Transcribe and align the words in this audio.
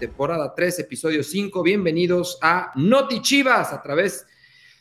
temporada 0.00 0.54
3, 0.56 0.78
episodio 0.78 1.22
5. 1.22 1.62
Bienvenidos 1.62 2.38
a 2.40 2.72
Noti 2.74 3.20
Chivas 3.20 3.70
a 3.72 3.82
través 3.82 4.26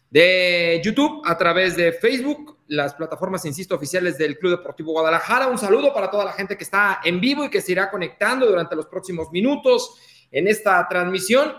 de 0.10 0.82
YouTube, 0.84 1.22
a 1.26 1.38
través 1.38 1.76
de 1.76 1.92
Facebook, 1.92 2.60
las 2.68 2.94
plataformas, 2.94 3.44
insisto, 3.44 3.76
oficiales 3.76 4.18
del 4.18 4.40
Club 4.40 4.58
Deportivo 4.58 4.94
Guadalajara. 4.94 5.48
Un 5.48 5.58
saludo 5.58 5.94
para 5.94 6.10
toda 6.10 6.24
la 6.24 6.32
gente 6.32 6.58
que 6.58 6.64
está 6.64 7.02
en 7.04 7.20
vivo 7.20 7.44
y 7.44 7.50
que 7.50 7.60
se 7.62 7.74
irá 7.74 7.92
conectando 7.92 8.46
durante 8.46 8.78
los 8.78 8.86
próximos 8.86 9.30
minutos 9.30 9.96
en 10.32 10.48
esta 10.48 10.88
transmisión. 10.88 11.52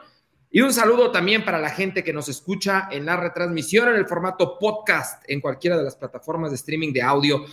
Y 0.50 0.62
un 0.62 0.72
saludo 0.72 1.12
también 1.12 1.44
para 1.44 1.58
la 1.58 1.68
gente 1.68 2.02
que 2.02 2.14
nos 2.14 2.30
escucha 2.30 2.88
en 2.90 3.04
la 3.04 3.16
retransmisión 3.16 3.90
en 3.90 3.96
el 3.96 4.06
formato 4.06 4.58
podcast 4.58 5.22
en 5.28 5.42
cualquiera 5.42 5.76
de 5.76 5.84
las 5.84 5.96
plataformas 5.96 6.50
de 6.50 6.56
streaming 6.56 6.94
de 6.94 7.02
audio 7.02 7.44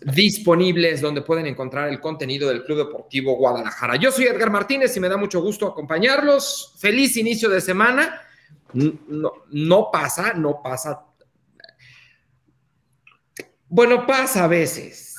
disponibles 0.00 1.00
donde 1.00 1.22
pueden 1.22 1.46
encontrar 1.46 1.88
el 1.88 2.00
contenido 2.00 2.48
del 2.48 2.64
Club 2.64 2.78
Deportivo 2.78 3.36
Guadalajara. 3.36 3.96
Yo 3.96 4.10
soy 4.10 4.26
Edgar 4.26 4.50
Martínez 4.50 4.96
y 4.96 5.00
me 5.00 5.08
da 5.08 5.16
mucho 5.16 5.40
gusto 5.40 5.66
acompañarlos. 5.66 6.74
Feliz 6.78 7.16
inicio 7.16 7.48
de 7.48 7.60
semana. 7.60 8.20
No, 8.72 9.90
pasa, 9.90 10.34
no 10.34 10.60
pasa. 10.62 11.04
Bueno, 13.68 14.06
pasa 14.06 14.44
a 14.44 14.48
veces. 14.48 15.14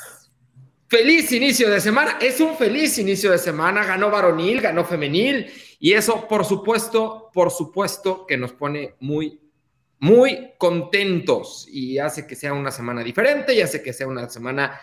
Feliz 0.88 1.32
inicio 1.32 1.70
de 1.70 1.82
semana. 1.82 2.18
Es 2.22 2.40
un 2.40 2.56
feliz 2.56 2.98
inicio 2.98 3.32
de 3.32 3.38
semana. 3.38 3.84
Ganó 3.84 4.10
varonil, 4.10 4.62
ganó 4.62 4.86
femenil. 4.86 5.52
Y 5.80 5.94
eso, 5.94 6.28
por 6.28 6.46
supuesto, 6.46 7.30
por 7.34 7.52
supuesto 7.52 8.26
que 8.26 8.38
nos 8.38 8.54
pone 8.54 8.96
muy 9.00 9.47
muy 10.00 10.54
contentos 10.58 11.68
y 11.70 11.98
hace 11.98 12.28
que 12.28 12.36
sea 12.36 12.54
una 12.54 12.72
semana 12.72 13.04
diferente 13.04 13.54
y 13.54 13.62
hace 13.62 13.82
que 13.82 13.94
sea 13.94 14.08
una 14.08 14.30
semana 14.30 14.80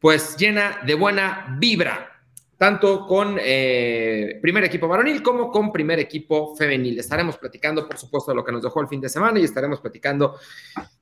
pues 0.00 0.36
llena 0.36 0.80
de 0.84 0.94
buena 0.94 1.56
vibra, 1.58 2.22
tanto 2.56 3.06
con 3.06 3.36
eh, 3.38 4.38
primer 4.40 4.64
equipo 4.64 4.88
varonil 4.88 5.22
como 5.22 5.50
con 5.50 5.70
primer 5.70 5.98
equipo 5.98 6.56
femenil. 6.56 6.98
Estaremos 6.98 7.36
platicando, 7.36 7.86
por 7.86 7.98
supuesto, 7.98 8.30
de 8.30 8.36
lo 8.36 8.44
que 8.44 8.52
nos 8.52 8.62
dejó 8.62 8.80
el 8.80 8.88
fin 8.88 9.00
de 9.00 9.10
semana 9.10 9.38
y 9.38 9.44
estaremos 9.44 9.80
platicando 9.80 10.38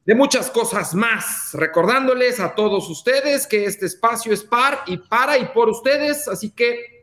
de 0.04 0.14
muchas 0.14 0.50
cosas 0.50 0.94
más, 0.94 1.50
recordándoles 1.54 2.40
a 2.40 2.54
todos 2.54 2.88
ustedes 2.90 3.46
que 3.46 3.66
este 3.66 3.86
espacio 3.86 4.32
es 4.32 4.42
par 4.42 4.82
y 4.86 4.98
para 4.98 5.38
y 5.38 5.46
por 5.46 5.68
ustedes, 5.68 6.26
así 6.28 6.50
que 6.50 6.97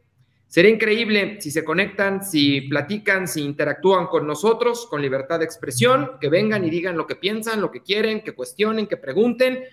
Sería 0.47 0.71
increíble 0.71 1.37
si 1.41 1.51
se 1.51 1.63
conectan, 1.63 2.23
si 2.23 2.61
platican, 2.61 3.27
si 3.27 3.41
interactúan 3.41 4.07
con 4.07 4.25
nosotros 4.25 4.87
con 4.89 5.01
libertad 5.01 5.39
de 5.39 5.45
expresión, 5.45 6.11
que 6.21 6.29
vengan 6.29 6.63
y 6.63 6.69
digan 6.69 6.97
lo 6.97 7.07
que 7.07 7.15
piensan, 7.15 7.61
lo 7.61 7.71
que 7.71 7.81
quieren, 7.81 8.21
que 8.21 8.33
cuestionen, 8.33 8.87
que 8.87 8.97
pregunten. 8.97 9.63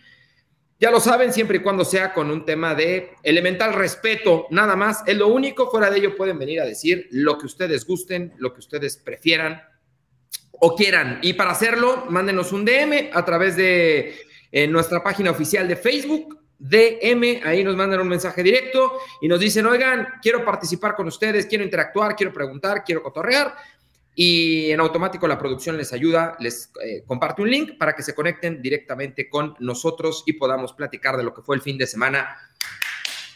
Ya 0.80 0.90
lo 0.90 0.98
saben, 0.98 1.32
siempre 1.32 1.58
y 1.58 1.60
cuando 1.60 1.84
sea 1.84 2.12
con 2.12 2.30
un 2.30 2.44
tema 2.44 2.74
de 2.74 3.10
elemental 3.22 3.72
respeto, 3.72 4.48
nada 4.50 4.74
más. 4.74 5.04
Es 5.06 5.16
lo 5.16 5.28
único, 5.28 5.70
fuera 5.70 5.88
de 5.88 5.98
ello 5.98 6.16
pueden 6.16 6.38
venir 6.38 6.60
a 6.60 6.64
decir 6.64 7.06
lo 7.12 7.38
que 7.38 7.46
ustedes 7.46 7.86
gusten, 7.86 8.32
lo 8.38 8.52
que 8.52 8.58
ustedes 8.58 8.96
prefieran 8.96 9.62
o 10.50 10.74
quieran. 10.74 11.20
Y 11.22 11.34
para 11.34 11.52
hacerlo, 11.52 12.06
mándenos 12.08 12.50
un 12.50 12.64
DM 12.64 13.10
a 13.12 13.24
través 13.24 13.56
de 13.56 14.16
eh, 14.50 14.66
nuestra 14.66 15.02
página 15.02 15.30
oficial 15.30 15.68
de 15.68 15.76
Facebook, 15.76 16.41
DM, 16.62 17.40
ahí 17.44 17.64
nos 17.64 17.74
mandan 17.74 18.00
un 18.00 18.08
mensaje 18.08 18.42
directo 18.42 19.00
y 19.20 19.26
nos 19.26 19.40
dicen, 19.40 19.66
oigan, 19.66 20.06
quiero 20.22 20.44
participar 20.44 20.94
con 20.94 21.08
ustedes, 21.08 21.46
quiero 21.46 21.64
interactuar, 21.64 22.14
quiero 22.14 22.32
preguntar, 22.32 22.84
quiero 22.84 23.02
cotorrear. 23.02 23.54
Y 24.14 24.70
en 24.70 24.78
automático 24.78 25.26
la 25.26 25.38
producción 25.38 25.76
les 25.76 25.92
ayuda, 25.92 26.36
les 26.38 26.70
eh, 26.84 27.02
comparte 27.06 27.42
un 27.42 27.50
link 27.50 27.78
para 27.78 27.94
que 27.94 28.02
se 28.02 28.14
conecten 28.14 28.62
directamente 28.62 29.28
con 29.28 29.56
nosotros 29.58 30.22
y 30.26 30.34
podamos 30.34 30.72
platicar 30.74 31.16
de 31.16 31.24
lo 31.24 31.34
que 31.34 31.42
fue 31.42 31.56
el 31.56 31.62
fin 31.62 31.78
de 31.78 31.86
semana. 31.86 32.36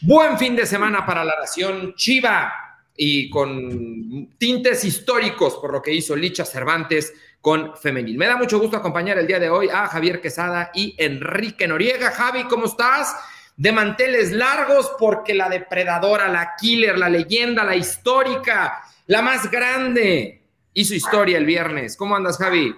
Buen 0.03 0.39
fin 0.39 0.55
de 0.55 0.67
semana 0.67 1.05
para 1.05 1.25
la 1.25 1.35
nación 1.41 1.95
Chiva 1.97 2.66
y 2.97 3.29
con 3.31 4.31
tintes 4.39 4.85
históricos 4.85 5.57
por 5.57 5.73
lo 5.73 5.83
que 5.83 5.93
hizo 5.93 6.17
Licha 6.17 6.45
Cervantes 6.45 7.13
con 7.41 7.77
femenil. 7.77 8.19
Me 8.19 8.27
da 8.27 8.37
mucho 8.37 8.59
gusto 8.59 8.77
acompañar 8.77 9.19
el 9.19 9.27
día 9.27 9.39
de 9.39 9.51
hoy 9.51 9.69
a 9.69 9.87
Javier 9.87 10.21
Quesada 10.21 10.71
y 10.75 10.95
Enrique 10.99 11.69
Noriega. 11.69 12.11
Javi, 12.11 12.45
¿cómo 12.45 12.67
estás? 12.67 13.15
De 13.57 13.73
manteles 13.73 14.33
largos 14.33 14.93
porque 14.99 15.35
la 15.35 15.49
depredadora, 15.49 16.29
la 16.29 16.55
killer, 16.59 16.99
la 16.99 17.09
leyenda, 17.09 17.65
la 17.65 17.77
histórica, 17.77 18.83
la 19.07 19.23
más 19.23 19.51
grande, 19.51 20.43
hizo 20.73 20.95
historia 20.95 21.39
el 21.39 21.47
viernes. 21.47 21.97
¿Cómo 21.97 22.17
andas, 22.17 22.37
Javi? 22.39 22.75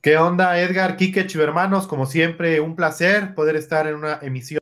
¿Qué 0.00 0.16
onda, 0.16 0.58
Edgar, 0.58 0.96
Kike, 0.96 1.26
hermanos? 1.40 1.86
Como 1.86 2.06
siempre, 2.06 2.60
un 2.60 2.74
placer 2.74 3.34
poder 3.34 3.56
estar 3.56 3.86
en 3.86 3.94
una 3.96 4.18
emisión. 4.22 4.60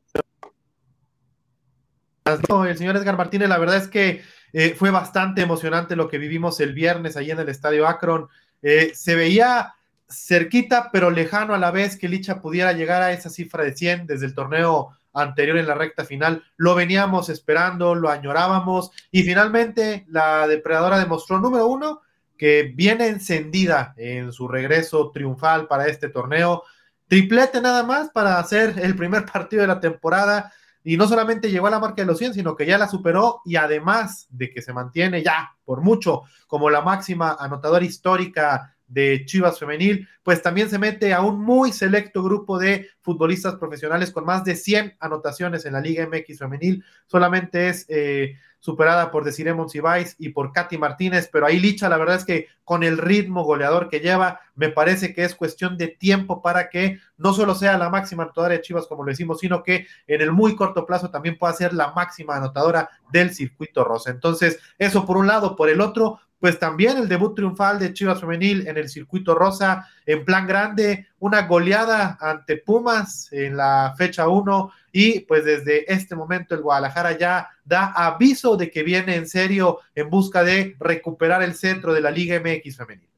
El 2.25 2.77
señor 2.77 2.97
Edgar 2.97 3.17
Martínez, 3.17 3.49
la 3.49 3.59
verdad 3.59 3.77
es 3.77 3.89
que 3.89 4.23
eh, 4.53 4.75
fue 4.79 4.91
bastante 4.91 5.43
emocionante 5.43 5.97
lo 5.97 6.09
que 6.09 6.19
vivimos 6.19 6.61
el 6.61 6.75
viernes 6.75 7.17
ahí 7.17 7.31
en 7.31 7.39
el 7.39 7.49
Estadio 7.49 7.87
Akron. 7.87 8.29
Eh, 8.63 8.93
se 8.95 9.15
veía 9.15 9.75
cerquita, 10.09 10.91
pero 10.93 11.11
lejano 11.11 11.55
a 11.55 11.59
la 11.59 11.71
vez 11.71 11.97
que 11.97 12.09
Licha 12.09 12.41
pudiera 12.41 12.73
llegar 12.73 13.03
a 13.03 13.13
esa 13.13 13.31
cifra 13.31 13.65
de 13.65 13.77
100 13.77 14.07
desde 14.07 14.27
el 14.27 14.35
torneo 14.35 14.91
anterior 15.13 15.57
en 15.59 15.67
la 15.67 15.75
recta 15.75 16.05
final. 16.05 16.45
Lo 16.57 16.75
veníamos 16.75 17.29
esperando, 17.29 17.95
lo 17.95 18.11
añorábamos 18.11 18.91
y 19.11 19.23
finalmente 19.23 20.05
la 20.09 20.47
depredadora 20.47 20.99
demostró, 20.99 21.39
número 21.39 21.67
uno, 21.67 22.03
que 22.37 22.73
viene 22.75 23.07
encendida 23.07 23.95
en 23.97 24.33
su 24.33 24.49
regreso 24.49 25.11
triunfal 25.11 25.67
para 25.67 25.87
este 25.87 26.09
torneo. 26.09 26.65
Triplete 27.07 27.61
nada 27.61 27.83
más 27.83 28.11
para 28.11 28.39
hacer 28.39 28.75
el 28.83 28.97
primer 28.97 29.27
partido 29.27 29.63
de 29.63 29.69
la 29.69 29.81
temporada 29.81 30.53
y 30.83 30.97
no 30.97 31.07
solamente 31.07 31.51
llegó 31.51 31.67
a 31.67 31.71
la 31.71 31.79
marca 31.79 32.03
de 32.03 32.07
los 32.07 32.19
100, 32.19 32.35
sino 32.35 32.57
que 32.57 32.67
ya 32.67 32.79
la 32.79 32.89
superó 32.89 33.43
y 33.45 33.57
además 33.57 34.27
de 34.31 34.51
que 34.51 34.63
se 34.63 34.73
mantiene 34.73 35.23
ya 35.23 35.55
por 35.65 35.83
mucho 35.83 36.23
como 36.47 36.71
la 36.71 36.81
máxima 36.81 37.37
anotadora 37.39 37.85
histórica 37.85 38.75
de 38.91 39.25
Chivas 39.25 39.59
Femenil, 39.59 40.07
pues 40.23 40.43
también 40.43 40.69
se 40.69 40.79
mete 40.79 41.15
a 41.15 41.23
un 41.23 41.41
muy 41.41 41.73
selecto 41.73 42.23
grupo 42.23 42.59
de 42.59 42.91
futbolistas 43.01 43.55
profesionales 43.55 44.11
con 44.11 44.27
más 44.27 44.45
de 44.45 44.57
100 44.57 44.97
anotaciones 44.99 45.65
en 45.65 45.75
la 45.75 45.81
Liga 45.81 46.07
MX 46.07 46.41
Femenil. 46.41 46.85
Solamente 47.07 47.69
es 47.69 47.87
eh, 47.89 48.35
superada 48.59 49.11
por 49.11 49.25
Desiree 49.25 49.55
Monsiváis 49.55 50.17
y 50.19 50.31
por 50.31 50.53
Katy 50.53 50.77
Martínez, 50.77 51.31
pero 51.33 51.47
ahí 51.47 51.61
Licha, 51.61 51.89
la 51.89 51.97
verdad 51.97 52.17
es 52.17 52.25
que 52.25 52.49
con 52.65 52.83
el 52.83 52.99
ritmo 52.99 53.45
goleador 53.45 53.89
que 53.89 54.01
lleva, 54.01 54.41
me 54.57 54.69
parece 54.69 55.15
que 55.15 55.25
es 55.25 55.35
cuestión 55.35 55.79
de 55.79 55.89
tiempo 55.89 56.43
para 56.43 56.69
que 56.69 56.99
no 57.17 57.33
solo 57.33 57.55
sea 57.55 57.79
la 57.79 57.91
máxima 57.91 58.25
anotadora 58.25 58.55
de 58.55 58.61
Chivas, 58.61 58.87
como 58.87 59.05
lo 59.05 59.11
decimos, 59.11 59.39
sino 59.39 59.63
que 59.63 59.87
en 60.07 60.21
el 60.21 60.33
muy 60.33 60.57
corto 60.57 60.85
plazo 60.85 61.11
también 61.11 61.39
pueda 61.39 61.53
ser 61.53 61.73
la 61.73 61.93
máxima 61.93 62.37
anotadora 62.37 62.91
del 63.13 63.33
circuito 63.33 63.85
rosa. 63.85 64.11
Entonces, 64.11 64.59
eso 64.79 65.07
por 65.07 65.17
un 65.17 65.29
lado, 65.29 65.57
por 65.57 65.71
el 65.71 65.81
otro, 65.81 66.21
pues 66.41 66.59
también 66.59 66.97
el 66.97 67.09
debut 67.09 67.37
triunfal 67.37 67.79
de 67.79 67.93
Chivas 67.93 68.21
Femenil 68.21 68.67
en 68.67 68.79
el 68.79 68.89
circuito 68.89 69.35
rosa, 69.35 69.87
en 70.07 70.25
plan 70.25 70.47
grande, 70.47 71.07
una 71.19 71.43
goleada 71.43 72.17
ante 72.19 72.57
Pumas 72.57 73.31
en 73.31 73.59
la 73.59 73.95
fecha 73.97 74.27
1 74.27 74.73
y 74.91 75.21
pues 75.21 75.45
desde 75.45 75.93
este 75.93 76.17
momento 76.17 76.55
el 76.55 76.63
Guadalajara 76.63 77.17
ya 77.17 77.51
da 77.65 77.93
aviso 77.93 78.57
de 78.57 78.71
que 78.71 78.83
viene 78.83 79.15
en 79.17 79.29
serio 79.29 79.81
en 79.95 80.09
busca 80.09 80.43
de 80.43 80.75
recuperar 80.81 81.43
el 81.43 81.55
centro 81.55 81.93
de 81.93 82.01
la 82.01 82.11
Liga 82.11 82.41
MX 82.41 82.77
Femenil. 82.79 83.09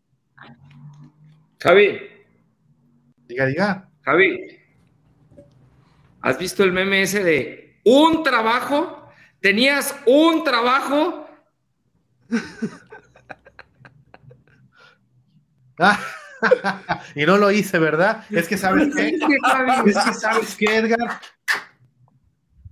Javi. 1.61 2.01
Diga, 3.29 3.47
diga. 3.47 3.89
Javi. 4.03 4.59
¿Has 6.21 6.39
visto 6.39 6.65
el 6.65 6.73
meme 6.73 7.03
ese 7.03 7.23
de 7.23 7.77
un 7.85 8.25
trabajo? 8.25 9.09
¿Tenías 9.41 9.97
un 10.07 10.43
trabajo? 10.43 11.29
y 17.15 17.25
no 17.25 17.37
lo 17.39 17.51
hice, 17.51 17.79
¿verdad? 17.79 18.25
Es 18.31 18.49
que 18.49 18.57
sabes 18.57 18.95
qué, 18.95 19.09
es 19.09 19.99
que 20.05 20.15
sabes 20.15 20.57
qué, 20.57 20.77
Edgar, 20.77 21.21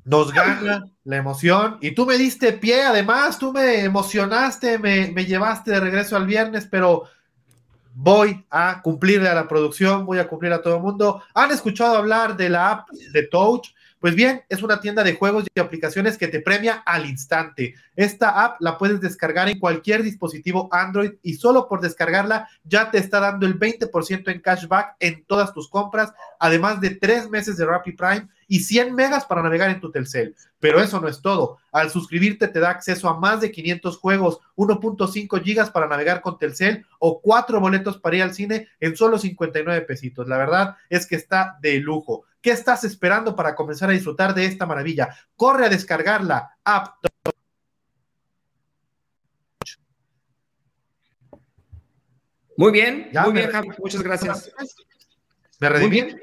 nos 0.05 0.32
gana 0.32 0.87
la 1.05 1.17
emoción 1.17 1.79
y 1.81 1.93
tú 1.93 2.06
me 2.06 2.19
diste 2.19 2.52
pie, 2.52 2.82
además, 2.82 3.38
tú 3.38 3.52
me 3.52 3.85
emocionaste, 3.85 4.79
me, 4.79 5.12
me 5.12 5.25
llevaste 5.25 5.70
de 5.70 5.81
regreso 5.81 6.17
al 6.17 6.26
viernes, 6.26 6.67
pero 6.70 7.05
voy 7.94 8.44
a 8.50 8.81
cumplirle 8.82 9.29
a 9.29 9.35
la 9.35 9.49
producción, 9.49 10.06
voy 10.06 10.19
a 10.19 10.29
cumplir 10.29 10.53
a 10.53 10.62
todo 10.62 10.76
el 10.76 10.82
mundo. 10.82 11.23
¿Han 11.35 11.50
escuchado 11.50 11.96
hablar 11.96 12.37
de 12.37 12.49
la 12.49 12.70
app 12.70 12.88
de 12.91 13.26
Touch? 13.26 13.69
Pues 14.00 14.14
bien, 14.14 14.43
es 14.49 14.62
una 14.62 14.81
tienda 14.81 15.05
de 15.05 15.14
juegos 15.14 15.44
y 15.55 15.61
aplicaciones 15.61 16.17
que 16.17 16.26
te 16.29 16.41
premia 16.41 16.82
al 16.87 17.05
instante. 17.05 17.75
Esta 17.94 18.43
app 18.43 18.56
la 18.61 18.79
puedes 18.79 18.99
descargar 19.02 19.50
en 19.50 19.58
cualquier 19.58 20.02
dispositivo 20.02 20.70
Android 20.73 21.12
y 21.23 21.35
solo 21.35 21.69
por 21.69 21.82
descargarla 21.82 22.49
ya 22.64 22.91
te 22.91 22.97
está 22.97 23.20
dando 23.20 23.44
el 23.44 23.58
20% 23.58 24.32
en 24.32 24.41
cashback 24.41 24.97
en 25.00 25.23
todas 25.26 25.52
tus 25.52 25.69
compras, 25.69 26.14
además 26.38 26.81
de 26.81 26.91
tres 26.91 27.29
meses 27.29 27.58
de 27.58 27.67
Rappi 27.67 27.93
Prime 27.93 28.26
y 28.49 28.61
100 28.61 28.94
megas 28.94 29.26
para 29.26 29.43
navegar 29.43 29.69
en 29.69 29.81
tu 29.81 29.91
Telcel. 29.91 30.35
Pero 30.58 30.81
eso 30.81 30.99
no 30.99 31.06
es 31.06 31.20
todo. 31.20 31.58
Al 31.70 31.91
suscribirte 31.91 32.49
te 32.49 32.58
da 32.58 32.70
acceso 32.70 33.06
a 33.06 33.20
más 33.20 33.43
de 33.43 33.53
500 33.53 33.99
juegos, 33.99 34.41
1.5 34.56 35.43
gigas 35.43 35.70
para 35.70 35.87
navegar 35.87 36.23
con 36.23 36.38
Telcel 36.38 36.87
o 36.99 37.20
cuatro 37.20 37.61
boletos 37.61 37.99
para 37.99 38.17
ir 38.17 38.23
al 38.23 38.35
cine 38.35 38.69
en 38.81 38.96
solo 38.96 39.19
59 39.19 39.82
pesitos. 39.82 40.26
La 40.26 40.38
verdad 40.38 40.76
es 40.88 41.06
que 41.06 41.17
está 41.17 41.58
de 41.61 41.81
lujo. 41.81 42.25
¿Qué 42.41 42.51
estás 42.51 42.85
esperando 42.85 43.37
para 43.37 43.55
comenzar 43.55 43.91
a 43.91 43.93
disfrutar 43.93 44.35
de 44.35 44.47
esta 44.47 44.65
maravilla? 44.65 45.15
Corre 45.37 45.67
a 45.67 45.69
descargar 45.69 46.25
la 46.25 46.57
app. 46.65 47.05
Muy 52.57 52.73
bien, 52.73 53.11
muy 53.25 53.33
bien, 53.33 53.51
Muchas 53.79 54.03
gracias. 54.03 54.53
¿Me 55.59 55.69
redimí? 55.69 56.15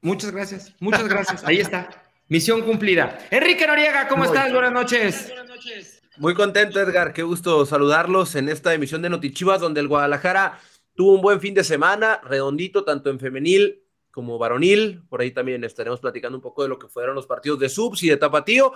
Muchas 0.00 0.30
gracias, 0.30 0.74
muchas 0.78 1.08
gracias. 1.08 1.44
Ahí 1.44 1.60
está. 1.60 1.88
Misión 2.28 2.62
cumplida. 2.62 3.18
Enrique 3.30 3.66
Noriega, 3.66 4.08
¿cómo 4.08 4.24
estás? 4.24 4.52
Buenas 4.52 4.72
noches. 4.72 5.28
Buenas 5.28 5.48
noches. 5.48 6.02
Muy 6.18 6.34
contento, 6.34 6.80
Edgar. 6.80 7.12
Qué 7.12 7.22
gusto 7.22 7.66
saludarlos 7.66 8.34
en 8.36 8.48
esta 8.48 8.72
emisión 8.74 9.02
de 9.02 9.10
Notichivas, 9.10 9.60
donde 9.60 9.80
el 9.80 9.88
Guadalajara 9.88 10.58
tuvo 10.94 11.14
un 11.14 11.20
buen 11.20 11.40
fin 11.40 11.54
de 11.54 11.62
semana, 11.62 12.20
redondito, 12.24 12.84
tanto 12.84 13.10
en 13.10 13.20
femenil 13.20 13.85
como 14.16 14.38
varonil. 14.38 15.02
Por 15.10 15.20
ahí 15.20 15.30
también 15.30 15.62
estaremos 15.62 16.00
platicando 16.00 16.38
un 16.38 16.42
poco 16.42 16.62
de 16.62 16.70
lo 16.70 16.78
que 16.78 16.88
fueron 16.88 17.14
los 17.14 17.26
partidos 17.26 17.58
de 17.58 17.68
subs 17.68 18.02
y 18.02 18.08
de 18.08 18.16
tapatío. 18.16 18.72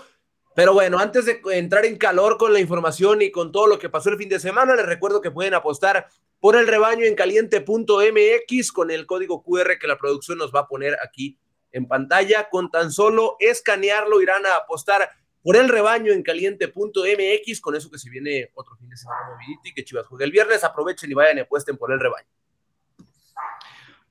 Pero 0.55 0.75
bueno, 0.75 0.99
antes 0.99 1.25
de 1.25 1.41
entrar 1.53 1.87
en 1.87 1.97
calor 1.97 2.37
con 2.37 2.53
la 2.53 2.61
información 2.61 3.23
y 3.23 3.31
con 3.31 3.51
todo 3.51 3.67
lo 3.67 3.79
que 3.79 3.89
pasó 3.89 4.11
el 4.11 4.19
fin 4.19 4.29
de 4.29 4.39
semana, 4.39 4.77
les 4.77 4.85
recuerdo 4.85 5.23
que 5.23 5.31
pueden 5.31 5.55
apostar 5.55 6.09
por 6.41 6.57
el 6.57 6.67
rebaño 6.67 7.07
en 7.07 7.15
caliente.mx 7.15 8.73
con 8.73 8.91
el 8.91 9.07
código 9.07 9.43
QR 9.43 9.79
que 9.81 9.87
la 9.87 9.97
producción 9.97 10.37
nos 10.37 10.55
va 10.55 10.61
a 10.61 10.69
poner 10.69 10.99
aquí 11.03 11.39
en 11.73 11.89
pantalla. 11.89 12.51
Con 12.51 12.71
tan 12.71 12.93
solo 12.93 13.37
escanearlo 13.41 14.21
irán 14.21 14.45
a 14.45 14.57
apostar 14.57 15.09
por 15.43 15.57
el 15.57 15.71
rebaño 15.71 16.13
en 16.13 16.23
caliente.mx. 16.23 17.61
Con 17.63 17.77
eso 17.77 17.91
que 17.91 17.99
se 17.99 18.11
viene 18.11 18.51
otro 18.53 18.77
fin 18.77 18.91
de 18.91 18.97
semana 18.99 19.21
movidito 19.31 19.63
y 19.65 19.73
que 19.73 19.85
Chivas 19.85 20.07
juegue 20.07 20.27
el 20.27 20.33
viernes, 20.33 20.65
aprovechen 20.65 21.11
y 21.11 21.15
vayan 21.15 21.39
y 21.39 21.41
apuesten 21.41 21.79
por 21.79 21.93
el 21.93 21.99
rebaño. 21.99 22.29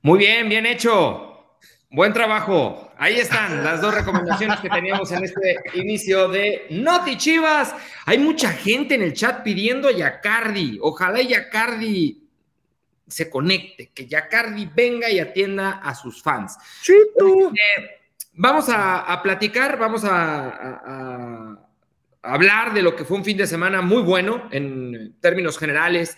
Muy 0.02 0.18
bien, 0.18 0.48
bien 0.48 0.64
hecho. 0.64 1.58
Buen 1.90 2.14
trabajo. 2.14 2.90
Ahí 2.96 3.16
están 3.16 3.62
las 3.62 3.82
dos 3.82 3.94
recomendaciones 3.94 4.58
que 4.60 4.70
teníamos 4.70 5.12
en 5.12 5.24
este 5.24 5.56
inicio 5.74 6.28
de 6.28 6.66
Noti 6.70 7.18
Chivas. 7.18 7.74
Hay 8.06 8.16
mucha 8.16 8.50
gente 8.50 8.94
en 8.94 9.02
el 9.02 9.12
chat 9.12 9.42
pidiendo 9.42 9.88
a 9.88 9.92
Yacardi. 9.92 10.78
Ojalá 10.80 11.20
Yacardi 11.20 12.26
se 13.06 13.28
conecte, 13.28 13.90
que 13.92 14.06
Yacardi 14.06 14.70
venga 14.74 15.10
y 15.10 15.18
atienda 15.18 15.80
a 15.82 15.94
sus 15.94 16.22
fans. 16.22 16.56
Chito. 16.80 17.50
Eh, 17.50 18.00
vamos 18.32 18.68
a, 18.70 19.20
platicar, 19.22 19.78
vamos 19.78 20.02
a, 20.06 21.58
hablar 22.22 22.72
de 22.72 22.80
lo 22.80 22.96
que 22.96 23.04
fue 23.04 23.18
un 23.18 23.24
fin 23.24 23.36
de 23.36 23.46
semana 23.46 23.82
muy 23.82 24.00
bueno 24.00 24.48
en 24.50 25.16
términos 25.20 25.58
generales. 25.58 26.16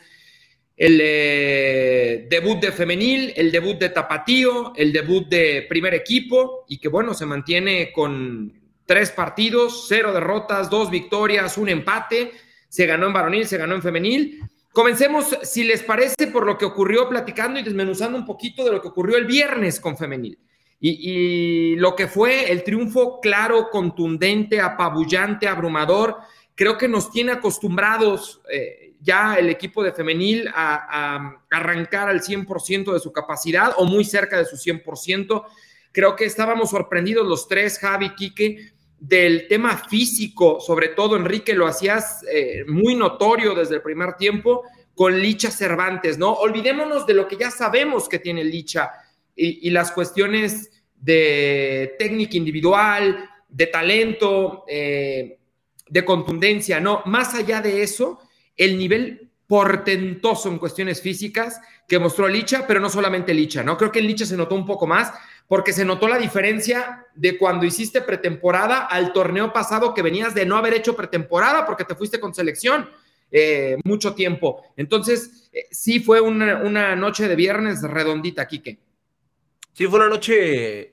El 0.76 0.98
eh, 1.02 2.26
debut 2.30 2.58
de 2.60 2.72
femenil, 2.72 3.32
el 3.36 3.52
debut 3.52 3.78
de 3.78 3.90
tapatío, 3.90 4.72
el 4.74 4.92
debut 4.92 5.28
de 5.28 5.66
primer 5.68 5.94
equipo 5.94 6.64
y 6.68 6.78
que 6.78 6.88
bueno, 6.88 7.14
se 7.14 7.26
mantiene 7.26 7.92
con 7.92 8.52
tres 8.86 9.10
partidos, 9.10 9.86
cero 9.88 10.12
derrotas, 10.12 10.70
dos 10.70 10.90
victorias, 10.90 11.58
un 11.58 11.68
empate. 11.68 12.32
Se 12.68 12.86
ganó 12.86 13.06
en 13.06 13.12
varonil, 13.12 13.46
se 13.46 13.58
ganó 13.58 13.74
en 13.74 13.82
femenil. 13.82 14.40
Comencemos, 14.72 15.36
si 15.42 15.64
les 15.64 15.82
parece, 15.82 16.28
por 16.28 16.46
lo 16.46 16.56
que 16.56 16.64
ocurrió 16.64 17.08
platicando 17.08 17.60
y 17.60 17.62
desmenuzando 17.62 18.16
un 18.16 18.24
poquito 18.24 18.64
de 18.64 18.72
lo 18.72 18.80
que 18.80 18.88
ocurrió 18.88 19.18
el 19.18 19.26
viernes 19.26 19.78
con 19.78 19.98
femenil. 19.98 20.38
Y, 20.84 21.76
lo 21.76 21.94
que 21.94 22.08
fue 22.08 22.50
el 22.50 22.64
triunfo 22.64 23.20
claro, 23.20 23.68
contundente, 23.70 24.60
apabullante, 24.60 25.46
abrumador, 25.46 26.16
creo 26.54 26.78
que 26.78 26.88
nos 26.88 27.10
tiene 27.10 27.32
acostumbrados 27.32 28.40
eh, 28.50 28.94
ya 29.00 29.34
el 29.34 29.48
equipo 29.48 29.82
de 29.82 29.92
femenil 29.92 30.48
a, 30.54 31.36
arrancar 31.50 32.08
al 32.08 32.22
100% 32.22 32.92
de 32.92 33.00
su 33.00 33.12
capacidad 33.12 33.74
o 33.76 33.84
muy 33.84 34.04
cerca 34.04 34.38
de 34.38 34.44
su 34.44 34.56
100%. 34.56 35.44
Creo 35.90 36.16
que 36.16 36.24
estábamos 36.24 36.70
sorprendidos 36.70 37.26
los 37.26 37.48
tres, 37.48 37.78
Javi, 37.78 38.14
Quique, 38.14 38.72
del 38.98 39.48
tema 39.48 39.76
físico, 39.76 40.60
sobre 40.60 40.88
todo 40.88 41.16
Enrique, 41.16 41.54
lo 41.54 41.66
hacías 41.66 42.22
eh, 42.32 42.64
muy 42.68 42.94
notorio 42.94 43.52
desde 43.54 43.76
el 43.76 43.82
primer 43.82 44.14
tiempo 44.14 44.62
con 44.94 45.18
Licha 45.18 45.50
Cervantes, 45.50 46.18
¿no? 46.18 46.32
Olvidémonos 46.34 47.04
de 47.04 47.14
lo 47.14 47.26
que 47.26 47.36
ya 47.36 47.50
sabemos 47.50 48.08
que 48.08 48.20
tiene 48.20 48.44
Licha 48.44 48.92
y, 49.34 49.68
las 49.70 49.90
cuestiones 49.90 50.70
de 50.94 51.96
técnica 51.98 52.36
individual, 52.36 53.28
de 53.48 53.66
talento, 53.66 54.64
eh, 54.68 55.38
de 55.92 56.06
contundencia, 56.06 56.80
no, 56.80 57.02
más 57.04 57.34
allá 57.34 57.60
de 57.60 57.82
eso, 57.82 58.18
el 58.56 58.78
nivel 58.78 59.30
portentoso 59.46 60.48
en 60.48 60.56
cuestiones 60.56 61.02
físicas 61.02 61.60
que 61.86 61.98
mostró 61.98 62.26
Licha, 62.28 62.66
pero 62.66 62.80
no 62.80 62.88
solamente 62.88 63.34
Licha, 63.34 63.62
¿no? 63.62 63.76
Creo 63.76 63.92
que 63.92 63.98
en 63.98 64.06
Licha 64.06 64.24
se 64.24 64.38
notó 64.38 64.54
un 64.54 64.64
poco 64.64 64.86
más 64.86 65.12
porque 65.46 65.74
se 65.74 65.84
notó 65.84 66.08
la 66.08 66.16
diferencia 66.16 67.06
de 67.14 67.36
cuando 67.36 67.66
hiciste 67.66 68.00
pretemporada 68.00 68.86
al 68.86 69.12
torneo 69.12 69.52
pasado 69.52 69.92
que 69.92 70.00
venías 70.00 70.34
de 70.34 70.46
no 70.46 70.56
haber 70.56 70.72
hecho 70.72 70.96
pretemporada 70.96 71.66
porque 71.66 71.84
te 71.84 71.94
fuiste 71.94 72.18
con 72.18 72.32
selección 72.32 72.88
eh, 73.30 73.76
mucho 73.84 74.14
tiempo. 74.14 74.64
Entonces, 74.78 75.50
eh, 75.52 75.66
sí 75.70 76.00
fue 76.00 76.22
una, 76.22 76.62
una 76.62 76.96
noche 76.96 77.28
de 77.28 77.36
viernes 77.36 77.82
redondita, 77.82 78.48
Quique. 78.48 78.78
Sí, 79.74 79.86
fue 79.86 79.98
una 79.98 80.08
noche 80.08 80.92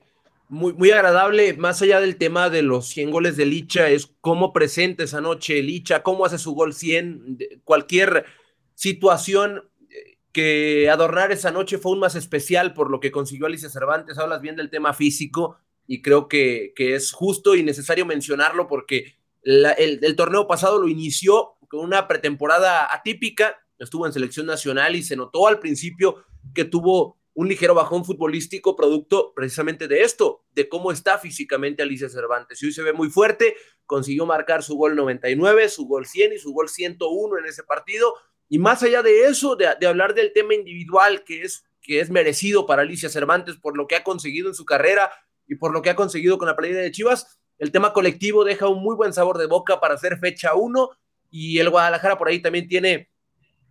muy, 0.50 0.72
muy 0.72 0.90
agradable, 0.90 1.54
más 1.54 1.80
allá 1.80 2.00
del 2.00 2.16
tema 2.16 2.50
de 2.50 2.62
los 2.62 2.88
100 2.88 3.12
goles 3.12 3.36
de 3.36 3.46
Licha, 3.46 3.88
es 3.88 4.12
cómo 4.20 4.52
presenta 4.52 5.04
esa 5.04 5.20
noche 5.20 5.62
Licha, 5.62 6.02
cómo 6.02 6.26
hace 6.26 6.38
su 6.38 6.54
gol 6.54 6.74
100, 6.74 7.38
cualquier 7.62 8.26
situación 8.74 9.70
eh, 9.88 10.18
que 10.32 10.90
adornar 10.90 11.30
esa 11.30 11.52
noche 11.52 11.78
fue 11.78 11.92
aún 11.92 12.00
más 12.00 12.16
especial 12.16 12.74
por 12.74 12.90
lo 12.90 12.98
que 12.98 13.12
consiguió 13.12 13.46
Alicia 13.46 13.70
Cervantes. 13.70 14.18
Hablas 14.18 14.42
bien 14.42 14.56
del 14.56 14.70
tema 14.70 14.92
físico 14.92 15.56
y 15.86 16.02
creo 16.02 16.26
que, 16.26 16.72
que 16.74 16.96
es 16.96 17.12
justo 17.12 17.54
y 17.54 17.62
necesario 17.62 18.04
mencionarlo 18.04 18.66
porque 18.66 19.18
el, 19.42 19.64
el, 20.02 20.16
torneo 20.16 20.48
pasado 20.48 20.80
lo 20.80 20.88
inició 20.88 21.58
con 21.68 21.80
una 21.80 22.08
pretemporada 22.08 22.92
atípica, 22.92 23.56
estuvo 23.78 24.04
en 24.04 24.12
selección 24.12 24.46
nacional 24.46 24.96
y 24.96 25.04
se 25.04 25.14
notó 25.14 25.46
al 25.46 25.60
principio 25.60 26.24
que 26.54 26.64
tuvo 26.64 27.19
un 27.34 27.48
ligero 27.48 27.74
bajón 27.74 28.04
futbolístico 28.04 28.76
producto 28.76 29.32
precisamente 29.34 29.88
de 29.88 30.02
esto, 30.02 30.44
de 30.52 30.68
cómo 30.68 30.92
está 30.92 31.18
físicamente 31.18 31.82
Alicia 31.82 32.08
Cervantes. 32.08 32.62
Y 32.62 32.66
hoy 32.66 32.72
se 32.72 32.82
ve 32.82 32.92
muy 32.92 33.08
fuerte, 33.08 33.54
consiguió 33.86 34.26
marcar 34.26 34.62
su 34.62 34.76
gol 34.76 34.96
99, 34.96 35.68
su 35.68 35.86
gol 35.86 36.06
100 36.06 36.34
y 36.34 36.38
su 36.38 36.52
gol 36.52 36.68
101 36.68 37.38
en 37.38 37.46
ese 37.46 37.62
partido. 37.62 38.14
Y 38.48 38.58
más 38.58 38.82
allá 38.82 39.02
de 39.02 39.26
eso, 39.26 39.56
de, 39.56 39.86
hablar 39.86 40.14
del 40.14 40.32
tema 40.32 40.54
individual 40.54 41.22
que 41.24 41.42
es, 41.42 41.64
que 41.80 42.00
es 42.00 42.10
merecido 42.10 42.66
para 42.66 42.82
Alicia 42.82 43.08
Cervantes 43.08 43.56
por 43.56 43.76
lo 43.76 43.86
que 43.86 43.96
ha 43.96 44.02
conseguido 44.02 44.48
en 44.48 44.54
su 44.54 44.64
carrera 44.64 45.10
y 45.46 45.54
por 45.54 45.72
lo 45.72 45.82
que 45.82 45.90
ha 45.90 45.96
conseguido 45.96 46.36
con 46.36 46.48
la 46.48 46.56
playera 46.56 46.80
de 46.80 46.90
Chivas, 46.90 47.40
el 47.58 47.70
tema 47.70 47.92
colectivo 47.92 48.44
deja 48.44 48.68
un 48.68 48.82
muy 48.82 48.96
buen 48.96 49.12
sabor 49.12 49.38
de 49.38 49.46
boca 49.46 49.80
para 49.80 49.94
hacer 49.94 50.18
fecha 50.18 50.54
1 50.54 50.90
y 51.30 51.58
el 51.58 51.70
Guadalajara 51.70 52.18
por 52.18 52.28
ahí 52.28 52.40
también 52.40 52.66
tiene 52.66 53.10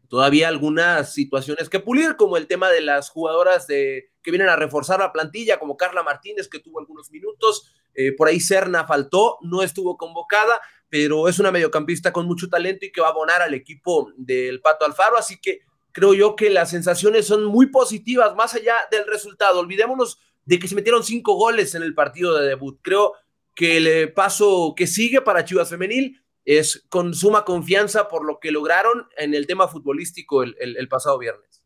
todavía 0.09 0.47
algunas 0.47 1.13
situaciones 1.13 1.69
que 1.69 1.79
pulir, 1.79 2.17
como 2.17 2.35
el 2.35 2.47
tema 2.47 2.69
de 2.69 2.81
las 2.81 3.09
jugadoras 3.09 3.67
que 3.67 4.09
vienen 4.25 4.49
a 4.49 4.55
reforzar 4.55 4.99
la 4.99 5.13
plantilla, 5.13 5.59
como 5.59 5.77
Carla 5.77 6.03
Martínez, 6.03 6.49
que 6.49 6.59
tuvo 6.59 6.79
algunos 6.79 7.11
minutos, 7.11 7.73
eh, 7.93 8.11
por 8.11 8.27
ahí 8.27 8.39
Serna 8.39 8.85
faltó, 8.85 9.37
no 9.41 9.63
estuvo 9.63 9.97
convocada, 9.97 10.59
pero 10.89 11.27
es 11.27 11.39
una 11.39 11.51
mediocampista 11.51 12.11
con 12.11 12.25
mucho 12.25 12.49
talento 12.49 12.85
y 12.85 12.91
que 12.91 13.01
va 13.01 13.07
a 13.07 13.11
abonar 13.11 13.41
al 13.41 13.53
equipo 13.53 14.11
del 14.17 14.61
Pato 14.61 14.85
Alfaro, 14.85 15.17
así 15.17 15.39
que 15.39 15.61
creo 15.91 16.13
yo 16.13 16.35
que 16.35 16.49
las 16.49 16.71
sensaciones 16.71 17.27
son 17.27 17.45
muy 17.45 17.67
positivas, 17.67 18.35
más 18.35 18.53
allá 18.55 18.75
del 18.91 19.05
resultado. 19.05 19.59
Olvidémonos 19.59 20.19
de 20.45 20.57
que 20.57 20.67
se 20.67 20.75
metieron 20.75 21.03
cinco 21.03 21.35
goles 21.35 21.75
en 21.75 21.83
el 21.83 21.93
partido 21.93 22.37
de 22.37 22.47
debut. 22.47 22.79
Creo 22.81 23.13
que 23.53 23.77
el 23.77 24.13
paso 24.13 24.73
que 24.75 24.87
sigue 24.87 25.21
para 25.21 25.45
Chivas 25.45 25.69
Femenil 25.69 26.21
es 26.49 26.83
con 26.89 27.13
suma 27.13 27.45
confianza 27.45 28.07
por 28.07 28.25
lo 28.25 28.39
que 28.39 28.51
lograron 28.51 29.07
en 29.15 29.35
el 29.35 29.45
tema 29.45 29.67
futbolístico 29.67 30.41
el, 30.41 30.87
pasado 30.89 31.19
viernes. 31.19 31.63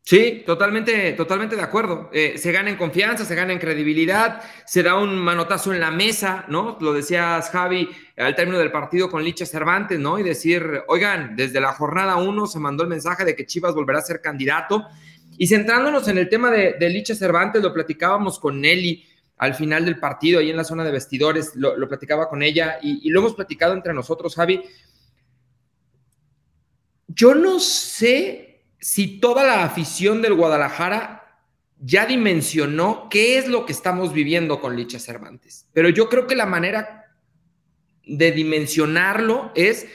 Sí, 0.00 0.42
totalmente, 0.46 1.12
totalmente 1.12 1.54
de 1.54 1.60
acuerdo. 1.60 2.08
Eh, 2.14 2.38
se 2.38 2.50
gana 2.50 2.70
en 2.70 2.76
confianza, 2.76 3.26
se 3.26 3.34
gana 3.34 3.52
en 3.52 3.58
credibilidad, 3.58 4.42
se 4.64 4.82
da 4.82 4.96
un 4.96 5.18
manotazo 5.18 5.70
en 5.74 5.80
la 5.80 5.90
mesa, 5.90 6.46
¿no? 6.48 6.78
Lo 6.80 6.94
decías, 6.94 7.50
Javi, 7.50 7.90
al 8.16 8.34
término 8.34 8.58
del 8.58 8.72
partido 8.72 9.10
con 9.10 9.22
Licha 9.22 9.44
Cervantes, 9.44 10.00
¿no? 10.00 10.18
Y 10.18 10.22
decir, 10.22 10.84
oigan, 10.88 11.36
desde 11.36 11.60
la 11.60 11.74
jornada 11.74 12.16
uno 12.16 12.46
se 12.46 12.58
mandó 12.58 12.84
el 12.84 12.88
mensaje 12.88 13.26
de 13.26 13.36
que 13.36 13.44
Chivas 13.44 13.74
volverá 13.74 13.98
a 13.98 14.02
ser 14.02 14.22
candidato. 14.22 14.86
Y 15.36 15.46
centrándonos 15.46 16.08
en 16.08 16.16
el 16.16 16.30
tema 16.30 16.50
de, 16.50 16.76
de 16.80 16.88
Licha 16.88 17.14
Cervantes, 17.14 17.62
lo 17.62 17.74
platicábamos 17.74 18.38
con 18.38 18.62
Nelly 18.62 19.11
al 19.42 19.56
final 19.56 19.84
del 19.84 19.98
partido, 19.98 20.38
ahí 20.38 20.50
en 20.50 20.56
la 20.56 20.62
zona 20.62 20.84
de 20.84 20.92
vestidores, 20.92 21.56
lo, 21.56 21.88
platicaba 21.88 22.28
con 22.28 22.44
ella 22.44 22.78
y, 22.80 23.10
lo 23.10 23.18
hemos 23.18 23.34
platicado 23.34 23.74
entre 23.74 23.92
nosotros, 23.92 24.36
Javi. 24.36 24.62
Yo 27.08 27.34
no 27.34 27.58
sé 27.58 28.62
si 28.78 29.18
toda 29.18 29.42
la 29.42 29.64
afición 29.64 30.22
del 30.22 30.34
Guadalajara 30.34 31.42
ya 31.80 32.06
dimensionó 32.06 33.08
qué 33.10 33.36
es 33.36 33.48
lo 33.48 33.66
que 33.66 33.72
estamos 33.72 34.12
viviendo 34.12 34.60
con 34.60 34.76
Licha 34.76 35.00
Cervantes, 35.00 35.66
pero 35.72 35.88
yo 35.88 36.08
creo 36.08 36.28
que 36.28 36.36
la 36.36 36.46
manera 36.46 37.12
de 38.06 38.30
dimensionarlo 38.30 39.50
es 39.56 39.88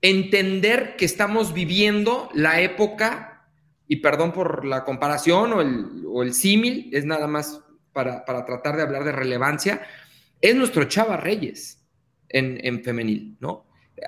entender 0.00 0.94
que 0.94 1.06
estamos 1.06 1.52
viviendo 1.52 2.30
la 2.34 2.60
época, 2.60 3.48
y 3.88 3.96
perdón 3.96 4.30
por 4.30 4.64
la 4.64 4.84
comparación 4.84 5.52
o 5.54 5.60
el, 5.60 6.04
o 6.06 6.22
el 6.22 6.34
símil, 6.34 6.88
es 6.92 7.04
nada 7.04 7.26
más 7.26 7.64
para, 8.24 8.44
tratar 8.44 8.76
de 8.76 8.82
hablar 8.82 9.02
de 9.02 9.10
relevancia, 9.10 9.82
es 10.40 10.54
nuestro 10.54 10.84
Chava 10.84 11.16
Reyes 11.16 11.84
en, 12.28 12.84
femenil, 12.84 13.36
¿no? 13.40 13.66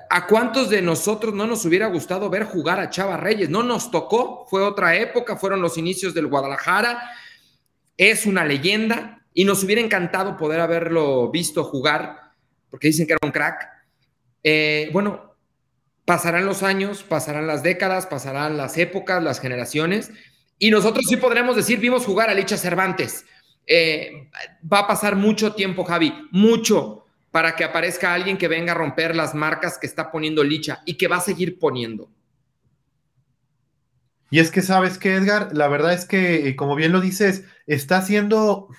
¿A 0.09 0.27
cuántos 0.27 0.69
de 0.69 0.81
nosotros 0.81 1.33
no 1.33 1.45
nos 1.45 1.65
hubiera 1.65 1.87
gustado 1.87 2.29
ver 2.29 2.45
jugar 2.45 2.79
a 2.79 2.89
Chava 2.89 3.17
Reyes? 3.17 3.49
No 3.49 3.63
nos 3.63 3.91
tocó, 3.91 4.47
fue 4.49 4.61
otra 4.61 4.95
época, 4.95 5.35
fueron 5.35 5.61
los 5.61 5.77
inicios 5.77 6.13
del 6.13 6.27
Guadalajara, 6.27 7.01
es 7.97 8.25
una 8.25 8.45
leyenda 8.45 9.25
y 9.33 9.43
nos 9.43 9.61
hubiera 9.61 9.81
encantado 9.81 10.37
poder 10.37 10.61
haberlo 10.61 11.29
visto 11.29 11.65
jugar, 11.65 12.31
porque 12.69 12.87
dicen 12.87 13.05
que 13.05 13.13
era 13.13 13.19
un 13.21 13.33
crack. 13.33 13.67
Eh, 14.41 14.89
bueno, 14.93 15.35
pasarán 16.05 16.45
los 16.45 16.63
años, 16.63 17.03
pasarán 17.03 17.45
las 17.45 17.61
décadas, 17.61 18.05
pasarán 18.05 18.55
las 18.55 18.77
épocas, 18.77 19.21
las 19.21 19.41
generaciones, 19.41 20.11
y 20.57 20.69
nosotros 20.69 21.03
sí 21.09 21.17
podremos 21.17 21.57
decir, 21.57 21.79
vimos 21.79 22.05
jugar 22.05 22.29
a 22.29 22.33
Licha 22.33 22.55
Cervantes. 22.55 23.25
Eh, 23.67 24.29
va 24.71 24.79
a 24.79 24.87
pasar 24.87 25.15
mucho 25.15 25.53
tiempo, 25.53 25.83
Javi, 25.83 26.13
mucho 26.31 27.05
para 27.31 27.55
que 27.55 27.63
aparezca 27.63 28.13
alguien 28.13 28.37
que 28.37 28.47
venga 28.47 28.73
a 28.73 28.75
romper 28.75 29.15
las 29.15 29.33
marcas 29.33 29.77
que 29.77 29.87
está 29.87 30.11
poniendo 30.11 30.43
Licha 30.43 30.81
y 30.85 30.95
que 30.95 31.07
va 31.07 31.17
a 31.17 31.21
seguir 31.21 31.59
poniendo. 31.59 32.09
Y 34.29 34.39
es 34.39 34.51
que 34.51 34.61
sabes 34.61 34.97
que 34.97 35.15
Edgar, 35.15 35.49
la 35.53 35.67
verdad 35.67 35.93
es 35.93 36.05
que, 36.05 36.47
eh, 36.47 36.55
como 36.55 36.75
bien 36.75 36.91
lo 36.91 37.01
dices, 37.01 37.43
está 37.67 38.01
siendo 38.01 38.69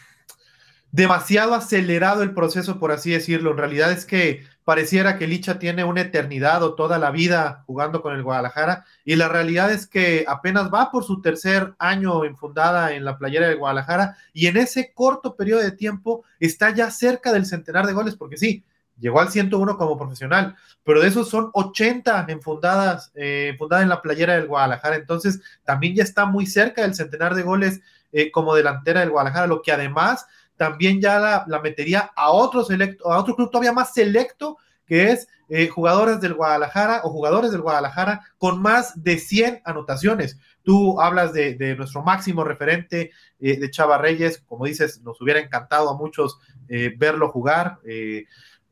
demasiado 0.93 1.55
acelerado 1.55 2.23
el 2.23 2.35
proceso, 2.35 2.79
por 2.79 2.93
así 2.93 3.11
decirlo. 3.11 3.51
En 3.53 3.59
realidad 3.59 3.93
es 3.93 4.05
que 4.07 4.45
pareciera 4.65 5.19
que 5.19 5.27
Licha 5.27 5.59
tiene 5.59 5.85
una 5.85 6.03
eternidad 6.03 6.63
o 6.63 6.75
toda 6.75 6.99
la 6.99 7.11
vida 7.11 7.65
jugando 7.67 8.03
con 8.03 8.15
el 8.15 8.23
Guadalajara 8.23 8.85
y 9.05 9.17
la 9.17 9.29
realidad 9.29 9.73
es 9.73 9.87
que 9.87 10.25
apenas 10.29 10.73
va 10.73 10.91
por 10.91 11.05
su 11.05 11.21
tercer 11.21 11.75
año 11.79 12.25
enfundada 12.25 12.93
en 12.93 13.05
la 13.05 13.19
playera 13.19 13.49
del 13.49 13.59
Guadalajara 13.59 14.17
y 14.33 14.47
en 14.47 14.57
ese 14.57 14.93
corto 14.95 15.35
periodo 15.37 15.63
de 15.63 15.73
tiempo 15.73 16.25
está 16.39 16.71
ya 16.71 16.91
cerca 16.91 17.33
del 17.33 17.47
centenar 17.47 17.87
de 17.87 17.93
goles, 17.93 18.17
porque 18.17 18.37
sí, 18.37 18.65
llegó 18.99 19.21
al 19.21 19.31
101 19.31 19.77
como 19.77 19.99
profesional, 19.99 20.55
pero 20.85 21.01
de 21.01 21.09
esos 21.09 21.29
son 21.29 21.51
80 21.53 22.27
enfundadas, 22.29 23.11
eh, 23.15 23.49
enfundadas 23.53 23.83
en 23.83 23.89
la 23.89 24.01
playera 24.01 24.35
del 24.35 24.47
Guadalajara, 24.47 24.97
entonces 24.97 25.41
también 25.65 25.97
ya 25.97 26.05
está 26.05 26.25
muy 26.25 26.47
cerca 26.47 26.83
del 26.83 26.95
centenar 26.95 27.35
de 27.35 27.43
goles 27.43 27.81
eh, 28.13 28.31
como 28.31 28.55
delantera 28.55 29.01
del 29.01 29.11
Guadalajara, 29.11 29.47
lo 29.47 29.63
que 29.63 29.73
además 29.73 30.27
también 30.57 31.01
ya 31.01 31.45
la, 31.47 31.61
metería 31.61 32.11
a 32.15 32.31
otro, 32.31 32.65
selecto, 32.65 33.11
a 33.11 33.19
otro 33.19 33.35
club 33.35 33.51
todavía 33.51 33.73
más 33.73 33.93
selecto, 33.95 34.59
que 34.87 35.11
es 35.11 35.29
eh, 35.49 35.69
jugadores 35.69 36.21
del 36.21 36.35
Guadalajara 36.35 37.03
o 37.05 37.11
jugadores 37.11 37.51
del 37.51 37.63
Guadalajara 37.63 38.23
con 38.39 38.61
más 38.61 39.03
de 39.03 39.19
100 39.19 39.63
anotaciones. 39.65 40.39
Tú 40.63 41.01
hablas 41.01 41.33
de, 41.33 41.75
nuestro 41.77 42.03
máximo 42.03 42.45
referente 42.45 43.11
eh, 43.41 43.59
de 43.59 43.71
Chava 43.71 43.99
Reyes, 43.99 44.43
como 44.47 44.67
dices, 44.67 45.03
nos 45.03 45.21
hubiera 45.21 45.41
encantado 45.41 45.91
a 45.91 45.97
muchos 45.97 46.39
eh, 46.69 46.95
verlo 46.97 47.31
jugar 47.31 47.79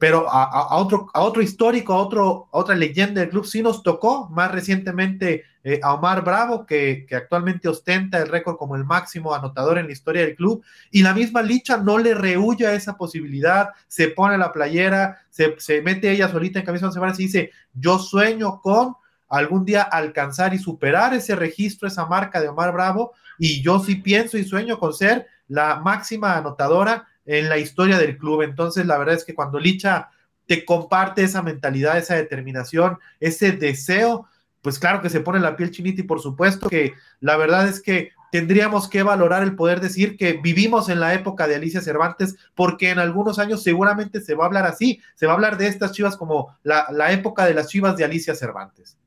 pero 0.00 0.26
a, 0.30 0.76
otro, 0.78 1.10
a 1.12 1.20
otro 1.20 1.42
histórico, 1.42 1.92
a, 1.92 1.98
otro, 1.98 2.48
otra 2.52 2.74
leyenda 2.74 3.20
del 3.20 3.28
club 3.28 3.44
sí 3.44 3.60
nos 3.60 3.82
tocó 3.82 4.30
más 4.30 4.50
recientemente 4.50 5.44
eh, 5.62 5.78
a 5.82 5.92
Omar 5.92 6.24
Bravo, 6.24 6.64
que, 6.64 7.06
actualmente 7.14 7.68
ostenta 7.68 8.16
el 8.16 8.28
récord 8.28 8.56
como 8.56 8.76
el 8.76 8.86
máximo 8.86 9.34
anotador 9.34 9.76
en 9.76 9.88
la 9.88 9.92
historia 9.92 10.22
del 10.22 10.36
club, 10.36 10.64
y 10.90 11.02
la 11.02 11.12
misma 11.12 11.42
Licha 11.42 11.76
no 11.76 11.98
le 11.98 12.14
rehuye 12.14 12.66
a 12.66 12.72
esa 12.72 12.96
posibilidad, 12.96 13.72
se 13.88 14.08
pone 14.08 14.38
la 14.38 14.54
playera, 14.54 15.18
se, 15.28 15.82
mete 15.82 16.10
ella 16.10 16.30
solita 16.30 16.60
en 16.60 16.64
camisa 16.64 16.86
de 16.86 16.92
semanas 16.92 17.20
y 17.20 17.24
dice, 17.24 17.50
yo 17.74 17.98
sueño 17.98 18.62
con 18.62 18.94
algún 19.28 19.66
día 19.66 19.82
alcanzar 19.82 20.54
y 20.54 20.58
superar 20.58 21.12
ese 21.12 21.36
registro, 21.36 21.86
esa 21.86 22.06
marca 22.06 22.40
de 22.40 22.48
Omar 22.48 22.72
Bravo, 22.72 23.12
y 23.38 23.60
yo 23.60 23.80
sí 23.80 23.96
pienso 23.96 24.38
y 24.38 24.44
sueño 24.44 24.78
con 24.78 24.94
ser 24.94 25.26
la 25.46 25.76
máxima 25.76 26.38
anotadora 26.38 27.06
en 27.30 27.48
la 27.48 27.58
historia 27.58 27.96
del 27.96 28.18
club. 28.18 28.42
Entonces, 28.42 28.86
la 28.86 28.98
verdad 28.98 29.14
es 29.14 29.24
que 29.24 29.34
cuando 29.34 29.60
Licha 29.60 30.10
te 30.46 30.64
comparte 30.64 31.22
esa 31.22 31.42
mentalidad, 31.42 31.96
esa 31.96 32.16
determinación, 32.16 32.98
ese 33.20 33.52
deseo, 33.52 34.26
pues 34.62 34.80
claro 34.80 35.00
que 35.00 35.10
se 35.10 35.20
pone 35.20 35.38
la 35.38 35.54
piel 35.54 35.70
chinita 35.70 36.00
y 36.00 36.04
por 36.04 36.20
supuesto 36.20 36.68
que 36.68 36.94
la 37.20 37.36
verdad 37.36 37.68
es 37.68 37.80
que 37.80 38.10
tendríamos 38.32 38.88
que 38.88 39.04
valorar 39.04 39.44
el 39.44 39.54
poder 39.54 39.80
decir 39.80 40.16
que 40.16 40.32
vivimos 40.32 40.88
en 40.88 40.98
la 40.98 41.14
época 41.14 41.46
de 41.46 41.54
Alicia 41.54 41.80
Cervantes, 41.80 42.34
porque 42.56 42.90
en 42.90 42.98
algunos 42.98 43.38
años 43.38 43.62
seguramente 43.62 44.20
se 44.20 44.34
va 44.34 44.44
a 44.44 44.46
hablar 44.48 44.66
así, 44.66 45.00
se 45.14 45.26
va 45.26 45.32
a 45.32 45.34
hablar 45.36 45.56
de 45.56 45.68
estas 45.68 45.92
chivas 45.92 46.16
como 46.16 46.56
la, 46.64 47.12
época 47.12 47.46
de 47.46 47.54
las 47.54 47.68
chivas 47.68 47.96
de 47.96 48.04
Alicia 48.04 48.34
Cervantes. 48.34 48.98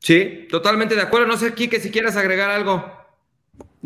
Sí, 0.00 0.48
totalmente 0.50 0.96
de 0.96 1.02
acuerdo. 1.02 1.28
No 1.28 1.36
sé, 1.36 1.54
Kike, 1.54 1.78
si 1.78 1.92
quieres 1.92 2.16
agregar 2.16 2.50
algo. 2.50 3.05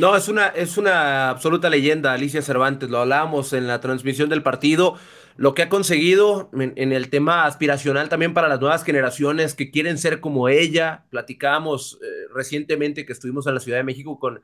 No, 0.00 0.16
es 0.16 0.28
una, 0.28 0.46
es 0.46 0.78
una 0.78 1.28
absoluta 1.28 1.68
leyenda, 1.68 2.14
Alicia 2.14 2.40
Cervantes. 2.40 2.88
Lo 2.88 3.00
hablábamos 3.00 3.52
en 3.52 3.66
la 3.66 3.82
transmisión 3.82 4.30
del 4.30 4.42
partido. 4.42 4.96
Lo 5.36 5.52
que 5.52 5.60
ha 5.60 5.68
conseguido 5.68 6.50
en, 6.54 6.92
el 6.92 7.10
tema 7.10 7.44
aspiracional 7.44 8.08
también 8.08 8.32
para 8.32 8.48
las 8.48 8.60
nuevas 8.60 8.82
generaciones 8.82 9.54
que 9.54 9.70
quieren 9.70 9.98
ser 9.98 10.20
como 10.20 10.48
ella. 10.48 11.04
Platicábamos 11.10 11.98
eh, 12.02 12.06
recientemente 12.34 13.04
que 13.04 13.12
estuvimos 13.12 13.46
en 13.46 13.52
la 13.52 13.60
Ciudad 13.60 13.76
de 13.76 13.84
México 13.84 14.18
con, 14.18 14.40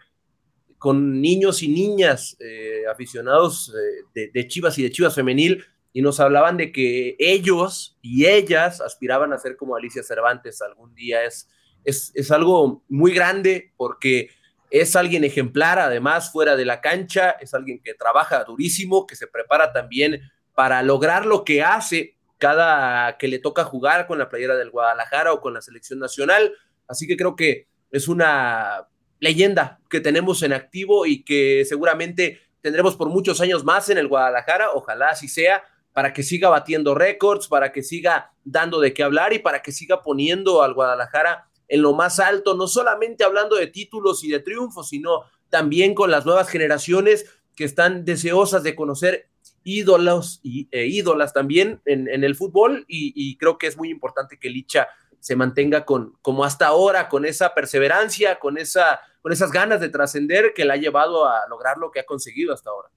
con 0.76 1.22
niños 1.22 1.62
y 1.62 1.68
niñas 1.68 2.36
eh, 2.38 2.82
aficionados 2.92 3.74
eh, 4.14 4.28
de, 4.34 4.48
Chivas 4.48 4.78
y 4.78 4.82
de 4.82 4.90
Chivas 4.90 5.14
Femenil 5.14 5.64
y 5.90 6.02
nos 6.02 6.20
hablaban 6.20 6.58
de 6.58 6.70
que 6.70 7.16
ellos 7.18 7.96
y 8.02 8.26
ellas 8.26 8.82
aspiraban 8.82 9.32
a 9.32 9.38
ser 9.38 9.56
como 9.56 9.74
Alicia 9.74 10.02
Cervantes 10.02 10.60
algún 10.60 10.94
día. 10.94 11.24
Es, 11.24 11.48
es, 11.82 12.12
es 12.14 12.30
algo 12.30 12.84
muy 12.90 13.14
grande 13.14 13.72
porque 13.78 14.35
es 14.80 14.96
alguien 14.96 15.24
ejemplar, 15.24 15.78
además, 15.78 16.30
fuera 16.32 16.56
de 16.56 16.64
la 16.64 16.80
cancha, 16.80 17.30
es 17.40 17.54
alguien 17.54 17.80
que 17.82 17.94
trabaja 17.94 18.44
durísimo, 18.44 19.06
que 19.06 19.16
se 19.16 19.26
prepara 19.26 19.72
también 19.72 20.20
para 20.54 20.82
lograr 20.82 21.26
lo 21.26 21.44
que 21.44 21.62
hace 21.62 22.16
cada 22.38 23.16
que 23.18 23.28
le 23.28 23.38
toca 23.38 23.64
jugar 23.64 24.06
con 24.06 24.18
la 24.18 24.28
playera 24.28 24.56
del 24.56 24.70
Guadalajara 24.70 25.32
o 25.32 25.40
con 25.40 25.54
la 25.54 25.62
selección 25.62 25.98
nacional. 25.98 26.52
Así 26.86 27.06
que 27.06 27.16
creo 27.16 27.36
que 27.36 27.68
es 27.90 28.08
una 28.08 28.88
leyenda 29.20 29.80
que 29.88 30.00
tenemos 30.00 30.42
en 30.42 30.52
activo 30.52 31.06
y 31.06 31.24
que 31.24 31.64
seguramente 31.64 32.40
tendremos 32.60 32.96
por 32.96 33.08
muchos 33.08 33.40
años 33.40 33.64
más 33.64 33.88
en 33.90 33.98
el 33.98 34.08
Guadalajara, 34.08 34.72
ojalá 34.72 35.08
así 35.08 35.28
sea, 35.28 35.62
para 35.92 36.12
que 36.12 36.22
siga 36.22 36.50
batiendo 36.50 36.94
récords, 36.94 37.48
para 37.48 37.72
que 37.72 37.82
siga 37.82 38.32
dando 38.44 38.80
de 38.80 38.92
qué 38.92 39.02
hablar 39.02 39.32
y 39.32 39.38
para 39.38 39.62
que 39.62 39.72
siga 39.72 40.02
poniendo 40.02 40.62
al 40.62 40.74
Guadalajara 40.74 41.48
en 41.68 41.82
lo 41.82 41.92
más 41.94 42.20
alto, 42.20 42.54
no 42.54 42.66
solamente 42.66 43.24
hablando 43.24 43.56
de 43.56 43.66
títulos 43.66 44.24
y 44.24 44.28
de 44.28 44.40
triunfos, 44.40 44.88
sino 44.88 45.22
también 45.48 45.94
con 45.94 46.10
las 46.10 46.26
nuevas 46.26 46.48
generaciones 46.48 47.26
que 47.54 47.64
están 47.64 48.04
deseosas 48.04 48.62
de 48.62 48.76
conocer 48.76 49.28
ídolos 49.64 50.38
y, 50.44 50.68
e 50.70 50.86
ídolas 50.86 51.32
también 51.32 51.80
en, 51.86 52.22
el 52.22 52.36
fútbol 52.36 52.84
y, 52.86 53.36
creo 53.36 53.58
que 53.58 53.66
es 53.66 53.76
muy 53.76 53.90
importante 53.90 54.38
que 54.38 54.48
Licha 54.48 54.86
se 55.18 55.34
mantenga 55.34 55.84
con, 55.84 56.16
como 56.22 56.44
hasta 56.44 56.68
ahora, 56.68 57.08
con 57.08 57.24
esa 57.24 57.52
perseverancia, 57.52 58.38
con, 58.38 58.58
esa, 58.58 59.00
con 59.22 59.32
esas 59.32 59.50
ganas 59.50 59.80
de 59.80 59.88
trascender 59.88 60.52
que 60.54 60.64
la 60.64 60.74
ha 60.74 60.76
llevado 60.76 61.26
a 61.26 61.48
lograr 61.48 61.78
lo 61.78 61.90
que 61.90 61.98
ha 61.98 62.06
conseguido 62.06 62.54
hasta 62.54 62.70
ahora. 62.70 62.90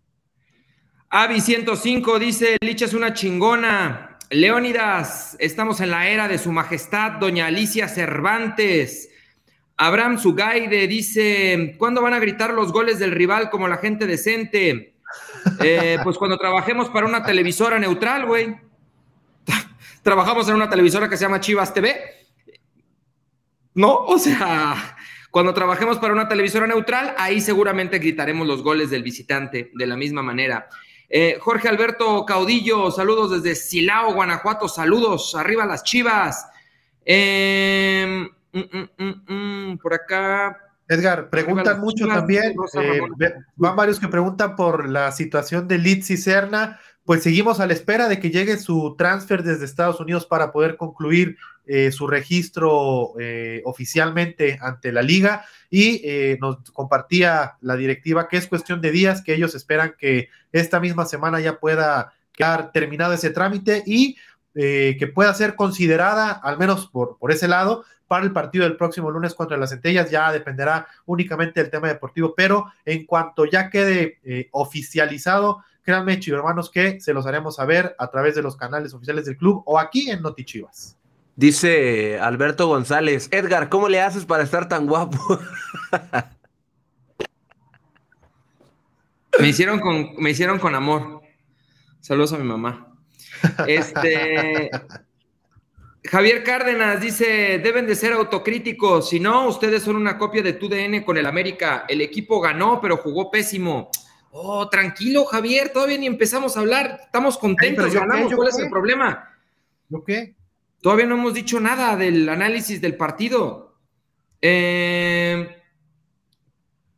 Avi 1.09 1.41
105 1.41 2.19
dice, 2.19 2.57
Licha 2.61 2.85
es 2.85 2.93
una 2.93 3.15
chingona, 3.15 4.18
Leónidas, 4.31 5.35
estamos 5.39 5.81
en 5.81 5.89
la 5.89 6.07
era 6.07 6.27
de 6.27 6.37
su 6.37 6.51
majestad, 6.51 7.13
doña 7.13 7.47
Alicia 7.47 7.87
Cervantes. 7.87 9.09
Abraham 9.75 10.19
Zugaide 10.19 10.87
dice, 10.87 11.75
¿cuándo 11.79 12.03
van 12.03 12.13
a 12.13 12.19
gritar 12.19 12.53
los 12.53 12.71
goles 12.71 12.99
del 12.99 13.09
rival 13.09 13.49
como 13.49 13.67
la 13.67 13.77
gente 13.77 14.05
decente? 14.05 14.93
Eh, 15.61 15.97
pues 16.03 16.19
cuando 16.19 16.37
trabajemos 16.37 16.89
para 16.89 17.07
una 17.07 17.23
televisora 17.23 17.79
neutral, 17.79 18.27
güey. 18.27 18.55
Trabajamos 20.03 20.47
en 20.47 20.55
una 20.55 20.69
televisora 20.69 21.09
que 21.09 21.17
se 21.17 21.23
llama 21.23 21.39
Chivas 21.39 21.73
TV. 21.73 21.99
No, 23.73 23.95
o 23.95 24.19
sea, 24.19 24.95
cuando 25.31 25.55
trabajemos 25.55 25.97
para 25.97 26.13
una 26.13 26.27
televisora 26.27 26.67
neutral, 26.67 27.15
ahí 27.17 27.41
seguramente 27.41 27.97
gritaremos 27.97 28.45
los 28.45 28.61
goles 28.61 28.91
del 28.91 29.01
visitante 29.01 29.71
de 29.73 29.87
la 29.87 29.97
misma 29.97 30.21
manera. 30.21 30.69
Eh, 31.09 31.39
Jorge 31.41 31.67
Alberto 31.67 32.23
Caudillo, 32.23 32.91
saludos 32.91 33.41
desde 33.41 33.55
Silao, 33.55 34.13
Guanajuato, 34.13 34.67
saludos, 34.67 35.33
arriba 35.33 35.65
las 35.65 35.83
chivas. 35.83 36.45
Em, 37.03 38.29
mm, 38.53 38.59
mm, 38.97 39.33
mm, 39.33 39.77
por 39.79 39.95
acá. 39.95 40.55
Edgar, 40.87 41.29
preguntan 41.29 41.79
mucho 41.79 42.07
también, 42.07 42.53
eh, 42.79 43.01
van 43.55 43.75
varios 43.75 43.99
que 43.99 44.07
preguntan 44.07 44.55
por 44.55 44.87
la 44.87 45.11
situación 45.11 45.67
de 45.67 45.77
Litz 45.79 46.09
y 46.11 46.17
Serna, 46.17 46.79
pues 47.03 47.23
seguimos 47.23 47.59
a 47.59 47.65
la 47.65 47.73
espera 47.73 48.07
de 48.07 48.19
que 48.19 48.29
llegue 48.29 48.57
su 48.57 48.95
transfer 48.95 49.43
desde 49.43 49.65
Estados 49.65 49.99
Unidos 49.99 50.27
para 50.27 50.51
poder 50.51 50.77
concluir 50.77 51.37
eh, 51.71 51.91
su 51.91 52.07
registro 52.07 53.13
eh, 53.19 53.61
oficialmente 53.63 54.57
ante 54.59 54.91
la 54.91 55.03
liga 55.03 55.45
y 55.69 56.01
eh, 56.03 56.35
nos 56.41 56.57
compartía 56.71 57.57
la 57.61 57.75
directiva 57.75 58.27
que 58.27 58.37
es 58.37 58.47
cuestión 58.47 58.81
de 58.81 58.89
días, 58.89 59.21
que 59.21 59.35
ellos 59.35 59.53
esperan 59.53 59.93
que 59.95 60.29
esta 60.51 60.79
misma 60.79 61.05
semana 61.05 61.39
ya 61.39 61.59
pueda 61.59 62.11
quedar 62.31 62.71
terminado 62.71 63.13
ese 63.13 63.29
trámite 63.29 63.83
y 63.85 64.17
que 64.55 65.11
pueda 65.13 65.31
ser 65.35 65.55
considerada, 65.55 66.31
al 66.31 66.57
menos 66.57 66.87
por, 66.87 67.17
por 67.19 67.31
ese 67.31 67.47
lado, 67.47 67.85
para 68.07 68.25
el 68.25 68.33
partido 68.33 68.63
del 68.65 68.75
próximo 68.75 69.11
lunes 69.11 69.35
contra 69.35 69.55
las 69.55 69.69
centellas. 69.69 70.09
Ya 70.09 70.31
dependerá 70.31 70.87
únicamente 71.05 71.61
del 71.61 71.69
tema 71.69 71.87
deportivo, 71.87 72.33
pero 72.35 72.65
en 72.83 73.05
cuanto 73.05 73.45
ya 73.45 73.69
quede 73.69 74.49
oficializado, 74.51 75.63
créanme, 75.83 76.19
hermanos, 76.27 76.69
que 76.71 76.99
se 76.99 77.13
los 77.13 77.25
haremos 77.25 77.55
saber 77.55 77.95
a 77.99 78.09
través 78.09 78.35
de 78.35 78.41
los 78.41 78.57
canales 78.57 78.93
oficiales 78.93 79.25
del 79.25 79.37
club 79.37 79.61
o 79.65 79.79
aquí 79.79 80.09
en 80.09 80.23
Notichivas. 80.23 80.98
Dice 81.39 82.19
Alberto 82.19 82.67
González, 82.67 83.29
Edgar, 83.31 83.69
¿cómo 83.69 83.87
le 83.87 84.01
haces 84.01 84.25
para 84.25 84.43
estar 84.43 84.67
tan 84.67 84.87
guapo? 84.87 85.39
me 89.39 89.47
hicieron 89.47 89.79
con, 89.79 90.15
me 90.17 90.31
hicieron 90.31 90.59
con 90.59 90.75
amor. 90.75 91.21
Saludos 92.01 92.33
a 92.33 92.37
mi 92.39 92.43
mamá. 92.43 92.93
Este, 93.67 94.69
Javier 96.03 96.43
Cárdenas 96.43 96.99
dice, 96.99 97.61
deben 97.63 97.87
de 97.87 97.95
ser 97.95 98.11
autocríticos, 98.11 99.07
si 99.07 99.21
no, 99.21 99.47
ustedes 99.47 99.83
son 99.83 99.95
una 99.95 100.17
copia 100.17 100.41
de 100.41 100.51
tu 100.51 100.67
DN 100.67 101.05
con 101.05 101.17
el 101.17 101.25
América. 101.25 101.85
El 101.87 102.01
equipo 102.01 102.41
ganó, 102.41 102.81
pero 102.81 102.97
jugó 102.97 103.31
pésimo. 103.31 103.89
Oh, 104.31 104.67
tranquilo, 104.67 105.23
Javier, 105.23 105.69
todavía 105.69 105.99
ni 105.99 106.05
empezamos 106.05 106.57
a 106.57 106.59
hablar. 106.59 106.99
Estamos 107.05 107.37
contentos, 107.37 107.93
ganamos. 107.93 108.33
¿Cuál 108.33 108.49
es 108.49 108.59
el 108.59 108.69
problema? 108.69 109.37
¿Lo 109.87 110.03
qué? 110.03 110.35
Todavía 110.81 111.05
no 111.05 111.15
hemos 111.15 111.33
dicho 111.33 111.59
nada 111.59 111.95
del 111.95 112.27
análisis 112.29 112.81
del 112.81 112.95
partido. 112.95 113.75
Eh, 114.41 115.55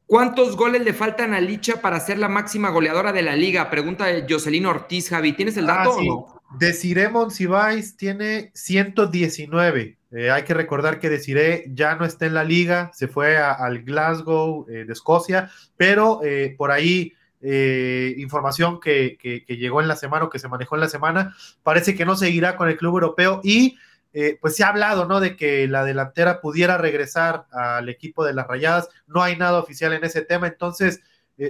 ¿Cuántos 0.06 0.58
goles 0.58 0.84
le 0.84 0.94
faltan 0.94 1.34
a 1.34 1.40
Licha 1.40 1.82
para 1.82 2.00
ser 2.00 2.20
la 2.20 2.28
máxima 2.28 2.70
goleadora 2.70 3.14
de 3.14 3.22
la 3.22 3.36
liga? 3.36 3.70
Pregunta 3.70 4.08
Jocelyn 4.30 4.66
Ortiz, 4.66 5.10
Javi. 5.10 5.34
¿Tienes 5.34 5.56
el 5.56 5.68
dato 5.68 5.96
ah, 5.98 6.04
no? 6.06 6.42
Desiree 6.60 7.08
Monsiváis 7.08 7.96
tiene 7.96 8.52
119. 8.54 9.98
Eh, 10.12 10.30
hay 10.30 10.44
que 10.44 10.54
recordar 10.54 11.00
que 11.00 11.10
Desiree 11.10 11.64
ya 11.74 11.96
no 11.96 12.04
está 12.04 12.26
en 12.26 12.34
la 12.34 12.44
liga, 12.44 12.92
se 12.94 13.08
fue 13.08 13.38
al 13.38 13.84
Glasgow 13.84 14.66
eh, 14.70 14.84
de 14.84 14.92
Escocia, 14.92 15.50
pero 15.78 16.20
eh, 16.24 16.56
por 16.58 16.72
ahí 16.72 17.14
información 17.42 18.80
que, 18.80 19.18
llegó 19.48 19.82
en 19.82 19.88
la 19.88 19.96
semana 19.96 20.26
o 20.26 20.30
que 20.30 20.40
se 20.40 20.48
manejó 20.48 20.76
en 20.76 20.82
la 20.82 20.90
semana, 20.90 21.36
parece 21.64 21.96
que 21.96 22.06
no 22.06 22.16
seguirá 22.16 22.56
con 22.56 22.70
el 22.70 22.78
club 22.78 22.94
europeo 22.96 23.42
y 23.44 23.78
pues 24.42 24.56
se 24.56 24.64
ha 24.64 24.70
hablado, 24.70 25.06
¿no? 25.06 25.20
De 25.20 25.36
que 25.36 25.68
la 25.68 25.86
delantera 25.86 26.42
pudiera 26.42 26.78
regresar 26.78 27.46
al 27.52 27.88
equipo 27.90 28.26
de 28.26 28.34
las 28.34 28.48
Rayadas. 28.48 28.90
No 29.08 29.24
hay 29.24 29.38
nada 29.38 29.60
oficial 29.60 29.94
en 29.94 30.04
ese 30.04 30.22
tema, 30.22 30.48
entonces, 30.48 31.02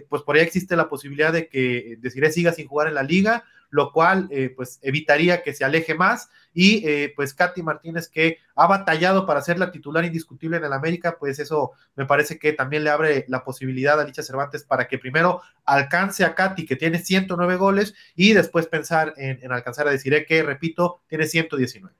pues 0.10 0.22
por 0.22 0.36
ahí 0.36 0.42
existe 0.44 0.76
la 0.76 0.88
posibilidad 0.88 1.34
de 1.34 1.48
que 1.48 1.98
Desiree 2.00 2.32
siga 2.32 2.54
sin 2.54 2.68
jugar 2.68 2.88
en 2.88 2.94
la 2.94 3.04
liga 3.04 3.44
lo 3.72 3.92
cual 3.92 4.28
eh, 4.30 4.54
pues 4.56 4.80
evitaría 4.84 5.42
que 5.42 5.54
se 5.54 5.66
aleje 5.66 5.96
más 5.96 6.30
y 6.54 6.88
eh, 6.88 7.14
pues 7.16 7.34
Katy 7.34 7.64
Martínez 7.64 8.10
que 8.10 8.38
ha 8.56 8.68
batallado 8.68 9.26
para 9.26 9.42
ser 9.42 9.58
la 9.58 9.72
titular 9.72 10.06
indiscutible 10.06 10.58
en 10.58 10.66
el 10.66 10.74
América, 10.74 11.18
pues 11.18 11.40
eso 11.40 11.72
me 11.96 12.06
parece 12.06 12.38
que 12.38 12.54
también 12.54 12.84
le 12.84 12.90
abre 12.90 13.26
la 13.30 13.44
posibilidad 13.44 14.00
a 14.00 14.04
Licha 14.04 14.22
Cervantes 14.22 14.64
para 14.64 14.88
que 14.88 15.00
primero 15.00 15.42
alcance 15.66 16.26
a 16.26 16.36
Katy 16.36 16.66
que 16.66 16.76
tiene 16.76 17.00
109 17.00 17.56
goles 17.56 17.96
y 18.16 18.34
después 18.34 18.68
pensar 18.68 19.14
en, 19.18 19.52
alcanzar 19.52 19.88
a 19.88 19.92
decir 19.92 20.26
que, 20.28 20.44
repito, 20.44 21.02
tiene 21.08 21.26
119. 21.26 21.96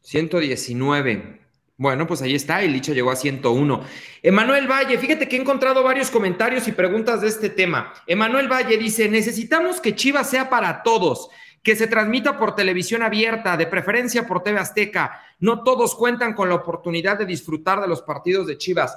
119. 0.00 1.43
Bueno, 1.76 2.06
pues 2.06 2.22
ahí 2.22 2.36
está, 2.36 2.62
y 2.62 2.68
Licha 2.68 2.92
llegó 2.92 3.10
a 3.10 3.16
101. 3.16 3.82
Emanuel 4.22 4.70
Valle, 4.70 4.96
fíjate 4.96 5.26
que 5.26 5.36
he 5.36 5.40
encontrado 5.40 5.82
varios 5.82 6.08
comentarios 6.08 6.68
y 6.68 6.72
preguntas 6.72 7.20
de 7.20 7.26
este 7.26 7.50
tema. 7.50 7.92
Emanuel 8.06 8.46
Valle 8.46 8.78
dice, 8.78 9.08
necesitamos 9.08 9.80
que 9.80 9.96
Chivas 9.96 10.30
sea 10.30 10.48
para 10.48 10.84
todos, 10.84 11.30
que 11.64 11.74
se 11.74 11.88
transmita 11.88 12.38
por 12.38 12.54
televisión 12.54 13.02
abierta, 13.02 13.56
de 13.56 13.66
preferencia 13.66 14.24
por 14.24 14.44
TV 14.44 14.60
Azteca. 14.60 15.20
No 15.40 15.64
todos 15.64 15.96
cuentan 15.96 16.34
con 16.34 16.48
la 16.48 16.54
oportunidad 16.54 17.18
de 17.18 17.26
disfrutar 17.26 17.80
de 17.80 17.88
los 17.88 18.02
partidos 18.02 18.46
de 18.46 18.56
Chivas. 18.56 18.96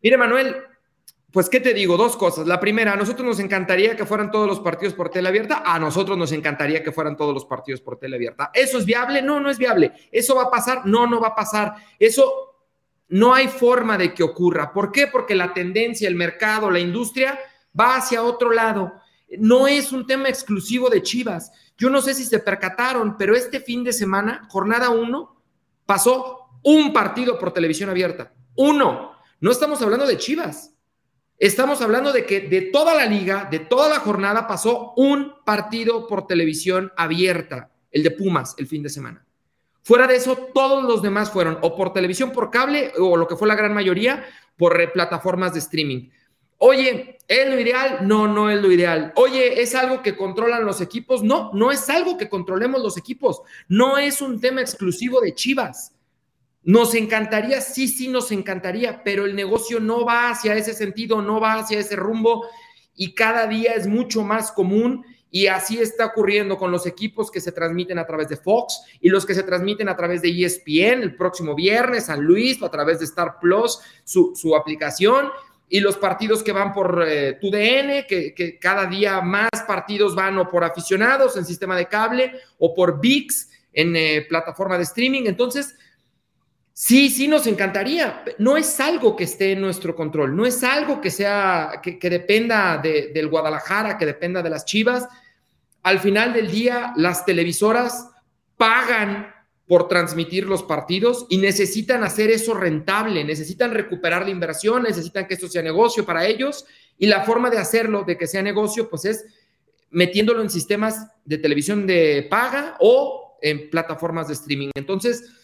Mire, 0.00 0.16
Manuel, 0.16 0.56
pues, 1.34 1.48
¿qué 1.48 1.58
te 1.58 1.74
digo? 1.74 1.96
Dos 1.96 2.16
cosas. 2.16 2.46
La 2.46 2.60
primera, 2.60 2.92
a 2.92 2.96
nosotros 2.96 3.26
nos 3.26 3.40
encantaría 3.40 3.96
que 3.96 4.06
fueran 4.06 4.30
todos 4.30 4.46
los 4.46 4.60
partidos 4.60 4.94
por 4.94 5.10
tele 5.10 5.28
abierta. 5.28 5.64
A 5.66 5.80
nosotros 5.80 6.16
nos 6.16 6.30
encantaría 6.30 6.84
que 6.84 6.92
fueran 6.92 7.16
todos 7.16 7.34
los 7.34 7.44
partidos 7.44 7.80
por 7.80 7.98
tele 7.98 8.14
abierta. 8.14 8.52
¿Eso 8.54 8.78
es 8.78 8.84
viable? 8.84 9.20
No, 9.20 9.40
no 9.40 9.50
es 9.50 9.58
viable. 9.58 9.92
¿Eso 10.12 10.36
va 10.36 10.44
a 10.44 10.50
pasar? 10.50 10.86
No, 10.86 11.08
no 11.08 11.20
va 11.20 11.28
a 11.28 11.34
pasar. 11.34 11.74
Eso 11.98 12.54
no 13.08 13.34
hay 13.34 13.48
forma 13.48 13.98
de 13.98 14.14
que 14.14 14.22
ocurra. 14.22 14.72
¿Por 14.72 14.92
qué? 14.92 15.08
Porque 15.08 15.34
la 15.34 15.52
tendencia, 15.52 16.06
el 16.06 16.14
mercado, 16.14 16.70
la 16.70 16.78
industria 16.78 17.36
va 17.78 17.96
hacia 17.96 18.22
otro 18.22 18.52
lado. 18.52 18.92
No 19.36 19.66
es 19.66 19.90
un 19.90 20.06
tema 20.06 20.28
exclusivo 20.28 20.88
de 20.88 21.02
Chivas. 21.02 21.50
Yo 21.76 21.90
no 21.90 22.00
sé 22.00 22.14
si 22.14 22.24
se 22.24 22.38
percataron, 22.38 23.16
pero 23.16 23.34
este 23.34 23.58
fin 23.58 23.82
de 23.82 23.92
semana, 23.92 24.46
jornada 24.50 24.90
uno, 24.90 25.42
pasó 25.84 26.60
un 26.62 26.92
partido 26.92 27.40
por 27.40 27.52
televisión 27.52 27.90
abierta. 27.90 28.32
Uno. 28.54 29.16
No 29.40 29.50
estamos 29.50 29.82
hablando 29.82 30.06
de 30.06 30.16
Chivas. 30.16 30.73
Estamos 31.38 31.80
hablando 31.82 32.12
de 32.12 32.24
que 32.24 32.40
de 32.40 32.62
toda 32.62 32.94
la 32.94 33.06
liga, 33.06 33.48
de 33.50 33.58
toda 33.58 33.88
la 33.88 33.98
jornada, 33.98 34.46
pasó 34.46 34.92
un 34.96 35.34
partido 35.44 36.06
por 36.06 36.26
televisión 36.26 36.92
abierta, 36.96 37.70
el 37.90 38.02
de 38.02 38.12
Pumas, 38.12 38.54
el 38.58 38.66
fin 38.66 38.82
de 38.82 38.88
semana. 38.88 39.24
Fuera 39.82 40.06
de 40.06 40.16
eso, 40.16 40.36
todos 40.54 40.84
los 40.84 41.02
demás 41.02 41.30
fueron 41.30 41.58
o 41.60 41.76
por 41.76 41.92
televisión 41.92 42.30
por 42.30 42.50
cable 42.50 42.92
o 42.98 43.16
lo 43.16 43.26
que 43.26 43.36
fue 43.36 43.48
la 43.48 43.56
gran 43.56 43.74
mayoría 43.74 44.24
por 44.56 44.92
plataformas 44.92 45.52
de 45.52 45.58
streaming. 45.58 46.08
Oye, 46.58 47.18
¿es 47.28 47.48
lo 47.50 47.60
ideal? 47.60 47.98
No, 48.06 48.28
no 48.28 48.48
es 48.48 48.62
lo 48.62 48.70
ideal. 48.70 49.12
Oye, 49.16 49.60
¿es 49.60 49.74
algo 49.74 50.02
que 50.02 50.16
controlan 50.16 50.64
los 50.64 50.80
equipos? 50.80 51.22
No, 51.22 51.50
no 51.52 51.72
es 51.72 51.90
algo 51.90 52.16
que 52.16 52.28
controlemos 52.28 52.80
los 52.80 52.96
equipos. 52.96 53.42
No 53.68 53.98
es 53.98 54.22
un 54.22 54.40
tema 54.40 54.60
exclusivo 54.60 55.20
de 55.20 55.34
Chivas. 55.34 55.93
Nos 56.64 56.94
encantaría, 56.94 57.60
sí, 57.60 57.88
sí, 57.88 58.08
nos 58.08 58.32
encantaría, 58.32 59.04
pero 59.04 59.26
el 59.26 59.36
negocio 59.36 59.80
no 59.80 60.04
va 60.04 60.30
hacia 60.30 60.54
ese 60.54 60.72
sentido, 60.72 61.20
no 61.20 61.38
va 61.38 61.54
hacia 61.54 61.78
ese 61.78 61.94
rumbo 61.94 62.46
y 62.96 63.14
cada 63.14 63.46
día 63.46 63.74
es 63.74 63.86
mucho 63.86 64.22
más 64.22 64.50
común 64.50 65.04
y 65.30 65.48
así 65.48 65.78
está 65.78 66.06
ocurriendo 66.06 66.56
con 66.56 66.70
los 66.70 66.86
equipos 66.86 67.28
que 67.28 67.40
se 67.40 67.50
transmiten 67.50 67.98
a 67.98 68.06
través 68.06 68.28
de 68.28 68.36
Fox 68.36 68.82
y 69.00 69.08
los 69.08 69.26
que 69.26 69.34
se 69.34 69.42
transmiten 69.42 69.88
a 69.88 69.96
través 69.96 70.22
de 70.22 70.30
ESPN 70.30 71.02
el 71.02 71.16
próximo 71.16 71.56
viernes, 71.56 72.06
San 72.06 72.20
Luis, 72.22 72.62
a 72.62 72.70
través 72.70 73.00
de 73.00 73.04
Star 73.06 73.38
Plus, 73.40 73.80
su, 74.04 74.54
aplicación, 74.56 75.30
y 75.68 75.80
los 75.80 75.96
partidos 75.96 76.44
que 76.44 76.52
van 76.52 76.72
por 76.72 77.04
eh, 77.04 77.36
TUDN, 77.40 78.06
que, 78.06 78.58
cada 78.60 78.86
día 78.86 79.20
más 79.22 79.50
partidos 79.66 80.14
van 80.14 80.38
o 80.38 80.48
por 80.48 80.62
aficionados 80.62 81.36
en 81.36 81.44
sistema 81.44 81.76
de 81.76 81.88
cable 81.88 82.32
o 82.58 82.72
por 82.72 83.00
VIX 83.00 83.50
en 83.72 83.96
eh, 83.96 84.26
plataforma 84.28 84.76
de 84.76 84.84
streaming. 84.84 85.22
Entonces, 85.26 85.74
Sí, 86.76 87.08
sí, 87.08 87.28
nos 87.28 87.46
encantaría. 87.46 88.24
No 88.38 88.56
es 88.56 88.80
algo 88.80 89.14
que 89.14 89.22
esté 89.22 89.52
en 89.52 89.60
nuestro 89.60 89.94
control, 89.94 90.34
no 90.34 90.44
es 90.44 90.64
algo 90.64 91.00
que 91.00 91.12
sea, 91.12 91.80
que, 91.80 92.10
dependa 92.10 92.78
del 92.78 93.28
Guadalajara, 93.28 93.96
que 93.96 94.04
dependa 94.04 94.42
de 94.42 94.50
las 94.50 94.64
Chivas. 94.64 95.06
Al 95.84 96.00
final 96.00 96.32
del 96.32 96.50
día, 96.50 96.92
las 96.96 97.24
televisoras 97.24 98.10
pagan 98.56 99.32
por 99.68 99.86
transmitir 99.86 100.46
los 100.46 100.64
partidos 100.64 101.26
y 101.30 101.38
necesitan 101.38 102.02
hacer 102.02 102.30
eso 102.32 102.54
rentable, 102.54 103.22
necesitan 103.22 103.72
recuperar 103.72 104.24
la 104.24 104.30
inversión, 104.30 104.82
necesitan 104.82 105.28
que 105.28 105.34
esto 105.34 105.46
sea 105.46 105.62
negocio 105.62 106.04
para 106.04 106.26
ellos 106.26 106.66
y 106.98 107.06
la 107.06 107.22
forma 107.22 107.50
de 107.50 107.58
hacerlo, 107.58 108.02
de 108.02 108.18
que 108.18 108.26
sea 108.26 108.42
negocio, 108.42 108.90
pues 108.90 109.04
es 109.04 109.24
metiéndolo 109.90 110.42
en 110.42 110.50
sistemas 110.50 111.06
de 111.24 111.38
televisión 111.38 111.86
de 111.86 112.26
paga 112.28 112.76
o 112.80 113.38
en 113.40 113.70
plataformas 113.70 114.26
de 114.26 114.34
streaming. 114.34 114.70
Entonces, 114.74 115.43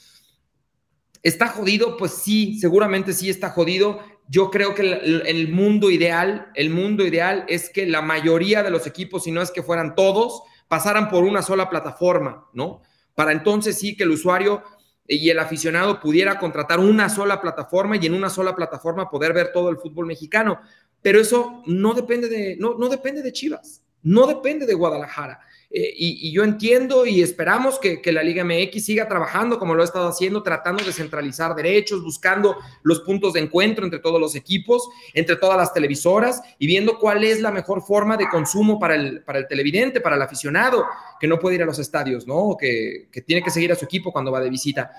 ¿Está 1.23 1.49
jodido? 1.49 1.97
Pues 1.97 2.13
sí, 2.13 2.59
seguramente 2.59 3.13
sí 3.13 3.29
está 3.29 3.51
jodido. 3.51 4.01
Yo 4.29 4.51
creo 4.51 4.75
que 4.75 4.83
el, 4.83 5.49
mundo 5.49 5.91
ideal, 5.91 6.51
el 6.55 6.71
mundo 6.71 7.05
ideal 7.05 7.45
es 7.49 7.69
que 7.69 7.87
la 7.87 8.01
mayoría 8.01 8.63
de 8.63 8.71
los 8.71 8.87
equipos, 8.87 9.25
si 9.25 9.33
no 9.33 9.43
es 9.43 9.51
que 9.51 9.63
fueran 9.63 9.95
todos, 9.95 10.43
pasaran 10.69 11.11
por 11.11 11.25
una 11.25 11.43
sola 11.43 11.69
plataforma, 11.69 12.47
¿no? 12.53 12.83
Para 13.15 13.33
entonces 13.33 13.79
sí 13.79 13.97
que 13.97 14.05
el 14.05 14.13
usuario 14.13 14.63
y 15.07 15.29
el 15.29 15.41
aficionado 15.41 15.99
pudiera 16.01 16.39
contratar 16.39 16.79
una 16.79 17.09
sola 17.09 17.41
plataforma 17.41 17.97
y 17.97 18.07
en 18.07 18.15
una 18.15 18.31
sola 18.31 18.55
plataforma 18.55 19.11
poder 19.11 19.33
ver 19.33 19.51
todo 19.53 19.69
el 19.69 19.79
fútbol 19.79 20.07
mexicano. 20.07 20.61
Pero 21.03 21.21
eso 21.21 21.63
no 21.67 21.93
depende 21.95 22.29
de, 22.29 22.57
no, 22.57 22.79
no 22.79 22.89
depende 22.89 23.23
de 23.23 23.33
Chivas, 23.33 23.83
no 24.03 24.27
depende 24.27 24.65
de 24.65 24.75
Guadalajara. 24.75 25.41
Eh, 25.73 25.95
y, 25.97 26.33
yo 26.33 26.43
entiendo 26.43 27.07
y 27.07 27.23
esperamos 27.23 27.79
que, 27.79 28.01
la 28.11 28.25
Liga 28.25 28.45
MX 28.45 28.85
siga 28.85 29.07
trabajando 29.07 29.61
como 29.61 29.77
lo 29.77 29.83
ha 29.83 29.85
estado 29.85 30.09
haciendo, 30.09 30.43
tratando 30.43 30.83
de 30.83 30.93
centralizar 30.93 31.55
derechos, 31.55 32.03
buscando 32.03 32.57
los 32.83 33.01
puntos 33.01 33.35
de 33.35 33.41
encuentro 33.41 33.85
entre 33.85 34.01
todos 34.01 34.21
los 34.21 34.35
equipos, 34.35 34.89
entre 35.15 35.37
todas 35.37 35.57
las 35.57 35.73
televisoras 35.73 36.43
y 36.59 36.67
viendo 36.67 36.99
cuál 36.99 37.23
es 37.23 37.41
la 37.41 37.53
mejor 37.53 37.83
forma 37.83 38.17
de 38.17 38.29
consumo 38.29 38.81
para 38.81 38.97
el, 38.97 39.23
para 39.23 39.39
el 39.39 39.47
televidente, 39.47 40.01
para 40.01 40.17
el 40.17 40.23
aficionado, 40.23 40.87
que 41.21 41.29
no 41.29 41.39
puede 41.39 41.55
ir 41.55 41.63
a 41.63 41.67
los 41.67 41.79
estadios, 41.79 42.27
¿no? 42.27 42.57
Que, 42.59 43.09
que 43.13 43.23
tiene 43.23 43.43
que 43.43 43.51
seguir 43.51 43.71
a 43.71 43.77
su 43.77 43.85
equipo 43.85 44.11
cuando 44.11 44.33
va 44.33 44.41
de 44.41 44.51
visita. 44.51 44.91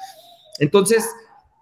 Entonces, 0.57 1.05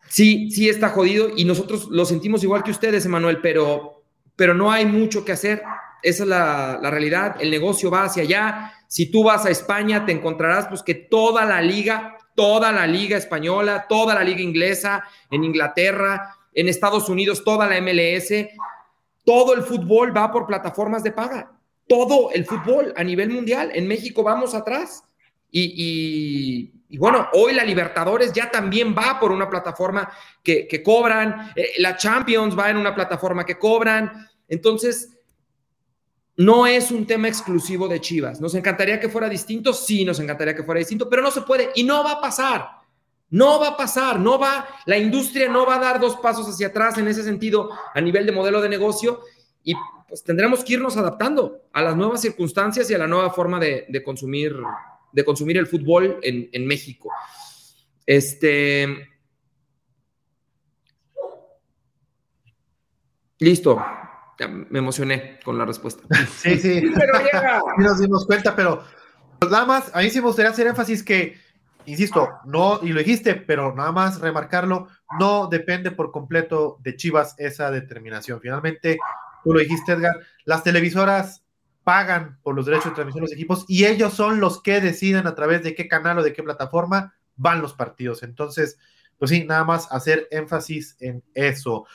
sí, 0.08 0.52
sí 0.52 0.70
está 0.70 0.90
jodido 0.90 1.32
y 1.36 1.46
nosotros 1.46 1.88
lo 1.90 2.06
sentimos 2.06 2.44
igual 2.44 2.62
que 2.62 2.72
ustedes, 2.72 3.06
Emanuel, 3.06 3.40
pero, 3.42 4.04
pero 4.36 4.54
no 4.54 4.72
hay 4.72 4.86
mucho 4.86 5.26
que 5.26 5.32
hacer. 5.32 5.64
Esa 6.04 6.24
es 6.24 6.30
la, 6.30 6.80
la 6.80 6.92
realidad. 6.92 7.38
El 7.40 7.50
negocio 7.50 7.90
va 7.90 8.04
hacia 8.04 8.22
allá 8.24 8.74
si 8.90 9.12
tú 9.12 9.24
vas 9.24 9.46
a 9.46 9.52
España, 9.52 10.04
te 10.04 10.12
encontrarás 10.12 10.66
pues 10.68 10.82
que 10.82 10.96
toda 10.96 11.46
la 11.46 11.62
liga, 11.62 12.18
toda 12.34 12.72
la 12.72 12.88
liga 12.88 13.18
española, 13.18 13.86
toda 13.88 14.16
la 14.16 14.24
liga 14.24 14.42
inglesa, 14.42 15.04
en 15.30 15.44
Inglaterra, 15.44 16.36
en 16.56 16.68
Estados 16.68 17.08
Unidos, 17.08 17.44
toda 17.44 17.68
la 17.68 17.80
MLS, 17.80 18.34
todo 19.24 19.54
el 19.54 19.62
fútbol 19.62 20.16
va 20.18 20.32
por 20.32 20.48
plataformas 20.48 21.04
de 21.04 21.12
paga. 21.12 21.52
todo 21.88 22.32
el 22.32 22.46
fútbol 22.46 22.94
a 22.98 23.04
nivel 23.04 23.30
mundial. 23.30 23.72
En 23.74 23.88
México 23.88 24.24
vamos 24.24 24.56
atrás. 24.56 25.04
Y, 25.52 26.72
bueno, 26.98 27.28
hoy 27.34 27.54
la 27.54 27.64
Libertadores 27.64 28.34
ya 28.34 28.50
también 28.50 28.96
va 28.96 29.20
por 29.20 29.32
una 29.32 29.50
plataforma 29.50 30.12
que, 30.44 30.82
cobran, 30.84 31.52
eh, 31.56 31.74
la 31.78 31.96
Champions 31.96 32.58
va 32.58 32.72
en 32.72 32.78
una 32.78 32.94
plataforma 32.94 33.46
que 33.46 33.58
cobran. 33.58 34.28
Entonces, 34.48 35.19
no 36.40 36.66
es 36.66 36.90
un 36.90 37.06
tema 37.06 37.28
exclusivo 37.28 37.90
de 37.90 38.00
Chivas. 38.00 38.40
Nos 38.40 38.56
encantaría 38.56 38.98
que 38.98 39.10
fuera 39.10 39.28
distinto, 39.28 39.74
sí, 39.74 40.06
nos 40.06 40.22
encantaría 40.22 40.56
que 40.56 40.64
fuera 40.64 40.80
distinto, 40.80 41.10
pero 41.10 41.22
no 41.22 41.32
se 41.32 41.42
puede 41.42 41.72
y 41.76 41.84
no 41.84 42.02
va 42.02 42.14
a 42.14 42.22
pasar. 42.22 42.66
No 43.30 43.60
va 43.60 43.70
a 43.70 43.78
pasar, 43.78 44.18
no 44.18 44.40
va, 44.40 44.66
la 44.86 44.98
industria 44.98 45.50
no 45.50 45.66
va 45.66 45.76
a 45.76 45.80
dar 45.80 46.00
dos 46.00 46.16
pasos 46.16 46.48
hacia 46.48 46.68
atrás 46.68 46.98
en 46.98 47.10
ese 47.10 47.24
sentido 47.24 47.70
a 47.94 48.00
nivel 48.00 48.26
de 48.26 48.32
modelo 48.32 48.62
de 48.62 48.70
negocio 48.70 49.20
y 49.66 49.74
pues 50.08 50.24
tendremos 50.24 50.64
que 50.64 50.74
irnos 50.74 50.96
adaptando 50.96 51.64
a 51.74 51.82
las 51.82 51.98
nuevas 51.98 52.22
circunstancias 52.22 52.90
y 52.90 52.94
a 52.94 53.00
la 53.00 53.08
nueva 53.08 53.32
forma 53.32 53.60
de, 53.60 54.02
consumir, 54.06 54.56
de 55.12 55.26
consumir 55.26 55.58
el 55.58 55.68
fútbol 55.68 56.20
en, 56.24 56.66
México. 56.66 57.12
Este. 58.06 59.10
Listo. 63.40 63.84
Me 64.48 64.80
emocioné 64.80 65.40
con 65.44 65.58
la 65.58 65.66
respuesta. 65.66 66.04
Sí, 66.38 66.58
sí. 66.58 66.82
pero 66.98 67.14
nos 67.78 68.00
dimos 68.00 68.26
cuenta, 68.26 68.56
pero 68.56 68.84
nada 69.50 69.66
más, 69.66 69.92
a 69.94 70.00
mí 70.00 70.10
sí 70.10 70.20
me 70.20 70.28
gustaría 70.28 70.52
hacer 70.52 70.68
énfasis 70.68 71.04
que, 71.04 71.38
insisto, 71.86 72.30
no, 72.46 72.80
y 72.82 72.90
lo 72.90 73.00
dijiste, 73.00 73.36
pero 73.36 73.76
nada 73.76 73.92
más 73.92 74.20
remarcarlo, 74.20 74.88
no 75.20 75.48
depende 75.48 75.92
por 75.92 76.12
completo 76.12 76.78
de 76.82 76.96
Chivas 76.96 77.36
esa 77.38 77.72
determinación. 77.72 78.40
Finalmente, 78.42 78.98
tú 79.44 79.54
lo 79.54 79.60
dijiste, 79.60 79.94
Edgar, 79.94 80.20
las 80.46 80.64
televisoras 80.64 81.44
pagan 81.84 82.40
por 82.44 82.56
los 82.56 82.66
derechos 82.66 82.92
de 82.92 82.96
transmisión 82.96 83.24
de 83.24 83.30
los 83.30 83.34
equipos 83.34 83.66
y 83.68 83.86
ellos 83.86 84.14
son 84.14 84.40
los 84.40 84.62
que 84.62 84.80
deciden 84.80 85.26
a 85.26 85.36
través 85.36 85.64
de 85.64 85.74
qué 85.74 85.88
canal 85.88 86.20
o 86.20 86.24
de 86.24 86.34
qué 86.34 86.44
plataforma 86.44 87.16
van 87.36 87.62
los 87.62 87.74
partidos. 87.74 88.22
Entonces, 88.22 88.78
pues 89.18 89.32
sí, 89.32 89.44
nada 89.44 89.64
más 89.64 89.92
hacer 89.92 90.28
énfasis 90.32 90.98
en 91.00 91.24
eso. 91.34 91.86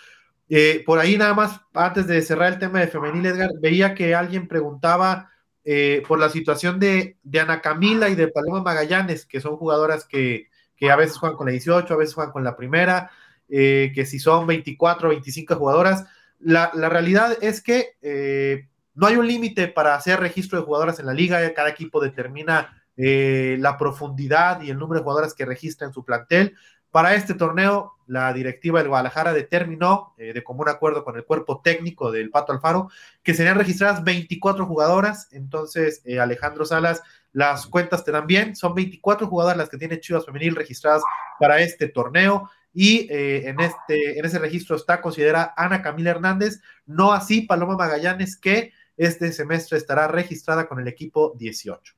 Eh, 0.48 0.83
por 0.85 0.98
ahí 0.98 1.16
nada 1.16 1.35
más, 1.35 1.61
antes 1.72 2.07
de 2.07 2.20
cerrar 2.22 2.52
el 2.52 2.59
tema 2.59 2.80
de 2.80 2.88
femenil, 2.88 3.26
Edgar, 3.26 3.50
veía 3.61 3.94
que 3.94 4.14
alguien 4.14 4.46
preguntaba 4.48 5.30
eh, 5.64 6.02
por 6.07 6.18
la 6.18 6.28
situación 6.28 6.78
de, 6.78 7.16
Ana 7.40 7.61
Camila 7.61 8.09
y 8.09 8.14
de 8.14 8.28
Paloma 8.28 8.62
Magallanes, 8.62 9.26
que 9.26 9.40
son 9.40 9.57
jugadoras 9.57 10.04
que, 10.04 10.48
a 10.90 10.96
veces 10.96 11.16
juegan 11.16 11.38
con 11.38 11.46
la 11.46 11.52
18, 11.52 11.94
a 11.94 11.96
veces 11.96 12.14
juegan 12.14 12.33
con 12.33 12.44
la 12.44 12.57
primera, 12.57 13.11
eh, 13.48 13.90
que 13.94 14.04
si 14.04 14.18
son 14.18 14.46
24 14.46 15.09
o 15.09 15.11
25 15.11 15.57
jugadoras 15.57 16.04
la, 16.44 16.88
realidad 16.88 17.37
es 17.40 17.62
que 17.62 17.96
eh, 18.02 18.68
no 18.94 19.07
hay 19.07 19.16
un 19.16 19.26
límite 19.26 19.68
para 19.68 19.94
hacer 19.94 20.20
registro 20.20 20.59
de 20.59 20.64
jugadoras 20.64 20.98
en 20.98 21.07
la 21.07 21.14
liga, 21.14 21.52
cada 21.54 21.70
equipo 21.70 22.00
determina 22.00 22.85
eh, 22.96 23.57
la 23.61 23.76
profundidad 23.76 24.62
y 24.62 24.70
el 24.70 24.78
número 24.78 25.00
de 25.00 25.04
jugadoras 25.04 25.35
que 25.35 25.46
registra 25.46 25.87
en 25.87 25.92
su 25.92 26.04
plantel. 26.04 26.54
Para 26.94 27.16
este 27.16 27.35
torneo, 27.35 27.94
la 28.07 28.33
directiva 28.33 28.78
del 28.78 28.87
Guadalajara 28.87 29.33
determinó, 29.33 30.14
eh, 30.16 30.33
de 30.33 30.44
común 30.44 30.68
acuerdo 30.68 31.02
con 31.02 31.16
el 31.16 31.24
cuerpo 31.24 31.61
técnico 31.61 32.12
del 32.12 32.30
Pato 32.30 32.52
Alfaro, 32.52 32.88
que 33.24 33.35
serían 33.35 33.59
registradas 33.59 34.04
24 34.04 34.64
jugadoras. 34.64 35.26
Entonces, 35.33 36.04
Alejandro 36.20 36.64
Salas, 36.64 37.02
las 37.33 37.66
cuentas 37.66 38.04
te 38.04 38.12
dan 38.12 38.28
bien. 38.28 38.54
Son 38.54 38.76
24 38.76 39.26
jugadoras 39.26 39.59
las 39.59 39.68
que 39.68 39.76
tiene 39.76 39.98
Chivas 39.98 40.24
Femenil 40.24 40.54
registradas 40.54 41.02
para 41.40 41.59
este 41.59 41.88
torneo 41.88 42.48
y 42.72 43.09
eh, 43.11 43.48
en, 43.48 43.59
este, 43.59 44.16
en 44.16 44.24
ese 44.24 44.38
registro 44.38 44.76
está 44.76 45.00
considerada 45.00 45.52
Ana 45.57 45.83
Camila 45.83 46.12
Hernández, 46.12 46.61
no 46.87 47.12
así 47.12 47.40
Paloma 47.40 47.76
Magallanes, 47.76 48.37
que 48.37 48.72
este 48.96 49.33
semestre 49.33 49.78
estará 49.78 50.07
registrada 50.07 50.68
con 50.68 50.78
el 50.78 50.87
equipo 50.87 51.35
18. 51.37 51.92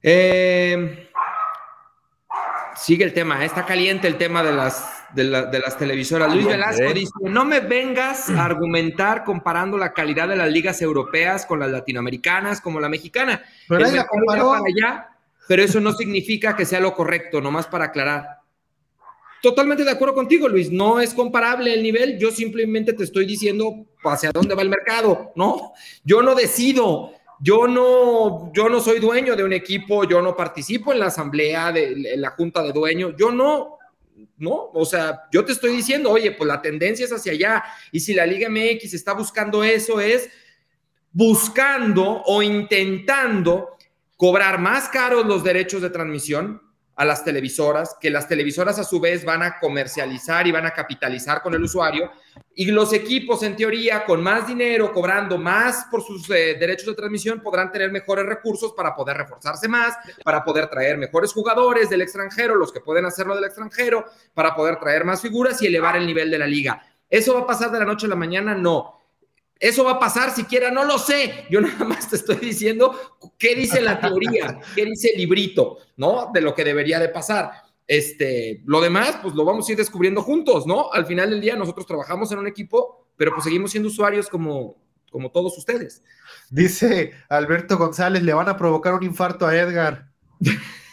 Eh, 0.00 1.08
sigue 2.76 3.04
el 3.04 3.12
tema, 3.12 3.44
está 3.44 3.64
caliente 3.64 4.06
el 4.06 4.16
tema 4.16 4.42
de 4.42 4.52
las, 4.52 5.04
de, 5.12 5.24
las 5.24 5.78
televisoras. 5.78 6.32
Luis 6.32 6.46
Velasco 6.46 6.92
dice, 6.92 7.12
no 7.22 7.44
me 7.44 7.60
vengas 7.60 8.30
a 8.30 8.44
argumentar 8.44 9.24
comparando 9.24 9.78
la 9.78 9.92
calidad 9.92 10.28
de 10.28 10.36
las 10.36 10.50
ligas 10.50 10.80
europeas 10.82 11.46
con 11.46 11.60
las 11.60 11.70
latinoamericanas 11.70 12.60
como 12.60 12.80
la 12.80 12.88
mexicana. 12.88 13.42
Pero, 13.68 13.86
pero 15.46 15.62
eso 15.62 15.80
no 15.80 15.92
significa 15.92 16.56
que 16.56 16.64
sea 16.64 16.80
lo 16.80 16.94
correcto, 16.94 17.40
nomás 17.40 17.66
para 17.66 17.86
aclarar. 17.86 18.44
Totalmente 19.44 19.84
de 19.84 19.90
acuerdo 19.90 20.14
contigo, 20.14 20.48
Luis. 20.48 20.72
No 20.72 21.00
es 21.00 21.12
comparable 21.12 21.74
el 21.74 21.82
nivel. 21.82 22.18
Yo 22.18 22.30
simplemente 22.30 22.94
te 22.94 23.04
estoy 23.04 23.26
diciendo 23.26 23.84
hacia 24.02 24.30
dónde 24.32 24.54
va 24.54 24.62
el 24.62 24.70
mercado, 24.70 25.32
¿no? 25.36 25.74
Yo 26.02 26.22
no 26.22 26.34
decido. 26.34 27.12
Yo 27.44 27.68
no, 27.68 28.50
yo 28.54 28.70
no 28.70 28.80
soy 28.80 29.00
dueño 29.00 29.36
de 29.36 29.44
un 29.44 29.52
equipo. 29.52 30.04
Yo 30.04 30.22
no 30.22 30.34
participo 30.34 30.94
en 30.94 31.00
la 31.00 31.06
asamblea 31.06 31.72
de 31.72 32.14
la 32.16 32.30
junta 32.30 32.62
de 32.62 32.72
dueños. 32.72 33.12
Yo 33.18 33.30
no, 33.30 33.76
¿no? 34.38 34.70
O 34.72 34.86
sea, 34.86 35.24
yo 35.30 35.44
te 35.44 35.52
estoy 35.52 35.76
diciendo, 35.76 36.10
oye, 36.10 36.32
pues 36.32 36.48
la 36.48 36.62
tendencia 36.62 37.04
es 37.04 37.12
hacia 37.12 37.32
allá. 37.32 37.62
Y 37.92 38.00
si 38.00 38.14
la 38.14 38.24
Liga 38.24 38.48
MX 38.48 38.94
está 38.94 39.12
buscando 39.12 39.62
eso, 39.62 40.00
es 40.00 40.30
buscando 41.12 42.22
o 42.24 42.42
intentando 42.42 43.76
cobrar 44.16 44.58
más 44.58 44.88
caros 44.88 45.26
los 45.26 45.44
derechos 45.44 45.82
de 45.82 45.90
transmisión, 45.90 46.62
a 46.96 47.04
las 47.04 47.24
televisoras, 47.24 47.96
que 48.00 48.10
las 48.10 48.28
televisoras 48.28 48.78
a 48.78 48.84
su 48.84 49.00
vez 49.00 49.24
van 49.24 49.42
a 49.42 49.58
comercializar 49.58 50.46
y 50.46 50.52
van 50.52 50.66
a 50.66 50.72
capitalizar 50.72 51.42
con 51.42 51.54
el 51.54 51.62
usuario, 51.62 52.10
y 52.54 52.66
los 52.66 52.92
equipos 52.92 53.42
en 53.42 53.56
teoría 53.56 54.04
con 54.04 54.22
más 54.22 54.46
dinero, 54.46 54.92
cobrando 54.92 55.38
más 55.38 55.86
por 55.90 56.02
sus 56.02 56.28
eh, 56.30 56.56
derechos 56.58 56.86
de 56.86 56.94
transmisión, 56.94 57.40
podrán 57.40 57.72
tener 57.72 57.90
mejores 57.90 58.26
recursos 58.26 58.72
para 58.72 58.94
poder 58.94 59.16
reforzarse 59.16 59.68
más, 59.68 59.96
para 60.22 60.44
poder 60.44 60.68
traer 60.68 60.96
mejores 60.96 61.32
jugadores 61.32 61.90
del 61.90 62.02
extranjero, 62.02 62.54
los 62.54 62.72
que 62.72 62.80
pueden 62.80 63.06
hacerlo 63.06 63.34
del 63.34 63.44
extranjero, 63.44 64.04
para 64.34 64.54
poder 64.54 64.78
traer 64.78 65.04
más 65.04 65.20
figuras 65.20 65.60
y 65.62 65.66
elevar 65.66 65.96
el 65.96 66.06
nivel 66.06 66.30
de 66.30 66.38
la 66.38 66.46
liga. 66.46 66.80
¿Eso 67.10 67.34
va 67.34 67.40
a 67.40 67.46
pasar 67.46 67.70
de 67.70 67.78
la 67.80 67.84
noche 67.84 68.06
a 68.06 68.10
la 68.10 68.16
mañana? 68.16 68.54
No. 68.54 69.00
¿Eso 69.58 69.84
va 69.84 69.92
a 69.92 69.98
pasar 69.98 70.30
siquiera? 70.30 70.70
No 70.70 70.84
lo 70.84 70.98
sé. 70.98 71.46
Yo 71.50 71.60
nada 71.60 71.84
más 71.84 72.08
te 72.08 72.16
estoy 72.16 72.36
diciendo 72.36 73.18
qué 73.38 73.54
dice 73.54 73.80
la 73.80 74.00
teoría, 74.00 74.60
qué 74.74 74.84
dice 74.84 75.10
el 75.10 75.18
librito, 75.18 75.78
¿no? 75.96 76.30
De 76.32 76.40
lo 76.40 76.54
que 76.54 76.64
debería 76.64 76.98
de 76.98 77.08
pasar. 77.08 77.50
Este, 77.86 78.62
lo 78.64 78.80
demás, 78.80 79.18
pues 79.22 79.34
lo 79.34 79.44
vamos 79.44 79.68
a 79.68 79.72
ir 79.72 79.78
descubriendo 79.78 80.22
juntos, 80.22 80.66
¿no? 80.66 80.92
Al 80.92 81.06
final 81.06 81.30
del 81.30 81.40
día 81.40 81.56
nosotros 81.56 81.86
trabajamos 81.86 82.30
en 82.32 82.38
un 82.38 82.46
equipo, 82.46 83.06
pero 83.16 83.32
pues 83.32 83.44
seguimos 83.44 83.70
siendo 83.70 83.88
usuarios 83.88 84.28
como, 84.28 84.76
como 85.10 85.30
todos 85.30 85.56
ustedes. 85.58 86.02
Dice 86.50 87.12
Alberto 87.28 87.76
González, 87.76 88.22
le 88.22 88.32
van 88.32 88.48
a 88.48 88.56
provocar 88.56 88.94
un 88.94 89.02
infarto 89.02 89.46
a 89.46 89.54
Edgar. 89.54 90.08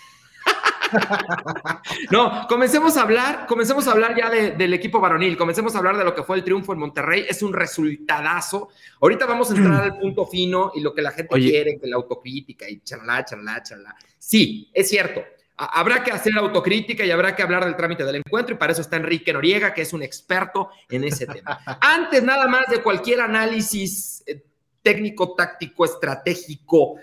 no, 2.12 2.46
comencemos 2.48 2.98
a 2.98 3.04
hablar, 3.04 3.46
comencemos 3.48 3.88
a 3.88 3.92
hablar 3.92 4.16
ya 4.16 4.30
del 4.30 4.74
equipo 4.74 5.00
varonil, 5.00 5.38
comencemos 5.38 5.74
a 5.76 5.78
hablar 5.78 5.98
de 5.98 6.04
lo 6.04 6.14
que 6.14 6.24
fue 6.24 6.38
el 6.38 6.44
triunfo 6.44 6.74
en 6.74 6.80
Monterrey, 6.80 7.26
es 7.28 7.42
un 7.42 7.54
resultadazo. 7.54 8.70
Ahorita 9.00 9.26
vamos 9.26 9.52
a 9.52 9.56
entrar 9.56 9.84
al 9.92 9.98
punto 9.98 10.26
fino 10.26 10.72
y 10.76 10.82
lo 10.82 10.94
que 10.94 11.02
la 11.02 11.12
gente 11.12 11.40
quiere, 11.40 11.80
que 11.80 11.88
la 11.88 11.96
autocrítica 11.96 12.70
y 12.70 12.82
charla, 12.82 13.24
charla, 13.24 13.64
charla. 13.64 13.96
Sí, 14.18 14.70
es 14.74 14.90
cierto. 14.90 15.22
Habrá 15.64 16.04
que 16.04 16.12
hacer 16.12 16.36
autocrítica 16.38 17.06
y 17.06 17.12
habrá 17.12 17.36
que 17.36 17.44
hablar 17.44 17.66
del 17.66 17.76
trámite 17.76 18.04
del 18.04 18.16
encuentro 18.16 18.56
y 18.56 18.58
para 18.58 18.72
eso 18.72 18.82
está 18.82 18.98
Enrique 18.98 19.32
Noriega, 19.32 19.74
que 19.76 19.84
es 19.84 19.94
un 19.94 20.02
experto 20.02 20.70
en 20.90 21.04
ese 21.04 21.28
tema. 21.28 21.60
Antes 21.82 22.24
nada 22.24 22.48
más 22.48 22.68
de 22.68 22.82
cualquier 22.82 23.22
análisis 23.22 24.24
eh, 24.26 24.44
técnico, 24.82 25.36
táctico, 25.36 25.86
estratégico, 25.86 26.96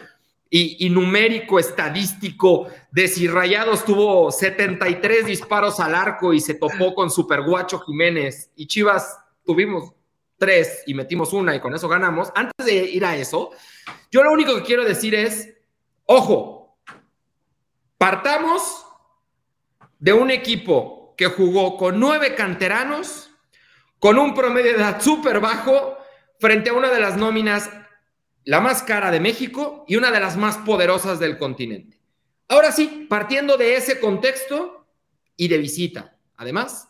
y, 0.50 0.88
numérico 0.88 1.58
estadístico 1.58 2.68
de 2.90 3.08
si 3.08 3.28
Rayados 3.28 3.84
tuvo 3.84 4.32
73 4.32 5.26
disparos 5.26 5.78
al 5.78 5.94
arco 5.94 6.32
y 6.32 6.40
se 6.40 6.54
topó 6.54 6.94
con 6.94 7.10
Superguacho 7.10 7.80
Jiménez 7.80 8.50
y 8.56 8.66
Chivas 8.66 9.18
tuvimos 9.44 9.92
tres 10.38 10.84
y 10.86 10.94
metimos 10.94 11.32
una 11.32 11.54
y 11.54 11.60
con 11.60 11.74
eso 11.74 11.88
ganamos. 11.88 12.32
Antes 12.34 12.64
de 12.64 12.74
ir 12.76 13.04
a 13.04 13.16
eso, 13.16 13.50
yo 14.10 14.22
lo 14.22 14.32
único 14.32 14.54
que 14.56 14.62
quiero 14.62 14.84
decir 14.84 15.14
es, 15.14 15.54
ojo, 16.06 16.57
partamos 17.98 18.86
de 19.98 20.12
un 20.12 20.30
equipo 20.30 21.14
que 21.16 21.26
jugó 21.26 21.76
con 21.76 21.98
nueve 21.98 22.34
canteranos, 22.34 23.30
con 23.98 24.18
un 24.18 24.34
promedio 24.34 24.72
de 24.72 24.78
edad 24.78 25.02
súper 25.02 25.40
bajo, 25.40 25.98
frente 26.38 26.70
a 26.70 26.74
una 26.74 26.90
de 26.90 27.00
las 27.00 27.16
nóminas 27.16 27.68
la 28.44 28.60
más 28.60 28.82
cara 28.82 29.10
de 29.10 29.20
México 29.20 29.84
y 29.86 29.96
una 29.96 30.10
de 30.10 30.20
las 30.20 30.36
más 30.36 30.56
poderosas 30.58 31.18
del 31.18 31.36
continente. 31.36 32.00
Ahora 32.48 32.72
sí, 32.72 33.06
partiendo 33.10 33.58
de 33.58 33.76
ese 33.76 34.00
contexto 34.00 34.86
y 35.36 35.48
de 35.48 35.58
visita. 35.58 36.16
Además, 36.36 36.88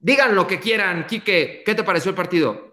digan 0.00 0.34
lo 0.34 0.48
que 0.48 0.58
quieran, 0.58 1.06
Quique, 1.06 1.62
¿qué 1.64 1.74
te 1.76 1.84
pareció 1.84 2.08
el 2.08 2.16
partido? 2.16 2.69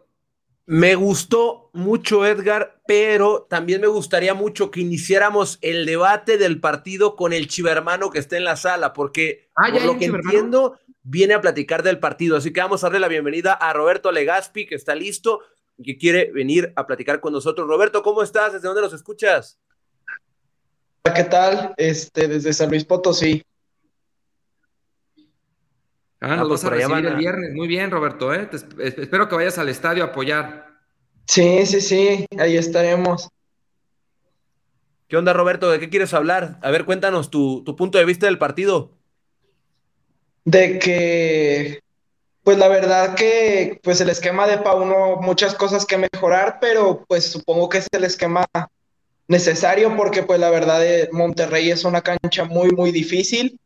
Me 0.69 0.95
gustó 0.95 1.69
mucho, 1.71 2.25
Edgar, 2.25 2.81
pero 2.85 3.47
también 3.49 3.79
me 3.79 3.87
gustaría 3.87 4.33
mucho 4.33 4.69
que 4.69 4.81
iniciáramos 4.81 5.59
el 5.61 5.85
debate 5.85 6.37
del 6.37 6.59
partido 6.59 7.15
con 7.15 7.31
el 7.31 7.47
chivermano 7.47 8.09
que 8.09 8.19
está 8.19 8.35
en 8.35 8.43
la 8.43 8.57
sala, 8.57 8.91
porque 8.91 9.47
ah, 9.55 9.69
por 9.71 9.85
lo 9.85 9.97
que 9.97 10.05
entiendo, 10.05 10.77
viene 11.03 11.35
a 11.35 11.41
platicar 11.41 11.83
del 11.83 11.99
partido. 11.99 12.35
Así 12.35 12.51
que 12.51 12.59
vamos 12.59 12.83
a 12.83 12.87
darle 12.87 12.99
la 12.99 13.07
bienvenida 13.07 13.53
a 13.53 13.71
Roberto 13.71 14.11
Legaspi, 14.11 14.67
que 14.67 14.75
está 14.75 14.93
listo 14.93 15.39
y 15.77 15.83
que 15.83 15.97
quiere 15.97 16.33
venir 16.33 16.73
a 16.75 16.85
platicar 16.85 17.21
con 17.21 17.31
nosotros. 17.31 17.65
Roberto, 17.65 18.03
¿cómo 18.03 18.21
estás? 18.21 18.51
¿Desde 18.51 18.67
dónde 18.67 18.81
nos 18.81 18.91
escuchas? 18.91 19.57
¿Qué 21.15 21.23
tal? 21.23 21.75
Este, 21.77 22.27
desde 22.27 22.51
San 22.51 22.69
Luis 22.69 22.83
Potosí. 22.83 23.41
Ah, 26.19 26.35
nos 26.35 26.49
vas 26.49 26.65
a 26.65 26.69
recibir 26.69 27.05
el 27.05 27.15
viernes. 27.15 27.53
Muy 27.53 27.67
bien, 27.67 27.91
Roberto, 27.91 28.33
¿eh? 28.33 28.49
espero 28.79 29.29
que 29.29 29.35
vayas 29.35 29.57
al 29.57 29.69
estadio 29.69 30.03
a 30.03 30.07
apoyar. 30.07 30.67
Sí, 31.25 31.65
sí, 31.65 31.81
sí, 31.81 32.25
ahí 32.39 32.57
estaremos. 32.57 33.29
¿Qué 35.07 35.15
onda, 35.15 35.33
Roberto? 35.33 35.69
¿De 35.69 35.79
qué 35.79 35.89
quieres 35.89 36.13
hablar? 36.13 36.59
A 36.61 36.71
ver, 36.71 36.85
cuéntanos 36.85 37.29
tu, 37.29 37.63
tu 37.63 37.75
punto 37.75 37.97
de 37.97 38.05
vista 38.05 38.25
del 38.25 38.37
partido. 38.37 38.91
De 40.43 40.79
que, 40.79 41.81
pues 42.43 42.57
la 42.57 42.67
verdad 42.67 43.13
que, 43.15 43.79
pues 43.83 44.01
el 44.01 44.09
esquema 44.09 44.47
de 44.47 44.57
Pauno, 44.57 45.17
muchas 45.17 45.53
cosas 45.53 45.85
que 45.85 45.97
mejorar, 45.97 46.57
pero 46.59 47.05
pues 47.07 47.25
supongo 47.25 47.69
que 47.69 47.77
es 47.79 47.87
el 47.91 48.05
esquema 48.05 48.45
necesario 49.27 49.95
porque 49.95 50.23
pues 50.23 50.39
la 50.39 50.49
verdad 50.49 50.79
de 50.79 51.09
Monterrey 51.11 51.69
es 51.69 51.83
una 51.83 52.01
cancha 52.01 52.45
muy, 52.45 52.69
muy 52.71 52.91
difícil 52.91 53.59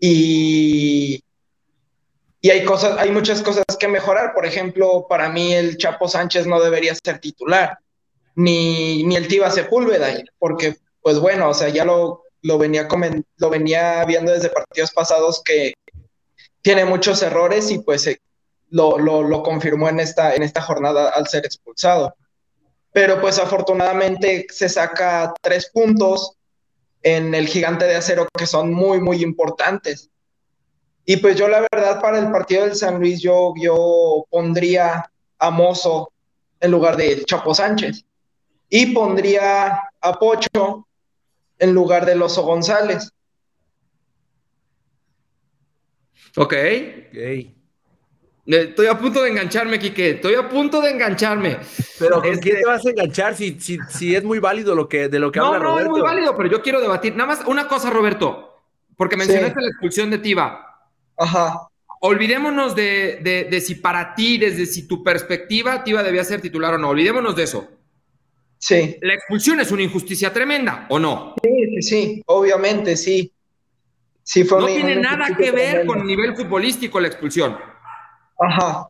y, 0.00 1.22
y 2.44 2.50
hay 2.50 2.62
cosas, 2.62 2.98
hay 2.98 3.10
muchas 3.10 3.40
cosas 3.40 3.64
que 3.80 3.88
mejorar. 3.88 4.34
Por 4.34 4.44
ejemplo, 4.44 5.06
para 5.08 5.30
mí 5.30 5.54
el 5.54 5.78
Chapo 5.78 6.08
Sánchez 6.08 6.46
no 6.46 6.60
debería 6.60 6.94
ser 6.94 7.18
titular, 7.18 7.78
ni, 8.34 9.02
ni 9.04 9.16
el 9.16 9.28
Tiva 9.28 9.50
Sepúlveda, 9.50 10.12
porque, 10.38 10.76
pues 11.00 11.18
bueno, 11.18 11.48
o 11.48 11.54
sea, 11.54 11.70
ya 11.70 11.86
lo, 11.86 12.24
lo, 12.42 12.58
venía 12.58 12.86
lo 13.38 13.48
venía 13.48 14.04
viendo 14.04 14.30
desde 14.30 14.50
partidos 14.50 14.92
pasados 14.92 15.42
que 15.42 15.72
tiene 16.60 16.84
muchos 16.84 17.22
errores 17.22 17.70
y 17.70 17.78
pues 17.78 18.06
eh, 18.08 18.20
lo, 18.68 18.98
lo, 18.98 19.22
lo, 19.22 19.42
confirmó 19.42 19.88
en 19.88 20.00
esta, 20.00 20.34
en 20.34 20.42
esta 20.42 20.60
jornada 20.60 21.08
al 21.08 21.26
ser 21.28 21.46
expulsado. 21.46 22.14
Pero 22.92 23.22
pues 23.22 23.38
afortunadamente 23.38 24.48
se 24.50 24.68
saca 24.68 25.32
tres 25.40 25.70
puntos 25.72 26.36
en 27.02 27.34
el 27.34 27.48
gigante 27.48 27.86
de 27.86 27.96
acero 27.96 28.28
que 28.36 28.46
son 28.46 28.70
muy, 28.70 29.00
muy 29.00 29.22
importantes. 29.22 30.10
Y 31.06 31.18
pues 31.18 31.36
yo 31.36 31.48
la 31.48 31.66
verdad 31.70 32.00
para 32.00 32.18
el 32.18 32.30
partido 32.30 32.64
del 32.64 32.74
San 32.74 32.98
Luis 32.98 33.20
yo, 33.20 33.52
yo 33.60 34.24
pondría 34.30 35.10
a 35.38 35.50
Mozo 35.50 36.12
en 36.60 36.70
lugar 36.70 36.96
de 36.96 37.24
Chapo 37.24 37.54
Sánchez. 37.54 38.04
Y 38.70 38.86
pondría 38.86 39.80
a 40.00 40.18
Pocho 40.18 40.88
en 41.58 41.74
lugar 41.74 42.06
de 42.06 42.16
Loso 42.16 42.42
González. 42.42 43.12
Ok. 46.36 46.54
Estoy 48.46 48.86
a 48.86 48.98
punto 48.98 49.22
de 49.22 49.30
engancharme, 49.30 49.78
Quique. 49.78 50.10
Estoy 50.10 50.34
a 50.34 50.48
punto 50.48 50.80
de 50.80 50.90
engancharme. 50.90 51.58
Pero 51.98 52.20
¿con 52.20 52.36
quién 52.38 52.56
te 52.56 52.66
vas 52.66 52.84
a 52.84 52.90
enganchar 52.90 53.36
si, 53.36 53.58
si, 53.60 54.14
es 54.14 54.24
muy 54.24 54.38
válido 54.38 54.74
lo 54.74 54.88
que, 54.88 55.08
de 55.08 55.18
lo 55.18 55.30
que 55.30 55.38
habla 55.38 55.58
Roberto? 55.58 55.74
No, 55.74 55.80
es 55.80 55.88
muy 55.88 56.00
válido, 56.00 56.36
pero 56.36 56.50
yo 56.50 56.62
quiero 56.62 56.80
debatir. 56.80 57.14
Nada 57.14 57.28
más 57.28 57.46
una 57.46 57.68
cosa, 57.68 57.90
Roberto, 57.90 58.62
porque 58.96 59.16
mencionaste 59.16 59.60
la 59.60 59.68
expulsión 59.68 60.10
de 60.10 60.18
Tiva. 60.18 60.63
Ajá. 61.16 61.68
Olvidémonos 62.00 62.74
de, 62.74 63.62
si 63.64 63.76
para 63.76 64.14
ti, 64.14 64.36
desde 64.38 64.66
si 64.66 64.86
tu 64.86 65.02
perspectiva, 65.02 65.82
Tiva 65.82 66.02
debía 66.02 66.22
ser 66.22 66.40
titular 66.40 66.74
o 66.74 66.78
no. 66.78 66.90
Olvidémonos 66.90 67.34
de 67.34 67.44
eso. 67.44 67.68
Sí. 68.58 68.98
La 69.00 69.14
expulsión 69.14 69.60
es 69.60 69.70
una 69.72 69.82
injusticia 69.82 70.32
tremenda, 70.32 70.86
¿o 70.90 70.98
no? 70.98 71.34
Sí, 71.42 71.50
sí, 71.50 71.82
sí, 71.82 72.22
obviamente, 72.26 72.96
sí. 72.96 73.32
sí 74.22 74.44
no 74.44 74.66
tiene 74.66 74.96
nada 74.96 75.34
que 75.36 75.50
ver 75.50 75.86
con 75.86 76.00
el 76.00 76.06
nivel 76.06 76.36
futbolístico 76.36 77.00
la 77.00 77.08
expulsión. 77.08 77.58
Ajá. 78.38 78.88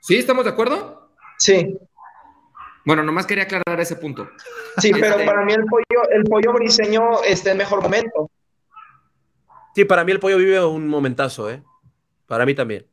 ¿Sí? 0.00 0.16
¿Estamos 0.16 0.44
de 0.44 0.50
acuerdo? 0.50 1.10
Sí. 1.38 1.76
Bueno, 2.84 3.02
nomás 3.02 3.26
quería 3.26 3.44
aclarar 3.44 3.80
ese 3.80 3.96
punto. 3.96 4.28
Sí, 4.78 4.92
pero 4.92 5.06
este 5.06 5.24
para 5.24 5.44
mí 5.44 5.54
el 5.54 5.64
pollo, 5.64 6.10
el 6.10 6.22
pollo 6.24 6.52
briseño 6.52 7.22
está 7.22 7.52
en 7.52 7.58
mejor 7.58 7.82
momento. 7.82 8.30
Sí, 9.74 9.84
para 9.84 10.04
mí 10.04 10.12
el 10.12 10.20
pollo 10.20 10.38
vive 10.38 10.64
un 10.64 10.86
momentazo, 10.86 11.50
¿eh? 11.50 11.62
Para 12.26 12.46
mí 12.46 12.54
también. 12.54 12.86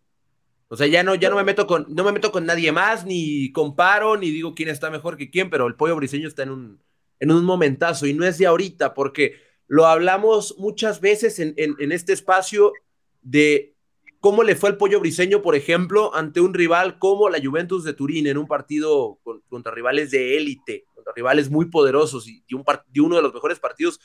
O 0.67 0.77
sea, 0.77 0.87
ya 0.87 1.03
no, 1.03 1.15
ya 1.15 1.29
no 1.29 1.35
me 1.35 1.43
meto 1.43 1.67
con, 1.67 1.85
no 1.89 2.03
me 2.03 2.11
meto 2.11 2.31
con 2.31 2.45
nadie 2.45 2.71
más, 2.71 3.05
ni 3.05 3.51
comparo, 3.51 4.17
ni 4.17 4.31
digo 4.31 4.55
quién 4.55 4.69
está 4.69 4.89
mejor 4.89 5.17
que 5.17 5.29
quién, 5.29 5.49
pero 5.49 5.67
el 5.67 5.75
pollo 5.75 5.97
briseño 5.97 6.27
está 6.27 6.43
en 6.43 6.51
un, 6.51 6.83
en 7.19 7.31
un 7.31 7.43
momentazo 7.43 8.07
y 8.07 8.13
no 8.13 8.25
es 8.25 8.37
de 8.37 8.47
ahorita, 8.47 8.93
porque 8.93 9.35
lo 9.67 9.85
hablamos 9.85 10.55
muchas 10.57 11.01
veces 11.01 11.39
en, 11.39 11.53
en, 11.57 11.91
este 11.91 12.13
espacio 12.13 12.73
de 13.21 13.75
cómo 14.19 14.43
le 14.43 14.55
fue 14.55 14.69
el 14.69 14.77
pollo 14.77 14.99
briseño, 14.99 15.41
por 15.41 15.55
ejemplo, 15.55 16.15
ante 16.15 16.41
un 16.41 16.53
rival 16.53 16.99
como 16.99 17.29
la 17.29 17.39
Juventus 17.43 17.83
de 17.83 17.93
Turín 17.93 18.27
en 18.27 18.37
un 18.37 18.47
partido 18.47 19.19
contra 19.49 19.73
rivales 19.73 20.09
de 20.11 20.37
élite, 20.37 20.85
contra 20.95 21.13
rivales 21.13 21.49
muy 21.49 21.65
poderosos 21.65 22.27
y, 22.27 22.43
un, 22.53 22.63
y 22.93 22.99
uno 23.01 23.17
de 23.17 23.21
los 23.21 23.33
mejores 23.33 23.59
partidos 23.59 23.99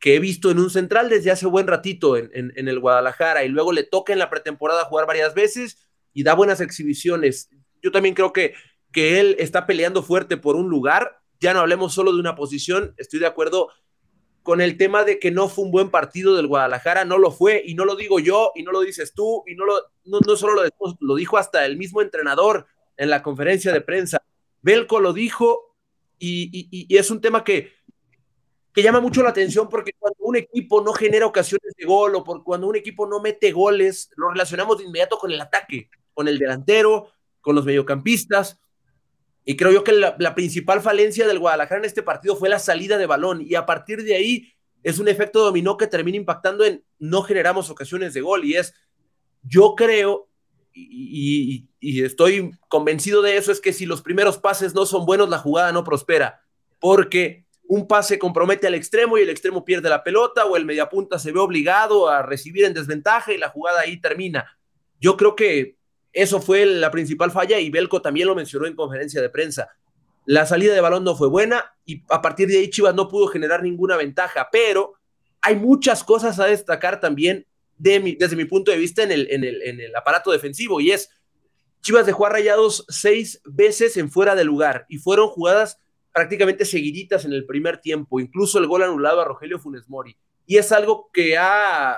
que 0.00 0.14
he 0.14 0.20
visto 0.20 0.50
en 0.50 0.58
un 0.58 0.70
central 0.70 1.08
desde 1.08 1.30
hace 1.30 1.46
buen 1.46 1.66
ratito 1.66 2.16
en, 2.16 2.30
en, 2.32 2.68
el 2.68 2.78
Guadalajara 2.78 3.44
y 3.44 3.48
luego 3.48 3.72
le 3.72 3.82
toca 3.82 4.12
en 4.12 4.18
la 4.18 4.30
pretemporada 4.30 4.84
jugar 4.84 5.06
varias 5.06 5.34
veces 5.34 5.88
y 6.12 6.22
da 6.22 6.34
buenas 6.34 6.60
exhibiciones. 6.60 7.50
Yo 7.82 7.90
también 7.90 8.14
creo 8.14 8.32
que, 8.32 8.54
que 8.92 9.18
él 9.18 9.36
está 9.38 9.66
peleando 9.66 10.02
fuerte 10.02 10.36
por 10.36 10.56
un 10.56 10.68
lugar, 10.68 11.18
ya 11.40 11.52
no 11.52 11.60
hablemos 11.60 11.94
solo 11.94 12.12
de 12.12 12.20
una 12.20 12.36
posición, 12.36 12.94
estoy 12.96 13.20
de 13.20 13.26
acuerdo 13.26 13.70
con 14.42 14.60
el 14.60 14.76
tema 14.76 15.04
de 15.04 15.18
que 15.18 15.30
no 15.30 15.48
fue 15.48 15.64
un 15.64 15.72
buen 15.72 15.90
partido 15.90 16.34
del 16.36 16.46
Guadalajara, 16.46 17.04
no 17.04 17.18
lo 17.18 17.30
fue, 17.30 17.62
y 17.66 17.74
no 17.74 17.84
lo 17.84 17.96
digo 17.96 18.18
yo, 18.18 18.52
y 18.54 18.62
no 18.62 18.72
lo 18.72 18.80
dices 18.80 19.12
tú, 19.14 19.42
y 19.46 19.54
no, 19.54 19.66
lo, 19.66 19.74
no, 20.04 20.20
no 20.26 20.36
solo 20.36 20.62
lo, 21.00 21.14
dijo 21.16 21.36
hasta 21.36 21.66
el 21.66 21.76
mismo 21.76 22.00
entrenador 22.00 22.66
en 22.96 23.10
la 23.10 23.22
conferencia 23.22 23.72
de 23.72 23.82
prensa. 23.82 24.22
Belco 24.62 25.00
lo 25.00 25.12
dijo, 25.12 25.76
y, 26.18 26.68
y 26.70 26.96
es 26.96 27.10
un 27.10 27.20
tema 27.20 27.44
que, 27.44 27.77
que 28.78 28.84
llama 28.84 29.00
mucho 29.00 29.24
la 29.24 29.30
atención 29.30 29.68
porque 29.68 29.90
cuando 29.98 30.18
un 30.20 30.36
equipo 30.36 30.80
no 30.80 30.92
genera 30.92 31.26
ocasiones 31.26 31.74
de 31.76 31.84
gol 31.84 32.14
o 32.14 32.22
por 32.22 32.44
cuando 32.44 32.68
un 32.68 32.76
equipo 32.76 33.08
no 33.08 33.18
mete 33.18 33.50
goles, 33.50 34.08
lo 34.14 34.30
relacionamos 34.30 34.78
de 34.78 34.84
inmediato 34.84 35.18
con 35.18 35.32
el 35.32 35.40
ataque, 35.40 35.90
con 36.14 36.28
el 36.28 36.38
delantero, 36.38 37.08
con 37.40 37.56
los 37.56 37.64
mediocampistas. 37.64 38.60
Y 39.44 39.56
creo 39.56 39.72
yo 39.72 39.82
que 39.82 39.90
la, 39.90 40.34
principal 40.36 40.80
falencia 40.80 41.26
del 41.26 41.40
Guadalajara 41.40 41.80
en 41.80 41.86
este 41.86 42.04
partido 42.04 42.36
fue 42.36 42.48
la 42.48 42.60
salida 42.60 42.98
de 42.98 43.06
balón. 43.06 43.42
Y 43.42 43.56
a 43.56 43.66
partir 43.66 44.04
de 44.04 44.14
ahí 44.14 44.52
es 44.84 45.00
un 45.00 45.08
efecto 45.08 45.40
dominó 45.40 45.76
que 45.76 45.88
termina 45.88 46.16
impactando 46.16 46.64
en 46.64 46.84
no 47.00 47.22
generamos 47.22 47.70
ocasiones 47.70 48.14
de 48.14 48.20
gol. 48.20 48.44
Y 48.44 48.54
es, 48.54 48.74
yo 49.42 49.74
creo 49.74 50.28
y, 50.72 51.68
y 51.80 52.04
estoy 52.04 52.52
convencido 52.68 53.22
de 53.22 53.38
eso, 53.38 53.50
es 53.50 53.60
que 53.60 53.72
si 53.72 53.86
los 53.86 54.02
primeros 54.02 54.38
pases 54.38 54.72
no 54.72 54.86
son 54.86 55.04
buenos, 55.04 55.28
la 55.28 55.38
jugada 55.38 55.72
no 55.72 55.82
prospera, 55.82 56.42
porque 56.78 57.47
un 57.68 57.86
pase 57.86 58.18
compromete 58.18 58.66
al 58.66 58.74
extremo 58.74 59.18
y 59.18 59.22
el 59.22 59.28
extremo 59.28 59.62
pierde 59.62 59.90
la 59.90 60.02
pelota 60.02 60.46
o 60.46 60.56
el 60.56 60.64
mediapunta 60.64 61.18
se 61.18 61.32
ve 61.32 61.38
obligado 61.38 62.08
a 62.08 62.22
recibir 62.22 62.64
en 62.64 62.72
desventaja 62.72 63.32
y 63.32 63.36
la 63.36 63.50
jugada 63.50 63.80
ahí 63.80 64.00
termina. 64.00 64.58
Yo 64.98 65.18
creo 65.18 65.36
que 65.36 65.76
eso 66.14 66.40
fue 66.40 66.64
la 66.64 66.90
principal 66.90 67.30
falla 67.30 67.60
y 67.60 67.68
Belco 67.68 68.00
también 68.00 68.26
lo 68.26 68.34
mencionó 68.34 68.66
en 68.66 68.74
conferencia 68.74 69.20
de 69.20 69.28
prensa. 69.28 69.68
La 70.24 70.46
salida 70.46 70.74
de 70.74 70.80
balón 70.80 71.04
no 71.04 71.14
fue 71.14 71.28
buena 71.28 71.74
y 71.84 72.02
a 72.08 72.22
partir 72.22 72.48
de 72.48 72.56
ahí 72.56 72.70
Chivas 72.70 72.94
no 72.94 73.06
pudo 73.06 73.26
generar 73.28 73.62
ninguna 73.62 73.98
ventaja, 73.98 74.48
pero 74.50 74.94
hay 75.42 75.54
muchas 75.54 76.02
cosas 76.02 76.40
a 76.40 76.46
destacar 76.46 77.00
también 77.00 77.46
desde 77.76 78.34
mi 78.34 78.44
punto 78.46 78.70
de 78.70 78.78
vista 78.78 79.02
en 79.02 79.12
el, 79.12 79.30
en, 79.30 79.44
el, 79.44 79.62
en 79.62 79.80
el 79.80 79.94
aparato 79.94 80.32
defensivo 80.32 80.80
y 80.80 80.90
es 80.90 81.10
Chivas 81.82 82.06
dejó 82.06 82.26
a 82.26 82.30
Rayados 82.30 82.86
seis 82.88 83.42
veces 83.44 83.98
en 83.98 84.10
fuera 84.10 84.34
de 84.34 84.44
lugar 84.44 84.86
y 84.88 84.96
fueron 84.98 85.28
jugadas 85.28 85.78
prácticamente 86.18 86.64
seguiditas 86.64 87.24
en 87.24 87.32
el 87.32 87.46
primer 87.46 87.78
tiempo, 87.80 88.18
incluso 88.18 88.58
el 88.58 88.66
gol 88.66 88.82
anulado 88.82 89.20
a 89.20 89.24
Rogelio 89.24 89.60
Funes 89.60 89.88
Mori. 89.88 90.16
Y 90.46 90.56
es 90.56 90.72
algo 90.72 91.10
que 91.12 91.38
ha 91.38 91.96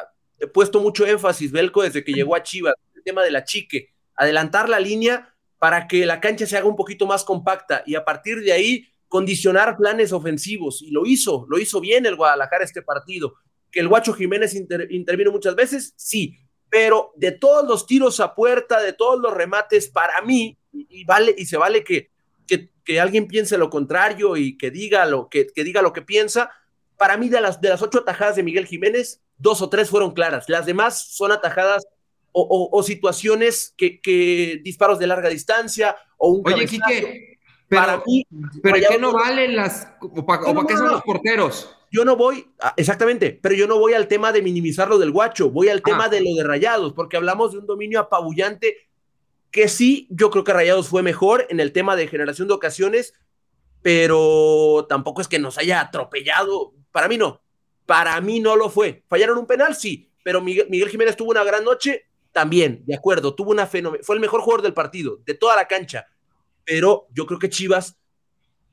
puesto 0.53 0.79
mucho 0.79 1.07
énfasis 1.07 1.51
Belco 1.51 1.83
desde 1.83 2.05
que 2.05 2.13
llegó 2.13 2.37
a 2.37 2.43
Chivas, 2.43 2.75
el 2.95 3.03
tema 3.03 3.23
de 3.23 3.31
la 3.31 3.45
chique, 3.45 3.95
adelantar 4.15 4.69
la 4.69 4.79
línea 4.79 5.35
para 5.59 5.89
que 5.89 6.05
la 6.05 6.21
cancha 6.21 6.45
se 6.45 6.59
haga 6.59 6.69
un 6.69 6.77
poquito 6.77 7.07
más 7.07 7.25
compacta 7.25 7.83
y 7.87 7.95
a 7.95 8.05
partir 8.05 8.43
de 8.43 8.53
ahí 8.53 8.87
condicionar 9.09 9.79
planes 9.79 10.13
ofensivos. 10.13 10.83
Y 10.83 10.91
lo 10.91 11.07
hizo, 11.07 11.47
lo 11.49 11.59
hizo 11.59 11.81
bien 11.81 12.05
el 12.05 12.17
Guadalajara 12.17 12.63
este 12.63 12.83
partido. 12.83 13.37
Que 13.73 13.81
el 13.81 13.89
Guacho 13.89 14.13
Jiménez 14.13 14.55
intervino 14.55 15.33
muchas 15.33 15.55
veces, 15.55 15.95
sí, 15.97 16.37
pero 16.69 17.15
de 17.17 17.33
todos 17.33 17.67
los 17.67 17.87
tiros 17.87 18.21
a 18.21 18.35
puerta, 18.35 18.83
de 18.83 18.93
todos 18.93 19.19
los 19.19 19.33
remates, 19.33 19.89
para 19.89 20.21
mí, 20.21 20.59
y 20.75 21.05
vale, 21.05 21.35
y 21.39 21.47
se 21.47 21.57
vale 21.57 21.83
que 21.83 22.11
que, 22.85 23.01
alguien 23.01 23.29
piense 23.29 23.57
lo 23.57 23.71
contrario 23.71 24.37
y 24.37 24.59
que 24.59 24.71
diga 24.71 25.07
lo 25.07 25.29
que, 25.29 25.47
diga 25.55 25.81
lo 25.81 25.93
que 25.93 26.03
piensa. 26.03 26.51
Para 26.97 27.17
mí, 27.17 27.29
de 27.29 27.41
las, 27.41 27.61
de 27.61 27.69
las 27.69 27.83
ocho 27.83 28.01
atajadas 28.01 28.37
de 28.37 28.43
Miguel 28.43 28.67
Jiménez, 28.67 29.23
dos 29.39 29.63
o 29.63 29.69
tres 29.69 29.89
fueron 29.89 30.13
claras. 30.13 30.49
Las 30.49 30.67
demás 30.67 31.01
son 31.15 31.31
atajadas 31.33 31.87
o, 32.33 32.83
situaciones 32.83 33.75
que, 33.77 34.61
disparos 34.63 34.99
de 34.99 35.07
larga 35.07 35.29
distancia 35.29 35.97
o 36.17 36.31
un 36.31 36.43
Oye, 36.47 36.67
Quique, 36.67 37.39
pero, 37.69 37.83
para 37.83 38.03
mí, 38.07 38.27
pero 38.63 38.77
¿qué 38.89 38.99
no 38.99 39.13
valen 39.13 39.57
las 39.57 39.89
o 40.01 40.27
para, 40.27 40.43
qué 40.67 40.77
son 40.77 40.91
los 40.91 41.03
porteros? 41.03 41.77
Yo 41.93 42.05
no 42.05 42.17
voy, 42.17 42.47
ah, 42.61 42.73
exactamente, 42.77 43.37
pero 43.43 43.55
yo 43.57 43.67
no 43.67 43.79
voy 43.79 43.95
al 43.95 44.07
tema 44.07 44.31
de 44.31 44.43
minimizar 44.43 44.89
lo 44.89 44.99
del 44.99 45.11
guacho, 45.11 45.51
voy 45.51 45.69
al 45.69 45.83
tema 45.83 46.05
ah. 46.05 46.09
de 46.09 46.21
lo 46.21 46.35
de 46.37 46.45
rayados, 46.45 46.93
porque 46.93 47.17
hablamos 47.17 47.53
de 47.53 47.59
un 47.59 47.67
dominio 47.67 47.99
apabullante 47.99 48.77
que 49.51 49.69
sí, 49.69 50.07
yo 50.11 50.31
creo 50.31 50.45
que 50.45 50.53
Rayados 50.53 50.89
fue 50.89 51.03
mejor 51.03 51.47
en 51.51 51.61
el 51.61 51.73
tema 51.73 51.97
de 51.97 52.09
generación 52.09 52.49
de 52.49 52.55
ocasiones, 52.55 53.15
pero 53.83 54.87
tampoco 54.89 55.21
es 55.21 55.29
que 55.29 55.39
nos 55.39 55.59
haya 55.59 55.81
atropellado. 55.81 56.75
Para 56.93 57.09
mí 57.09 57.19
no, 57.19 57.43
para 57.87 58.21
mí 58.21 58.41
no 58.41 58.57
lo 58.57 58.71
fue. 58.71 59.05
¿Fallaron 59.09 59.39
un 59.39 59.47
penal? 59.47 59.75
Sí, 59.75 60.11
pero 60.23 60.41
Miguel, 60.41 60.89
Jiménez 60.89 61.17
tuvo 61.17 61.31
una 61.31 61.45
gran 61.45 61.65
noche, 61.65 62.07
también, 62.33 62.85
de 62.87 62.95
acuerdo, 62.95 63.35
tuvo 63.35 63.51
una 63.51 63.67
fenómeno, 63.67 64.05
fue 64.05 64.15
el 64.15 64.21
mejor 64.21 64.41
jugador 64.41 64.63
del 64.63 64.75
partido, 64.75 65.19
de 65.25 65.35
toda 65.35 65.57
la 65.57 65.67
cancha, 65.67 66.07
pero 66.65 67.09
yo 67.11 67.27
creo 67.27 67.41
que 67.41 67.51
Chivas 67.51 67.97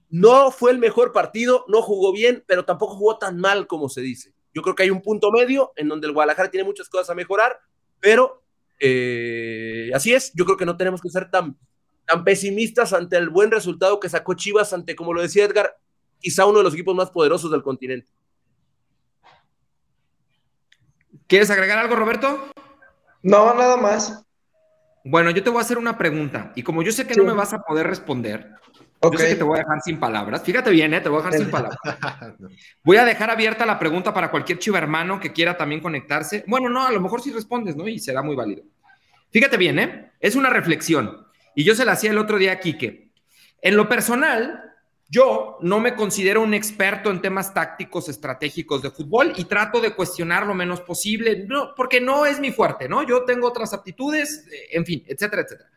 no 0.10 0.52
fue 0.52 0.72
el 0.72 0.78
mejor 0.78 1.12
partido, 1.12 1.66
no 1.68 1.82
jugó 1.82 2.14
bien, 2.14 2.44
pero 2.46 2.66
tampoco 2.66 2.96
jugó 2.96 3.18
tan 3.18 3.40
mal 3.40 3.66
como 3.66 3.90
se 3.90 4.02
dice. 4.02 4.34
Yo 4.54 4.62
creo 4.62 4.76
que 4.76 4.84
hay 4.84 4.92
un 4.92 5.02
punto 5.02 5.32
medio 5.32 5.74
en 5.76 5.88
donde 5.88 6.08
el 6.08 6.14
Guadalajara 6.14 6.52
tiene 6.52 6.64
muchas 6.64 6.88
cosas 6.88 7.10
a 7.10 7.16
mejorar, 7.16 7.60
pero 8.00 8.44
eh, 8.80 9.90
así 9.94 10.14
es, 10.14 10.32
yo 10.34 10.46
creo 10.46 10.58
que 10.58 10.66
no 10.66 10.78
tenemos 10.78 11.02
que 11.02 11.10
ser 11.10 11.30
tan, 11.30 11.58
tan 12.06 12.24
pesimistas 12.24 12.94
ante 12.94 13.18
el 13.18 13.30
buen 13.30 13.52
resultado 13.52 14.00
que 14.00 14.10
sacó 14.10 14.34
Chivas 14.34 14.74
ante, 14.74 14.96
como 14.96 15.14
lo 15.14 15.22
decía 15.22 15.46
Edgar, 15.46 15.78
quizá 16.20 16.46
uno 16.46 16.60
de 16.60 16.64
los 16.64 16.74
equipos 16.74 16.96
más 16.96 17.12
poderosos 17.12 17.52
del 17.52 17.64
continente. 17.64 18.12
¿Quieres 21.28 21.50
agregar 21.50 21.78
algo, 21.78 21.96
Roberto? 21.96 22.52
No, 23.22 23.54
nada 23.54 23.76
más. 23.78 24.24
Bueno, 25.04 25.32
yo 25.32 25.44
te 25.44 25.50
voy 25.50 25.60
a 25.60 25.62
hacer 25.62 25.78
una 25.78 25.98
pregunta 25.98 26.52
y 26.56 26.64
como 26.64 26.84
yo 26.84 26.92
sé 26.92 27.08
que 27.08 27.16
no 27.16 27.24
me 27.24 27.34
vas 27.34 27.54
a 27.54 27.62
poder 27.62 27.88
responder, 27.88 28.52
yo 29.12 29.18
sé 29.18 29.30
que 29.30 29.36
te 29.36 29.44
voy 29.44 29.60
a 29.60 29.62
dejar 29.64 29.82
sin 29.82 30.00
palabras. 30.00 30.42
Fíjate 30.44 30.70
bien, 30.70 30.94
¿eh? 30.94 31.02
te 31.02 31.10
voy 31.10 31.22
a 31.22 31.24
dejar 31.24 31.40
sin 31.40 31.52
palabras. 31.52 31.80
Voy 32.84 32.98
a 32.98 33.06
dejar 33.06 33.30
abierta 33.30 33.66
la 33.66 33.80
pregunta 33.80 34.14
para 34.14 34.32
cualquier 34.32 34.60
chiva 34.60 34.78
hermano 34.78 35.20
que 35.20 35.34
quiera 35.34 35.58
también 35.58 35.82
conectarse. 35.82 36.44
Bueno, 36.48 36.70
no, 36.70 36.86
a 36.86 36.92
lo 36.92 37.02
mejor 37.02 37.22
sí 37.22 37.32
respondes, 37.32 37.76
¿no? 37.76 37.88
Y 37.88 38.00
será 38.00 38.22
muy 38.22 38.36
válido. 38.36 38.64
Fíjate 39.32 39.58
bien, 39.58 39.80
¿eh? 39.80 40.12
Es 40.20 40.36
una 40.36 40.50
reflexión. 40.50 41.26
Y 41.56 41.64
yo 41.64 41.76
se 41.76 41.86
la 41.86 41.94
hacía 41.94 42.12
el 42.12 42.18
otro 42.18 42.38
día 42.38 42.54
a 42.54 42.60
Quique. 42.60 43.12
En 43.62 43.76
lo 43.76 43.90
personal, 43.90 44.68
yo 45.10 45.58
no 45.62 45.80
me 45.80 45.96
considero 45.96 46.42
un 46.42 46.54
experto 46.54 47.10
en 47.10 47.22
temas 47.22 47.54
tácticos 47.54 48.10
estratégicos 48.10 48.82
de 48.82 48.92
fútbol 48.92 49.34
y 49.38 49.46
trato 49.46 49.80
de 49.80 49.96
cuestionar 49.96 50.46
lo 50.46 50.54
menos 50.54 50.82
posible, 50.82 51.46
no, 51.48 51.74
porque 51.76 52.02
no 52.02 52.26
es 52.26 52.40
mi 52.40 52.52
fuerte, 52.52 52.90
¿no? 52.90 53.04
Yo 53.04 53.24
tengo 53.24 53.48
otras 53.48 53.74
aptitudes, 53.74 54.46
eh, 54.52 54.68
en 54.72 54.86
fin, 54.86 55.04
etcétera, 55.08 55.44
etcétera. 55.44 55.70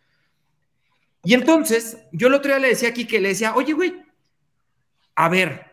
Y 1.22 1.34
entonces, 1.34 1.98
yo 2.12 2.28
el 2.28 2.34
otro 2.34 2.50
día 2.50 2.58
le 2.58 2.68
decía 2.68 2.88
aquí 2.88 3.06
que 3.06 3.20
le 3.20 3.28
decía, 3.28 3.54
oye, 3.54 3.72
güey, 3.72 4.02
a 5.14 5.28
ver, 5.28 5.66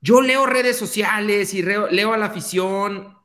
yo 0.00 0.22
leo 0.22 0.46
redes 0.46 0.76
sociales 0.76 1.52
y 1.54 1.62
leo 1.62 2.12
a 2.12 2.18
la 2.18 2.26
afición 2.26 3.16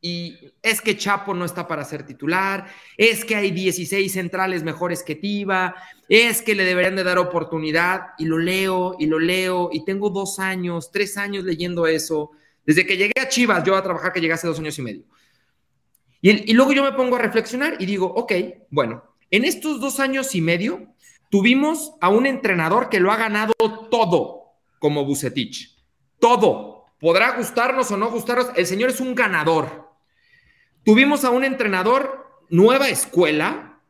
y 0.00 0.36
es 0.62 0.80
que 0.80 0.96
Chapo 0.96 1.32
no 1.34 1.44
está 1.44 1.68
para 1.68 1.84
ser 1.84 2.04
titular, 2.04 2.66
es 2.96 3.24
que 3.24 3.36
hay 3.36 3.50
16 3.52 4.12
centrales 4.12 4.64
mejores 4.64 5.02
que 5.02 5.14
Tiva, 5.14 5.76
es 6.08 6.42
que 6.42 6.54
le 6.54 6.64
deberían 6.64 6.96
de 6.96 7.04
dar 7.04 7.18
oportunidad 7.18 8.08
y 8.18 8.24
lo 8.24 8.38
leo 8.38 8.96
y 8.98 9.06
lo 9.06 9.18
leo 9.18 9.70
y 9.72 9.84
tengo 9.84 10.10
dos 10.10 10.38
años, 10.38 10.90
tres 10.90 11.16
años 11.16 11.44
leyendo 11.44 11.86
eso, 11.86 12.32
desde 12.64 12.84
que 12.86 12.96
llegué 12.96 13.20
a 13.20 13.28
Chivas, 13.28 13.64
yo 13.64 13.76
a 13.76 13.82
trabajar 13.82 14.12
que 14.12 14.20
llegué 14.20 14.34
hace 14.34 14.46
dos 14.46 14.58
años 14.58 14.78
y 14.78 14.82
medio. 14.82 15.04
Y, 16.20 16.50
y 16.50 16.54
luego 16.54 16.72
yo 16.72 16.82
me 16.82 16.92
pongo 16.92 17.16
a 17.16 17.20
reflexionar 17.20 17.76
y 17.78 17.86
digo, 17.86 18.06
ok, 18.06 18.32
bueno, 18.70 19.11
en 19.32 19.44
estos 19.44 19.80
dos 19.80 19.98
años 19.98 20.36
y 20.36 20.40
medio 20.40 20.92
Tuvimos 21.32 21.94
a 22.02 22.10
un 22.10 22.26
entrenador 22.26 22.90
que 22.90 23.00
lo 23.00 23.10
ha 23.10 23.16
ganado 23.16 23.54
todo 23.90 24.52
como 24.78 25.06
Bucetich. 25.06 25.78
Todo. 26.20 26.88
Podrá 27.00 27.38
gustarnos 27.38 27.90
o 27.90 27.96
no 27.96 28.10
gustarnos. 28.10 28.50
El 28.54 28.66
señor 28.66 28.90
es 28.90 29.00
un 29.00 29.14
ganador. 29.14 29.88
Tuvimos 30.84 31.24
a 31.24 31.30
un 31.30 31.44
entrenador 31.44 32.42
nueva 32.50 32.90
escuela 32.90 33.80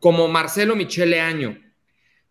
como 0.00 0.26
Marcelo 0.28 0.74
Michele 0.74 1.20
Año. 1.20 1.60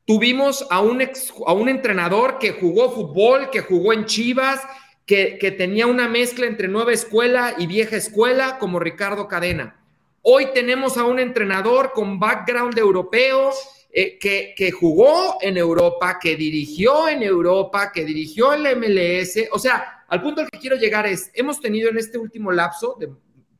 Tuvimos 0.08 0.66
a 0.72 0.82
un, 0.82 1.08
a 1.46 1.54
un 1.54 1.70
entrenador 1.70 2.40
que 2.40 2.54
jugó 2.54 2.90
fútbol, 2.90 3.52
que 3.52 3.62
jugó 3.62 3.94
en 3.94 4.06
Chivas, 4.06 4.62
que, 5.06 5.38
que 5.40 5.52
tenía 5.52 5.86
una 5.86 6.08
mezcla 6.10 6.48
entre 6.48 6.68
nueva 6.68 6.92
escuela 6.92 7.54
y 7.56 7.68
vieja 7.68 7.98
escuela 7.98 8.58
como 8.58 8.80
Ricardo 8.80 9.28
Cadena. 9.28 9.83
Hoy 10.26 10.54
tenemos 10.54 10.96
a 10.96 11.04
un 11.04 11.20
entrenador 11.20 11.92
con 11.92 12.18
background 12.18 12.78
europeo 12.78 13.52
eh, 13.92 14.18
que, 14.18 14.72
jugó 14.72 15.38
en 15.42 15.58
Europa, 15.58 16.18
que 16.18 16.38
dirigió 16.38 17.10
en 17.10 17.22
Europa, 17.22 17.92
que 17.92 18.06
dirigió 18.06 18.54
en 18.54 18.64
la 18.64 18.74
MLS. 18.74 19.50
O 19.52 19.60
sea, 19.60 20.06
al 20.08 20.22
punto 20.22 20.40
al 20.40 20.50
que 20.50 20.60
quiero 20.60 20.78
llegar 20.78 21.06
es, 21.06 21.30
hemos 21.34 21.60
tenido 21.60 21.90
en 21.90 21.98
este 21.98 22.18
último 22.18 22.54
lapso 22.54 22.96
de 22.98 23.10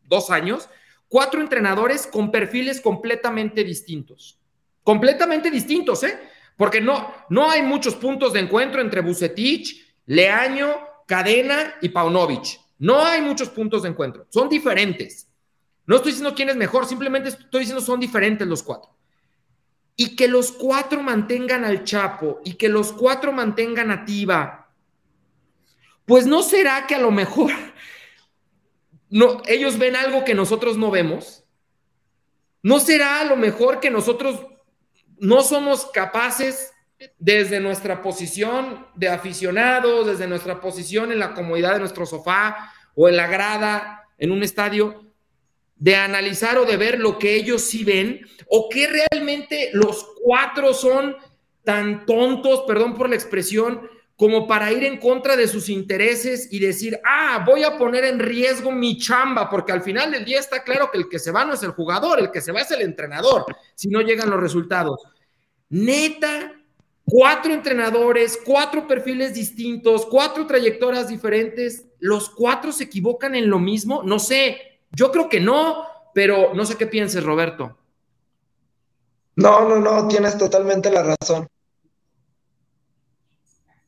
dos 0.06 0.32
años, 0.32 0.70
cuatro 1.10 1.42
entrenadores 1.42 2.08
con 2.08 2.32
perfiles 2.32 2.80
completamente 2.80 3.66
distintos. 3.66 4.40
Completamente 4.84 5.52
distintos, 5.52 6.02
¿eh? 6.06 6.18
Porque 6.56 6.80
no, 6.80 7.14
no 7.28 7.50
hay 7.50 7.62
muchos 7.62 7.96
puntos 7.96 8.32
de 8.32 8.40
encuentro 8.40 8.80
entre 8.80 9.02
Bucetich, 9.02 9.98
Leaño, 10.06 10.78
Cadena 11.06 11.76
y 11.82 11.90
Paunovic. 11.90 12.58
No 12.80 13.04
hay 13.04 13.20
muchos 13.20 13.50
puntos 13.50 13.84
de 13.84 13.90
encuentro. 13.90 14.28
Son 14.30 14.48
diferentes. 14.48 15.28
No 15.86 15.98
estoy 15.98 16.12
diciendo 16.12 16.36
quién 16.36 16.50
es 16.50 16.56
mejor, 16.56 16.86
simplemente 16.86 17.30
estoy 17.30 17.62
diciendo 17.62 17.82
son 17.82 18.00
diferentes 18.00 18.48
los 18.48 18.64
cuatro 18.64 18.94
y 19.96 20.16
que 20.16 20.28
los 20.28 20.52
cuatro 20.52 21.04
mantengan 21.04 21.64
al 21.64 21.84
Chapo 21.84 22.42
y 22.44 22.54
que 22.54 22.70
los 22.70 22.92
cuatro 22.92 23.32
mantengan 23.32 23.92
a 23.92 24.06
Tiva, 24.06 24.72
pues 26.06 26.26
no 26.26 26.42
será 26.42 26.88
que 26.88 26.96
a 26.96 27.00
lo 27.00 27.12
mejor 27.12 27.52
no, 29.10 29.42
ellos 29.46 29.78
ven 29.78 29.96
algo 29.96 30.24
que 30.24 30.34
nosotros 30.34 30.78
no 30.78 30.92
vemos. 30.92 31.42
¿No 32.62 32.80
será 32.80 33.20
a 33.20 33.26
lo 33.26 33.36
mejor 33.36 33.82
que 33.82 33.92
nosotros 33.92 34.48
no 35.18 35.42
somos 35.44 35.86
capaces 35.88 36.72
desde 37.20 37.60
nuestra 37.60 38.02
posición 38.02 38.88
de 38.96 39.10
aficionados, 39.10 40.08
desde 40.08 40.28
nuestra 40.28 40.62
posición 40.62 41.12
en 41.12 41.20
la 41.20 41.34
comodidad 41.34 41.74
de 41.74 41.80
nuestro 41.80 42.06
sofá 42.06 42.74
o 42.96 43.10
en 43.10 43.18
la 43.18 43.28
grada 43.28 44.08
en 44.18 44.32
un 44.32 44.44
estadio, 44.44 45.13
de 45.76 45.96
analizar 45.96 46.58
o 46.58 46.66
de 46.66 46.78
ver 46.78 47.00
lo 47.00 47.20
que 47.20 47.36
ellos 47.36 47.62
sí 47.62 47.84
ven, 47.84 48.26
o 48.48 48.70
que 48.70 48.88
realmente 48.88 49.70
los 49.74 50.06
cuatro 50.24 50.74
son 50.74 51.16
tan 51.64 52.06
tontos, 52.06 52.64
perdón 52.68 52.94
por 52.94 53.10
la 53.10 53.16
expresión, 53.16 53.90
como 54.16 54.48
para 54.48 54.72
ir 54.72 54.84
en 54.84 54.98
contra 54.98 55.36
de 55.36 55.48
sus 55.48 55.70
intereses 55.70 56.48
y 56.52 56.60
decir, 56.60 57.00
ah, 57.04 57.44
voy 57.46 57.64
a 57.64 57.78
poner 57.78 58.06
en 58.06 58.20
riesgo 58.20 58.72
mi 58.72 58.98
chamba, 58.98 59.50
porque 59.50 59.72
al 59.72 59.82
final 59.82 60.12
del 60.12 60.24
día 60.24 60.40
está 60.40 60.64
claro 60.64 60.92
que 60.92 61.00
el 61.00 61.10
que 61.10 61.20
se 61.20 61.32
va 61.32 61.44
no 61.44 61.54
es 61.54 61.64
el 61.64 61.72
jugador, 61.72 62.20
el 62.20 62.32
que 62.32 62.42
se 62.42 62.52
va 62.52 62.62
es 62.62 62.72
el 62.72 62.82
entrenador, 62.82 63.46
si 63.76 63.90
no 63.90 64.02
llegan 64.02 64.30
los 64.30 64.40
resultados. 64.40 65.02
Neta, 65.70 66.54
cuatro 67.04 67.54
entrenadores, 67.54 68.40
cuatro 68.46 68.88
perfiles 68.88 69.34
distintos, 69.34 70.06
cuatro 70.06 70.46
trayectorias 70.46 71.08
diferentes, 71.08 71.86
los 72.00 72.30
cuatro 72.30 72.72
se 72.72 72.86
equivocan 72.86 73.34
en 73.36 73.50
lo 73.50 73.60
mismo, 73.60 74.04
no 74.04 74.20
sé, 74.20 74.73
yo 74.94 75.12
creo 75.12 75.30
que 75.30 75.40
no, 75.40 75.86
pero 76.14 76.54
no 76.54 76.66
sé 76.66 76.78
qué 76.78 76.88
pienses, 76.88 77.24
Roberto. 77.24 77.78
No, 79.36 79.68
no, 79.68 79.80
no, 79.80 80.08
tienes 80.08 80.38
totalmente 80.38 80.92
la 80.92 81.04
razón. 81.04 81.48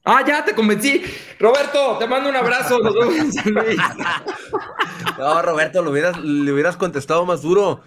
Ah, 0.04 0.24
ya 0.26 0.46
te 0.46 0.54
convencí. 0.54 1.04
Roberto, 1.40 1.98
te 1.98 2.08
mando 2.08 2.30
un 2.30 2.36
abrazo. 2.36 2.80
no, 5.18 5.42
Roberto, 5.42 5.82
lo 5.82 5.92
hubieras, 5.92 6.20
le 6.20 6.52
hubieras 6.52 6.78
contestado 6.78 7.26
más 7.26 7.42
duro. 7.42 7.82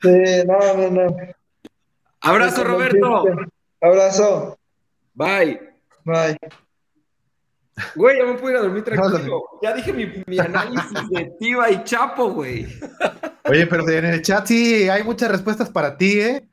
Sí, 0.00 0.42
no, 0.46 0.58
no, 0.76 0.90
no. 0.90 1.16
Abrazo, 2.20 2.64
Roberto. 2.64 3.24
Abrazo. 3.80 4.58
Bye. 5.14 5.60
Bye. 6.04 6.36
Güey, 7.94 8.18
ya 8.18 8.24
me 8.26 8.34
puedo 8.34 8.50
ir 8.50 8.56
a 8.58 8.62
dormir 8.62 8.84
tranquilo. 8.84 9.44
Ya 9.62 9.72
dije 9.72 9.92
mi, 9.92 10.38
análisis 10.38 11.08
de 11.10 11.32
Tiva 11.38 11.70
y 11.70 11.84
Chapo, 11.84 12.30
güey. 12.30 12.66
Oye, 13.44 13.66
pero 13.66 13.88
en 13.88 14.04
el 14.04 14.22
chat 14.22 14.46
sí 14.46 14.88
hay 14.88 15.02
muchas 15.02 15.30
respuestas 15.30 15.70
para 15.70 15.96
ti, 15.96 16.20
¿eh? 16.20 16.48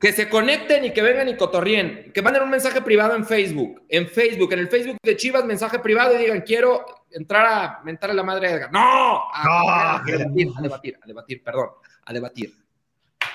Que 0.00 0.12
se 0.12 0.28
conecten 0.28 0.84
y 0.84 0.92
que 0.92 1.02
vengan 1.02 1.28
y 1.28 1.36
cotorrien. 1.36 2.10
Que 2.12 2.22
manden 2.22 2.42
un 2.42 2.50
mensaje 2.50 2.82
privado 2.82 3.14
en 3.16 3.24
Facebook. 3.24 3.82
En 3.88 4.08
Facebook, 4.08 4.52
en 4.52 4.58
el 4.60 4.68
Facebook 4.68 4.98
de 5.02 5.16
Chivas, 5.16 5.44
mensaje 5.44 5.78
privado 5.78 6.14
y 6.14 6.18
digan, 6.18 6.42
quiero 6.42 6.84
entrar 7.10 7.46
a 7.46 7.80
mentar 7.82 8.10
a 8.10 8.14
la 8.14 8.22
madre 8.22 8.48
de 8.48 8.54
Edgar. 8.54 8.72
¡No! 8.72 9.22
A, 9.32 10.02
debatir, 10.06 10.48
a 10.56 10.62
debatir, 10.62 10.98
a 11.02 11.06
debatir, 11.06 11.42
perdón, 11.42 11.68
a 12.04 12.12
debatir. 12.12 12.54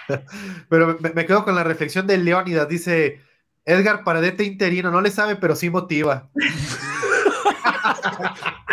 Pero 0.70 0.98
me, 1.00 1.10
me 1.12 1.26
quedo 1.26 1.44
con 1.44 1.56
la 1.56 1.64
reflexión 1.64 2.06
de 2.06 2.18
Leónidas. 2.18 2.68
Dice, 2.68 3.22
Edgar 3.66 4.04
Paradete 4.04 4.44
interino, 4.44 4.92
no 4.92 5.02
le 5.02 5.12
sabe, 5.12 5.36
pero 5.36 5.56
sí 5.56 5.70
motiva. 5.70 6.30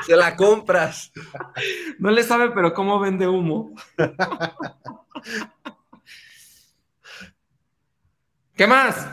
Se 0.07 0.17
la 0.17 0.37
compras. 0.37 1.13
No 1.99 2.11
le 2.11 2.23
sabe, 2.23 2.51
pero 2.51 2.73
cómo 2.75 2.99
vende 3.01 3.27
humo. 3.27 3.75
¿Qué 8.55 8.67
más? 8.67 9.07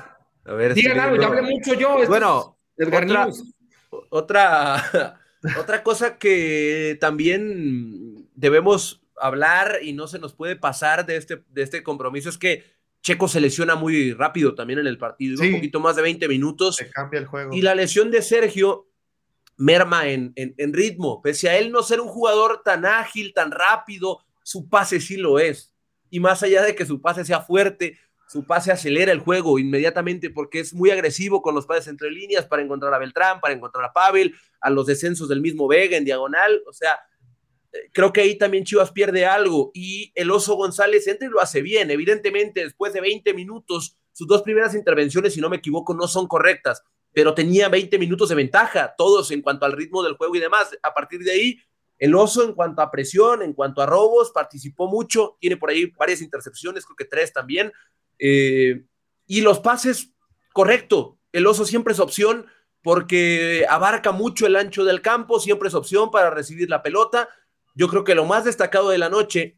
A 0.45 0.53
ver, 0.53 0.73
Digan 0.73 0.99
algo, 0.99 1.17
ya 1.17 1.27
hablé 1.27 1.41
mucho 1.41 1.73
yo. 1.73 1.97
bueno, 2.07 2.57
otra, 2.77 3.27
otra, 4.09 5.19
otra 5.59 5.83
cosa 5.83 6.17
que 6.17 6.97
también 6.99 8.29
debemos 8.35 9.01
hablar 9.17 9.79
y 9.81 9.93
no 9.93 10.07
se 10.07 10.19
nos 10.19 10.33
puede 10.33 10.55
pasar 10.55 11.05
de 11.05 11.17
este, 11.17 11.43
de 11.49 11.63
este 11.63 11.83
compromiso 11.83 12.29
es 12.29 12.37
que 12.37 12.63
Checo 13.01 13.27
se 13.27 13.39
lesiona 13.39 13.75
muy 13.75 14.13
rápido 14.13 14.55
también 14.55 14.79
en 14.79 14.87
el 14.87 14.97
partido, 14.97 15.39
un 15.41 15.51
poquito 15.51 15.79
más 15.79 15.95
de 15.95 16.01
20 16.01 16.27
minutos. 16.27 16.77
Se 16.77 16.89
cambia 16.89 17.19
el 17.19 17.27
juego. 17.27 17.53
Y 17.53 17.61
la 17.61 17.75
lesión 17.75 18.09
de 18.09 18.23
Sergio 18.23 18.87
merma 19.57 20.07
en, 20.09 20.33
en, 20.35 20.73
ritmo. 20.73 21.21
Pese 21.21 21.49
a 21.49 21.57
él 21.57 21.71
no 21.71 21.83
ser 21.83 22.01
un 22.01 22.07
jugador 22.07 22.61
tan 22.63 22.85
ágil, 22.85 23.33
tan 23.33 23.51
rápido, 23.51 24.19
su 24.43 24.67
pase 24.69 24.99
sí 24.99 25.17
lo 25.17 25.39
es. 25.39 25.73
Y 26.09 26.19
más 26.19 26.43
allá 26.43 26.61
de 26.63 26.75
que 26.75 26.85
su 26.85 27.01
pase 27.01 27.25
sea 27.25 27.41
fuerte, 27.41 27.97
su 28.27 28.45
pase 28.45 28.71
acelera 28.71 29.11
el 29.11 29.19
juego 29.19 29.59
inmediatamente 29.59 30.29
porque 30.29 30.59
es 30.59 30.73
muy 30.73 30.89
agresivo 30.89 31.41
con 31.41 31.55
los 31.55 31.65
pases 31.65 31.87
entre 31.87 32.11
líneas 32.11 32.45
para 32.45 32.61
encontrar 32.61 32.93
a 32.93 32.99
Beltrán, 32.99 33.39
para 33.39 33.53
encontrar 33.53 33.85
a 33.85 33.93
Pavel, 33.93 34.35
a 34.61 34.69
los 34.69 34.87
descensos 34.87 35.29
del 35.29 35.41
mismo 35.41 35.67
Vega 35.67 35.97
en 35.97 36.05
diagonal. 36.05 36.61
O 36.67 36.73
sea, 36.73 36.99
eh, 37.71 37.89
creo 37.93 38.11
que 38.11 38.21
ahí 38.21 38.37
también 38.37 38.65
Chivas 38.65 38.91
pierde 38.91 39.25
algo 39.25 39.71
y 39.73 40.11
el 40.15 40.31
Oso 40.31 40.55
González 40.55 41.07
entra 41.07 41.27
y 41.27 41.31
lo 41.31 41.39
hace 41.39 41.61
bien. 41.61 41.91
Evidentemente, 41.91 42.63
después 42.63 42.93
de 42.93 43.01
20 43.01 43.33
minutos, 43.33 43.97
sus 44.11 44.27
dos 44.27 44.41
primeras 44.41 44.75
intervenciones, 44.75 45.33
si 45.33 45.41
no 45.41 45.49
me 45.49 45.57
equivoco, 45.57 45.93
no 45.93 46.07
son 46.07 46.27
correctas 46.27 46.83
pero 47.15 47.33
tenía 47.33 47.69
20 47.69 47.97
minutos 47.97 48.27
de 48.27 48.35
ventaja, 48.35 48.93
todos 48.97 49.31
en 49.31 49.41
cuanto 49.41 49.65
al 49.65 49.71
ritmo 49.71 50.03
del 50.03 50.17
juego 50.17 50.35
y 50.35 50.41
demás. 50.41 50.77
A 50.83 50.93
partir 50.93 51.21
de 51.23 51.31
ahí, 51.31 51.57
el 51.97 52.13
oso 52.13 52.43
en 52.43 52.51
cuanto 52.51 52.81
a 52.81 52.91
presión, 52.91 53.41
en 53.41 53.53
cuanto 53.53 53.81
a 53.81 53.85
robos, 53.85 54.31
participó 54.31 54.89
mucho, 54.89 55.37
tiene 55.39 55.55
por 55.55 55.69
ahí 55.69 55.85
varias 55.97 56.21
intercepciones, 56.21 56.85
creo 56.85 56.97
que 56.97 57.05
tres 57.05 57.31
también. 57.31 57.71
Eh, 58.19 58.83
y 59.27 59.39
los 59.39 59.61
pases, 59.61 60.11
correcto, 60.51 61.17
el 61.31 61.47
oso 61.47 61.63
siempre 61.63 61.93
es 61.93 62.01
opción 62.01 62.47
porque 62.83 63.65
abarca 63.69 64.11
mucho 64.11 64.45
el 64.45 64.57
ancho 64.57 64.83
del 64.83 65.01
campo, 65.01 65.39
siempre 65.39 65.69
es 65.69 65.73
opción 65.73 66.11
para 66.11 66.31
recibir 66.31 66.69
la 66.69 66.83
pelota. 66.83 67.29
Yo 67.75 67.87
creo 67.87 68.03
que 68.03 68.13
lo 68.13 68.25
más 68.25 68.43
destacado 68.43 68.89
de 68.89 68.97
la 68.97 69.07
noche, 69.07 69.57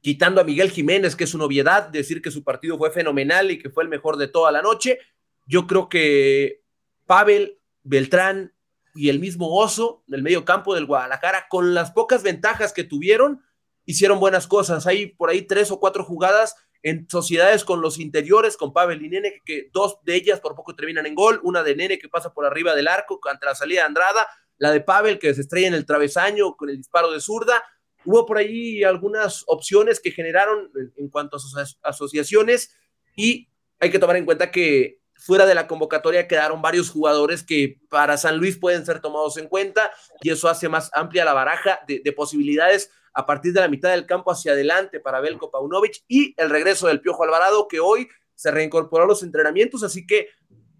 quitando 0.00 0.40
a 0.40 0.44
Miguel 0.44 0.70
Jiménez, 0.70 1.16
que 1.16 1.24
es 1.24 1.34
una 1.34 1.46
obviedad, 1.46 1.88
decir 1.88 2.22
que 2.22 2.30
su 2.30 2.44
partido 2.44 2.78
fue 2.78 2.92
fenomenal 2.92 3.50
y 3.50 3.58
que 3.58 3.70
fue 3.70 3.82
el 3.82 3.88
mejor 3.88 4.16
de 4.16 4.28
toda 4.28 4.52
la 4.52 4.62
noche, 4.62 5.00
yo 5.44 5.66
creo 5.66 5.88
que 5.88 6.63
Pavel, 7.06 7.58
Beltrán 7.82 8.54
y 8.94 9.08
el 9.08 9.18
mismo 9.18 9.56
Oso 9.56 10.02
del 10.06 10.22
medio 10.22 10.44
campo 10.44 10.74
del 10.74 10.86
Guadalajara, 10.86 11.46
con 11.48 11.74
las 11.74 11.90
pocas 11.90 12.22
ventajas 12.22 12.72
que 12.72 12.84
tuvieron, 12.84 13.42
hicieron 13.84 14.20
buenas 14.20 14.46
cosas. 14.46 14.86
Hay 14.86 15.06
por 15.06 15.30
ahí 15.30 15.42
tres 15.42 15.70
o 15.70 15.80
cuatro 15.80 16.04
jugadas 16.04 16.54
en 16.82 17.08
sociedades 17.08 17.64
con 17.64 17.80
los 17.80 17.98
interiores, 17.98 18.56
con 18.56 18.72
Pavel 18.72 19.02
y 19.02 19.08
Nene, 19.08 19.42
que 19.44 19.70
dos 19.72 19.98
de 20.04 20.14
ellas 20.14 20.40
por 20.40 20.54
poco 20.54 20.76
terminan 20.76 21.06
en 21.06 21.14
gol, 21.14 21.40
una 21.42 21.62
de 21.62 21.74
Nene 21.74 21.98
que 21.98 22.08
pasa 22.08 22.32
por 22.32 22.44
arriba 22.44 22.74
del 22.74 22.88
arco 22.88 23.18
ante 23.28 23.46
la 23.46 23.54
salida 23.54 23.80
de 23.80 23.86
Andrada, 23.86 24.28
la 24.58 24.70
de 24.70 24.80
Pavel 24.80 25.18
que 25.18 25.32
se 25.34 25.40
estrella 25.40 25.68
en 25.68 25.74
el 25.74 25.86
travesaño 25.86 26.56
con 26.56 26.68
el 26.68 26.76
disparo 26.76 27.10
de 27.10 27.20
zurda. 27.20 27.64
Hubo 28.04 28.26
por 28.26 28.36
ahí 28.36 28.84
algunas 28.84 29.44
opciones 29.46 29.98
que 29.98 30.10
generaron 30.10 30.70
en 30.96 31.08
cuanto 31.08 31.38
a 31.38 31.40
sus 31.40 31.78
asociaciones 31.82 32.76
y 33.16 33.48
hay 33.80 33.90
que 33.90 33.98
tomar 33.98 34.16
en 34.16 34.26
cuenta 34.26 34.50
que 34.50 35.00
fuera 35.24 35.46
de 35.46 35.54
la 35.54 35.66
convocatoria 35.66 36.28
quedaron 36.28 36.60
varios 36.60 36.90
jugadores 36.90 37.42
que 37.42 37.80
para 37.88 38.18
San 38.18 38.36
Luis 38.36 38.58
pueden 38.58 38.84
ser 38.84 39.00
tomados 39.00 39.38
en 39.38 39.48
cuenta 39.48 39.90
y 40.20 40.28
eso 40.28 40.50
hace 40.50 40.68
más 40.68 40.90
amplia 40.92 41.24
la 41.24 41.32
baraja 41.32 41.80
de, 41.88 42.12
posibilidades 42.12 42.90
a 43.14 43.24
partir 43.24 43.54
de 43.54 43.60
la 43.60 43.68
mitad 43.68 43.90
del 43.90 44.04
campo 44.04 44.30
hacia 44.30 44.52
adelante 44.52 45.00
para 45.00 45.20
Belko 45.20 45.50
Paunovic 45.50 46.04
y 46.08 46.34
el 46.36 46.50
regreso 46.50 46.88
del 46.88 47.00
Piojo 47.00 47.24
Alvarado 47.24 47.68
que 47.68 47.80
hoy 47.80 48.06
se 48.34 48.50
reincorporó 48.50 49.04
a 49.04 49.06
los 49.06 49.22
entrenamientos, 49.22 49.82
así 49.82 50.06
que 50.06 50.28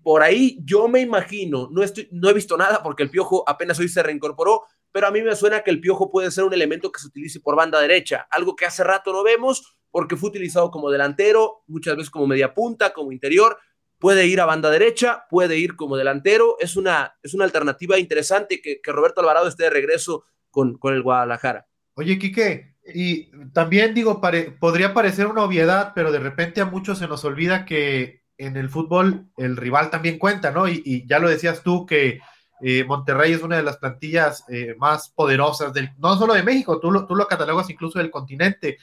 por 0.02 0.22
ahí 0.22 0.58
yo 0.62 0.88
me 0.88 1.00
imagino, 1.00 1.70
no, 1.72 1.82
estoy, 1.82 2.08
no 2.12 2.28
he 2.28 2.34
visto 2.34 2.58
nada 2.58 2.82
porque 2.82 3.02
el 3.02 3.10
Piojo 3.10 3.44
apenas 3.46 3.78
hoy 3.78 3.88
se 3.88 4.02
reincorporó, 4.02 4.64
pero 4.92 5.06
a 5.06 5.10
mí 5.10 5.22
me 5.22 5.34
suena 5.36 5.62
que 5.62 5.70
el 5.70 5.80
Piojo 5.80 6.10
puede 6.10 6.30
ser 6.30 6.44
un 6.44 6.52
elemento 6.52 6.92
que 6.92 7.00
se 7.00 7.06
utilice 7.06 7.40
por 7.40 7.56
banda 7.56 7.80
derecha, 7.80 8.26
algo 8.30 8.54
que 8.56 8.66
hace 8.66 8.84
rato 8.84 9.10
no 9.10 9.22
vemos 9.22 9.78
porque 9.90 10.16
fue 10.16 10.28
utilizado 10.28 10.70
como 10.70 10.90
delantero, 10.90 11.62
muchas 11.66 11.96
veces 11.96 12.10
como 12.10 12.26
media 12.26 12.52
punta, 12.52 12.92
como 12.92 13.12
interior, 13.12 13.56
puede 14.04 14.26
ir 14.26 14.38
a 14.42 14.44
banda 14.44 14.68
derecha, 14.68 15.24
puede 15.30 15.56
ir 15.56 15.76
como 15.76 15.96
delantero, 15.96 16.58
es 16.60 16.76
una, 16.76 17.16
es 17.22 17.32
una 17.32 17.46
alternativa 17.46 17.98
interesante 17.98 18.60
que, 18.60 18.78
Roberto 18.92 19.22
Alvarado 19.22 19.48
esté 19.48 19.62
de 19.62 19.70
regreso 19.70 20.26
con, 20.50 20.76
con 20.76 20.92
el 20.92 21.02
Guadalajara. 21.02 21.66
Oye, 21.94 22.18
Quique, 22.18 22.74
y 22.94 23.30
también 23.54 23.94
digo, 23.94 24.20
podría 24.60 24.92
parecer 24.92 25.26
una 25.26 25.42
obviedad, 25.42 25.92
pero 25.94 26.12
de 26.12 26.18
repente 26.18 26.60
a 26.60 26.66
muchos 26.66 26.98
se 26.98 27.08
nos 27.08 27.24
olvida 27.24 27.64
que 27.64 28.20
en 28.36 28.58
el 28.58 28.68
fútbol 28.68 29.30
el 29.38 29.56
rival 29.56 29.88
también 29.88 30.18
cuenta, 30.18 30.50
¿no? 30.50 30.68
Y, 30.68 31.06
ya 31.08 31.18
lo 31.18 31.30
decías 31.30 31.62
tú 31.62 31.86
que 31.86 32.20
eh, 32.60 32.84
Monterrey 32.84 33.32
es 33.32 33.42
una 33.42 33.56
de 33.56 33.62
las 33.62 33.78
plantillas 33.78 34.44
eh, 34.50 34.74
más 34.76 35.08
poderosas 35.08 35.72
del, 35.72 35.88
no 35.96 36.18
solo 36.18 36.34
de 36.34 36.42
México, 36.42 36.78
tú 36.78 36.90
lo, 36.90 37.06
tú 37.06 37.14
lo 37.14 37.26
catalogas 37.26 37.70
incluso 37.70 37.98
del 37.98 38.10
continente. 38.10 38.76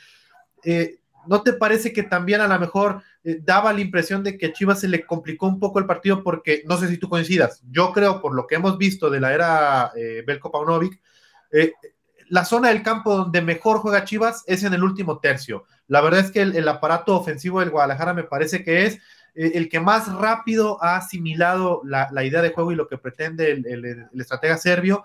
Eh, 0.63 1.00
¿No 1.27 1.41
te 1.41 1.53
parece 1.53 1.93
que 1.93 2.03
también 2.03 2.41
a 2.41 2.47
lo 2.47 2.59
mejor 2.59 3.01
eh, 3.23 3.39
daba 3.41 3.73
la 3.73 3.81
impresión 3.81 4.23
de 4.23 4.37
que 4.37 4.47
a 4.47 4.53
Chivas 4.53 4.79
se 4.79 4.87
le 4.87 5.05
complicó 5.05 5.47
un 5.47 5.59
poco 5.59 5.79
el 5.79 5.85
partido? 5.85 6.23
Porque 6.23 6.63
no 6.65 6.77
sé 6.77 6.87
si 6.87 6.97
tú 6.97 7.09
coincidas. 7.09 7.61
Yo 7.69 7.91
creo, 7.91 8.21
por 8.21 8.33
lo 8.33 8.47
que 8.47 8.55
hemos 8.55 8.77
visto 8.77 9.09
de 9.09 9.19
la 9.19 9.33
era 9.33 9.91
eh, 9.95 10.23
Belko 10.25 10.51
Paunovic, 10.51 10.99
eh, 11.51 11.73
la 12.29 12.45
zona 12.45 12.69
del 12.69 12.83
campo 12.83 13.15
donde 13.15 13.41
mejor 13.41 13.79
juega 13.79 14.05
Chivas 14.05 14.43
es 14.47 14.63
en 14.63 14.73
el 14.73 14.83
último 14.83 15.19
tercio. 15.19 15.65
La 15.87 16.01
verdad 16.01 16.21
es 16.21 16.31
que 16.31 16.41
el, 16.41 16.67
aparato 16.67 17.17
ofensivo 17.17 17.59
del 17.59 17.71
Guadalajara 17.71 18.13
me 18.13 18.23
parece 18.23 18.63
que 18.63 18.85
es 18.85 18.99
el 19.33 19.69
que 19.69 19.79
más 19.79 20.11
rápido 20.13 20.81
ha 20.83 20.97
asimilado 20.97 21.81
la, 21.83 22.23
idea 22.23 22.41
de 22.41 22.51
juego 22.51 22.71
y 22.71 22.75
lo 22.75 22.87
que 22.87 22.97
pretende 22.97 23.51
el 23.51 24.07
estratega 24.13 24.57
serbio 24.57 25.03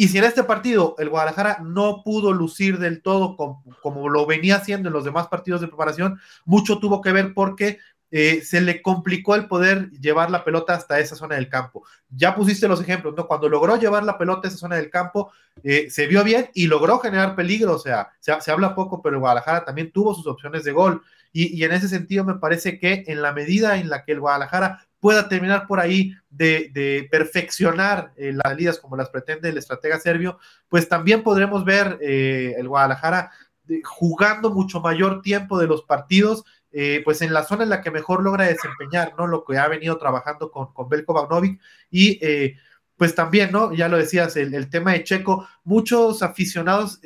y 0.00 0.08
si 0.08 0.16
en 0.16 0.24
este 0.24 0.44
partido 0.44 0.94
el 0.98 1.10
Guadalajara 1.10 1.58
no 1.62 2.00
pudo 2.02 2.32
lucir 2.32 2.78
del 2.78 3.02
todo 3.02 3.36
como, 3.36 4.08
lo 4.08 4.24
venía 4.24 4.56
haciendo 4.56 4.88
en 4.88 4.94
los 4.94 5.04
demás 5.04 5.26
partidos 5.26 5.60
de 5.60 5.68
preparación, 5.68 6.18
mucho 6.46 6.78
tuvo 6.78 7.02
que 7.02 7.12
ver 7.12 7.34
porque 7.34 7.80
eh, 8.10 8.40
se 8.40 8.62
le 8.62 8.80
complicó 8.80 9.34
el 9.34 9.46
poder 9.46 9.90
llevar 9.90 10.30
la 10.30 10.42
pelota 10.42 10.72
hasta 10.72 10.98
esa 11.00 11.16
zona 11.16 11.34
del 11.34 11.50
campo. 11.50 11.84
Ya 12.08 12.34
pusiste 12.34 12.66
los 12.66 12.80
ejemplos, 12.80 13.12
¿no? 13.14 13.26
Cuando 13.26 13.46
logró 13.50 13.76
llevar 13.76 14.04
la 14.04 14.16
pelota 14.16 14.48
a 14.48 14.50
esa 14.50 14.56
zona 14.56 14.76
del 14.76 14.88
campo, 14.88 15.32
eh, 15.62 15.90
se 15.90 16.06
vio 16.06 16.24
bien 16.24 16.48
y 16.54 16.66
logró 16.66 16.98
generar 17.00 17.36
peligro, 17.36 17.74
o 17.74 17.78
sea, 17.78 18.08
se, 18.20 18.50
habla 18.50 18.74
poco, 18.74 19.02
pero 19.02 19.20
Guadalajara 19.20 19.66
también 19.66 19.92
tuvo 19.92 20.14
sus 20.14 20.26
opciones 20.26 20.64
de 20.64 20.72
gol. 20.72 21.02
Y, 21.32 21.62
en 21.62 21.72
ese 21.72 21.88
sentido 21.88 22.24
me 22.24 22.34
parece 22.34 22.78
que 22.78 23.04
en 23.06 23.22
la 23.22 23.32
medida 23.32 23.76
en 23.76 23.88
la 23.88 24.04
que 24.04 24.12
el 24.12 24.20
Guadalajara 24.20 24.86
pueda 25.00 25.28
terminar 25.28 25.66
por 25.66 25.80
ahí 25.80 26.14
de, 26.28 27.08
perfeccionar 27.10 28.12
eh, 28.16 28.32
las 28.32 28.42
salidas 28.44 28.78
como 28.78 28.96
las 28.96 29.08
pretende 29.08 29.48
el 29.48 29.58
estratega 29.58 29.98
serbio, 29.98 30.38
pues 30.68 30.88
también 30.88 31.22
podremos 31.22 31.64
ver 31.64 31.98
eh, 32.02 32.54
el 32.58 32.68
Guadalajara 32.68 33.30
eh, 33.68 33.80
jugando 33.82 34.50
mucho 34.50 34.80
mayor 34.80 35.22
tiempo 35.22 35.58
de 35.58 35.66
los 35.66 35.82
partidos, 35.82 36.44
pues 37.04 37.20
en 37.20 37.32
la 37.32 37.42
zona 37.42 37.64
en 37.64 37.70
la 37.70 37.80
que 37.80 37.90
mejor 37.90 38.22
logra 38.22 38.44
desempeñar, 38.44 39.14
¿no? 39.18 39.26
Lo 39.26 39.44
que 39.44 39.58
ha 39.58 39.66
venido 39.66 39.98
trabajando 39.98 40.52
con, 40.52 40.72
con 40.72 40.88
Belko 40.88 41.12
Banovic 41.12 41.60
y 41.90 42.20
pues 42.96 43.16
también, 43.16 43.50
¿no? 43.50 43.74
Ya 43.74 43.88
lo 43.88 43.96
decías, 43.96 44.36
el, 44.36 44.70
tema 44.70 44.92
de 44.92 45.02
Checo, 45.02 45.48
muchos 45.64 46.22
aficionados 46.22 47.00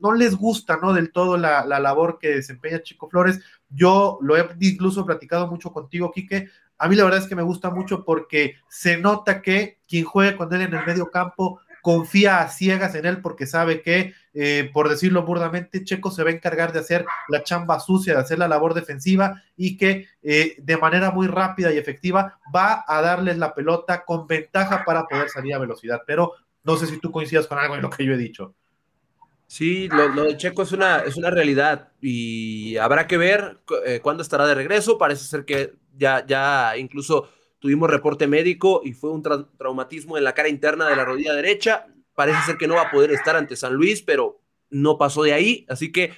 no 0.00 0.14
les 0.14 0.36
gusta, 0.36 0.78
¿no? 0.80 0.94
Del 0.94 1.12
todo 1.12 1.36
la, 1.36 1.66
labor 1.66 2.18
que 2.18 2.36
desempeña 2.36 2.82
Chico 2.82 3.10
Flores. 3.10 3.40
Yo 3.70 4.18
lo 4.20 4.36
he 4.36 4.48
incluso 4.60 5.06
platicado 5.06 5.46
mucho 5.46 5.72
contigo, 5.72 6.10
Quique. 6.12 6.48
A 6.78 6.88
mí 6.88 6.96
la 6.96 7.04
verdad 7.04 7.20
es 7.20 7.26
que 7.26 7.36
me 7.36 7.42
gusta 7.42 7.70
mucho 7.70 8.04
porque 8.04 8.56
se 8.68 8.96
nota 8.96 9.42
que 9.42 9.78
quien 9.86 10.04
juegue 10.04 10.36
con 10.36 10.52
él 10.52 10.62
en 10.62 10.74
el 10.74 10.86
medio 10.86 11.10
campo 11.10 11.60
confía 11.82 12.40
a 12.40 12.48
ciegas 12.48 12.94
en 12.94 13.06
él 13.06 13.20
porque 13.20 13.46
sabe 13.46 13.82
que, 13.82 14.14
eh, 14.34 14.70
por 14.72 14.88
decirlo 14.88 15.24
burdamente, 15.24 15.84
Checo 15.84 16.10
se 16.10 16.22
va 16.22 16.30
a 16.30 16.34
encargar 16.34 16.72
de 16.72 16.80
hacer 16.80 17.04
la 17.28 17.42
chamba 17.42 17.80
sucia, 17.80 18.14
de 18.14 18.20
hacer 18.20 18.38
la 18.38 18.48
labor 18.48 18.74
defensiva 18.74 19.42
y 19.56 19.76
que 19.76 20.06
eh, 20.22 20.56
de 20.58 20.76
manera 20.76 21.10
muy 21.10 21.26
rápida 21.26 21.72
y 21.72 21.78
efectiva 21.78 22.38
va 22.54 22.84
a 22.86 23.00
darles 23.00 23.38
la 23.38 23.54
pelota 23.54 24.04
con 24.04 24.26
ventaja 24.26 24.84
para 24.84 25.06
poder 25.06 25.28
salir 25.28 25.54
a 25.54 25.58
velocidad. 25.58 26.02
Pero 26.06 26.34
no 26.64 26.76
sé 26.76 26.86
si 26.86 26.98
tú 26.98 27.10
coincidas 27.10 27.46
con 27.46 27.58
algo 27.58 27.74
en 27.74 27.82
lo 27.82 27.90
que 27.90 28.04
yo 28.04 28.12
he 28.12 28.18
dicho. 28.18 28.54
Sí, 29.50 29.88
lo, 29.88 30.08
de 30.26 30.36
Checo 30.36 30.62
es 30.62 30.70
una, 30.70 31.00
es 31.00 31.16
una 31.16 31.28
realidad 31.28 31.88
y 32.00 32.76
habrá 32.76 33.08
que 33.08 33.16
ver 33.16 33.58
eh, 33.84 33.98
cuándo 34.00 34.22
estará 34.22 34.46
de 34.46 34.54
regreso. 34.54 34.96
Parece 34.96 35.24
ser 35.24 35.44
que 35.44 35.74
ya, 35.96 36.24
ya 36.24 36.76
incluso 36.76 37.28
tuvimos 37.58 37.90
reporte 37.90 38.28
médico 38.28 38.80
y 38.84 38.92
fue 38.92 39.10
un 39.10 39.24
traumatismo 39.58 40.16
en 40.16 40.22
la 40.22 40.34
cara 40.34 40.48
interna 40.48 40.88
de 40.88 40.94
la 40.94 41.04
rodilla 41.04 41.34
derecha. 41.34 41.88
Parece 42.14 42.40
ser 42.46 42.58
que 42.58 42.68
no 42.68 42.76
va 42.76 42.82
a 42.82 42.90
poder 42.92 43.10
estar 43.10 43.34
ante 43.34 43.56
San 43.56 43.74
Luis, 43.74 44.02
pero 44.02 44.40
no 44.70 44.96
pasó 44.98 45.24
de 45.24 45.32
ahí. 45.32 45.66
Así 45.68 45.90
que, 45.90 46.12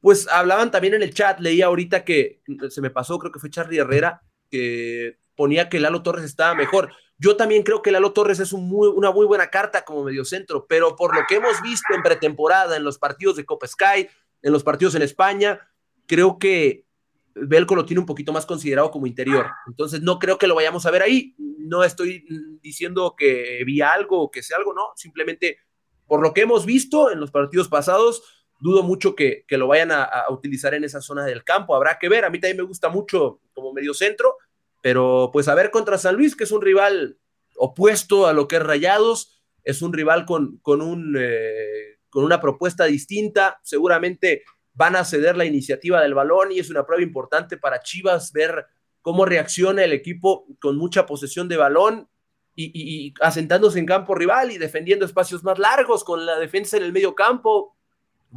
pues 0.00 0.28
hablaban 0.28 0.70
también 0.70 0.94
en 0.94 1.02
el 1.02 1.12
chat, 1.12 1.40
leía 1.40 1.66
ahorita 1.66 2.04
que 2.04 2.42
se 2.70 2.80
me 2.80 2.90
pasó, 2.90 3.18
creo 3.18 3.32
que 3.32 3.40
fue 3.40 3.50
Charlie 3.50 3.78
Herrera, 3.78 4.22
que 4.52 5.18
ponía 5.34 5.68
que 5.68 5.80
Lalo 5.80 6.04
Torres 6.04 6.24
estaba 6.24 6.54
mejor. 6.54 6.92
Yo 7.18 7.36
también 7.36 7.64
creo 7.64 7.82
que 7.82 7.90
Lalo 7.90 8.12
Torres 8.12 8.38
es 8.38 8.52
un 8.52 8.68
muy, 8.68 8.88
una 8.88 9.10
muy 9.10 9.26
buena 9.26 9.50
carta 9.50 9.84
como 9.84 10.04
mediocentro, 10.04 10.66
pero 10.68 10.94
por 10.94 11.14
lo 11.14 11.22
que 11.28 11.36
hemos 11.36 11.60
visto 11.62 11.94
en 11.94 12.02
pretemporada, 12.02 12.76
en 12.76 12.84
los 12.84 12.98
partidos 12.98 13.36
de 13.36 13.44
Copa 13.44 13.66
Sky, 13.66 14.08
en 14.42 14.52
los 14.52 14.62
partidos 14.62 14.94
en 14.94 15.02
España, 15.02 15.60
creo 16.06 16.38
que 16.38 16.86
Belco 17.34 17.74
lo 17.74 17.84
tiene 17.84 18.00
un 18.00 18.06
poquito 18.06 18.32
más 18.32 18.46
considerado 18.46 18.90
como 18.90 19.06
interior. 19.06 19.46
Entonces 19.66 20.00
no 20.00 20.18
creo 20.18 20.38
que 20.38 20.46
lo 20.46 20.54
vayamos 20.54 20.86
a 20.86 20.90
ver 20.90 21.02
ahí. 21.02 21.34
No 21.38 21.84
estoy 21.84 22.24
diciendo 22.62 23.14
que 23.16 23.62
vi 23.64 23.80
algo 23.80 24.22
o 24.22 24.30
que 24.30 24.42
sea 24.42 24.56
algo, 24.56 24.74
no. 24.74 24.92
Simplemente 24.96 25.58
por 26.06 26.22
lo 26.22 26.32
que 26.32 26.42
hemos 26.42 26.66
visto 26.66 27.10
en 27.10 27.20
los 27.20 27.30
partidos 27.30 27.68
pasados, 27.68 28.22
dudo 28.60 28.82
mucho 28.82 29.14
que, 29.14 29.44
lo 29.50 29.68
vayan 29.68 29.92
a, 29.92 30.24
utilizar 30.30 30.74
en 30.74 30.84
esa 30.84 31.00
zona 31.00 31.24
del 31.24 31.44
campo. 31.44 31.74
Habrá 31.74 31.98
que 31.98 32.08
ver. 32.08 32.24
A 32.24 32.30
mí 32.30 32.40
también 32.40 32.58
me 32.58 32.62
gusta 32.62 32.88
mucho 32.88 33.40
como 33.52 33.72
medio 33.72 33.94
centro, 33.94 34.36
pero 34.80 35.30
pues 35.32 35.48
a 35.48 35.54
ver 35.54 35.70
contra 35.70 35.98
San 35.98 36.16
Luis, 36.16 36.36
que 36.36 36.44
es 36.44 36.52
un 36.52 36.62
rival 36.62 37.18
opuesto 37.56 38.26
a 38.26 38.32
lo 38.32 38.48
que 38.48 38.56
es 38.56 38.62
Rayados, 38.62 39.42
es 39.64 39.82
un 39.82 39.92
rival 39.92 40.24
con, 40.24 40.58
con, 40.58 40.80
un, 40.80 41.16
eh, 41.18 41.98
con 42.08 42.24
una 42.24 42.40
propuesta 42.40 42.84
distinta. 42.84 43.60
Seguramente 43.62 44.44
van 44.72 44.96
a 44.96 45.04
ceder 45.04 45.36
la 45.36 45.44
iniciativa 45.44 46.00
del 46.00 46.14
balón 46.14 46.52
y 46.52 46.58
es 46.58 46.70
una 46.70 46.86
prueba 46.86 47.02
importante 47.02 47.56
para 47.56 47.80
Chivas 47.80 48.32
ver 48.32 48.66
cómo 49.02 49.24
reacciona 49.24 49.84
el 49.84 49.92
equipo 49.92 50.46
con 50.60 50.76
mucha 50.76 51.04
posesión 51.04 51.48
de 51.48 51.56
balón 51.56 52.08
y, 52.54 52.70
y, 52.74 53.14
asentándose 53.20 53.78
en 53.78 53.86
campo 53.86 54.14
rival 54.14 54.50
y 54.50 54.58
defendiendo 54.58 55.04
espacios 55.04 55.44
más 55.44 55.58
largos 55.58 56.02
con 56.02 56.26
la 56.26 56.38
defensa 56.38 56.76
en 56.76 56.82
el 56.82 56.92
medio 56.92 57.14
campo. 57.14 57.76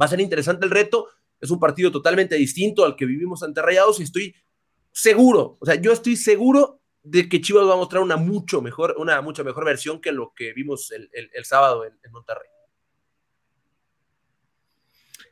Va 0.00 0.06
a 0.06 0.08
ser 0.08 0.20
interesante 0.20 0.64
el 0.64 0.70
reto. 0.70 1.08
Es 1.40 1.50
un 1.50 1.58
partido 1.58 1.90
totalmente 1.90 2.36
distinto 2.36 2.84
al 2.84 2.94
que 2.94 3.06
vivimos 3.06 3.42
ante 3.42 3.62
Rayados 3.62 4.00
y 4.00 4.04
estoy 4.04 4.34
seguro, 4.92 5.56
o 5.60 5.66
sea, 5.66 5.74
yo 5.76 5.92
estoy 5.92 6.16
seguro 6.16 6.80
de 7.02 7.28
que 7.28 7.40
Chivas 7.40 7.66
va 7.66 7.74
a 7.74 7.76
mostrar 7.76 8.02
una 8.02 8.16
mucho 8.16 8.62
mejor, 8.62 8.94
una 8.98 9.20
mucho 9.22 9.44
mejor 9.44 9.64
versión 9.64 10.00
que 10.00 10.12
lo 10.12 10.32
que 10.34 10.52
vimos 10.52 10.92
el, 10.92 11.44
sábado 11.44 11.84
en, 11.84 12.12
Monterrey. 12.12 12.48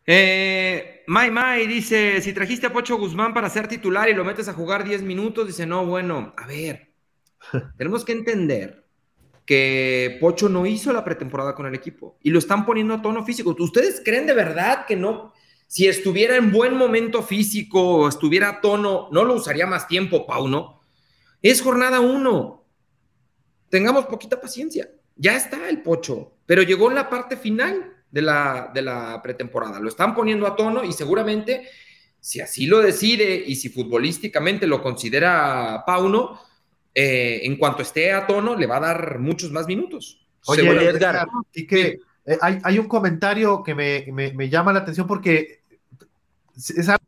Eh, 0.06 1.04
Mai 1.06 1.30
Mai 1.30 1.66
dice, 1.66 2.20
si 2.20 2.32
trajiste 2.32 2.66
a 2.66 2.72
Pocho 2.72 2.96
Guzmán 2.96 3.32
para 3.32 3.50
ser 3.50 3.68
titular 3.68 4.08
y 4.08 4.14
lo 4.14 4.24
metes 4.24 4.48
a 4.48 4.54
jugar 4.54 4.82
10 4.82 5.02
minutos, 5.02 5.46
dice, 5.46 5.66
no, 5.66 5.86
bueno, 5.86 6.34
a 6.36 6.46
ver, 6.46 6.92
tenemos 7.76 8.04
que 8.04 8.12
entender 8.12 8.86
que 9.46 10.18
Pocho 10.20 10.48
no 10.48 10.66
hizo 10.66 10.92
la 10.92 11.04
pretemporada 11.04 11.54
con 11.54 11.66
el 11.66 11.74
equipo 11.74 12.18
y 12.22 12.30
lo 12.30 12.38
están 12.38 12.64
poniendo 12.64 12.94
a 12.94 13.02
tono 13.02 13.24
físico. 13.24 13.54
¿Ustedes 13.58 14.02
creen 14.04 14.26
de 14.26 14.34
verdad 14.34 14.86
que 14.86 14.96
no, 14.96 15.32
si 15.71 15.87
estuviera 15.87 16.35
en 16.35 16.51
buen 16.51 16.77
momento 16.77 17.23
físico 17.23 17.81
o 17.81 18.09
estuviera 18.09 18.49
a 18.49 18.61
tono, 18.61 19.09
no 19.12 19.25
lo 19.25 19.35
usaría 19.35 19.68
más 19.68 19.87
tiempo, 19.87 20.27
Pauno? 20.27 20.81
Es 21.41 21.62
jornada 21.62 22.01
uno. 22.01 22.66
Tengamos 23.68 24.07
poquita 24.07 24.41
paciencia. 24.41 24.91
Ya 25.14 25.37
está 25.37 25.68
el 25.68 25.81
Pocho, 25.81 26.33
pero 26.45 26.62
llegó 26.64 26.89
en 26.89 26.97
la 26.97 27.09
parte 27.09 27.37
final 27.37 27.93
de 28.11 28.21
la, 28.21 28.73
de 28.75 28.83
la 28.83 29.21
pretemporada. 29.23 29.79
Lo 29.79 29.89
están 29.89 30.12
poniendo 30.12 30.45
a 30.49 30.57
tono 30.57 30.83
y 30.83 30.93
seguramente, 30.93 31.68
si 32.18 32.41
así 32.41 32.66
lo 32.66 32.81
decide 32.81 33.41
y 33.47 33.55
si 33.55 33.68
futbolísticamente 33.68 34.66
lo 34.66 34.83
considera 34.83 35.85
Pauno, 35.87 36.41
eh, 36.93 37.43
en 37.45 37.57
cuanto 37.57 37.83
esté 37.83 38.11
a 38.11 38.27
tono, 38.27 38.57
le 38.57 38.66
va 38.66 38.79
a 38.79 38.81
dar 38.81 39.21
muchos 39.21 39.53
más 39.53 39.68
minutos. 39.68 40.27
Oye, 40.47 40.62
Edgar, 40.68 41.29
y 41.55 41.64
que 41.64 42.01
eh, 42.27 42.39
hay, 42.41 42.79
un 42.79 42.87
comentario 42.87 43.62
que 43.62 43.75
me, 43.75 44.49
llama 44.49 44.73
la 44.73 44.81
atención 44.81 45.07
porque 45.07 45.59
es 46.68 46.88
algo 46.88 47.04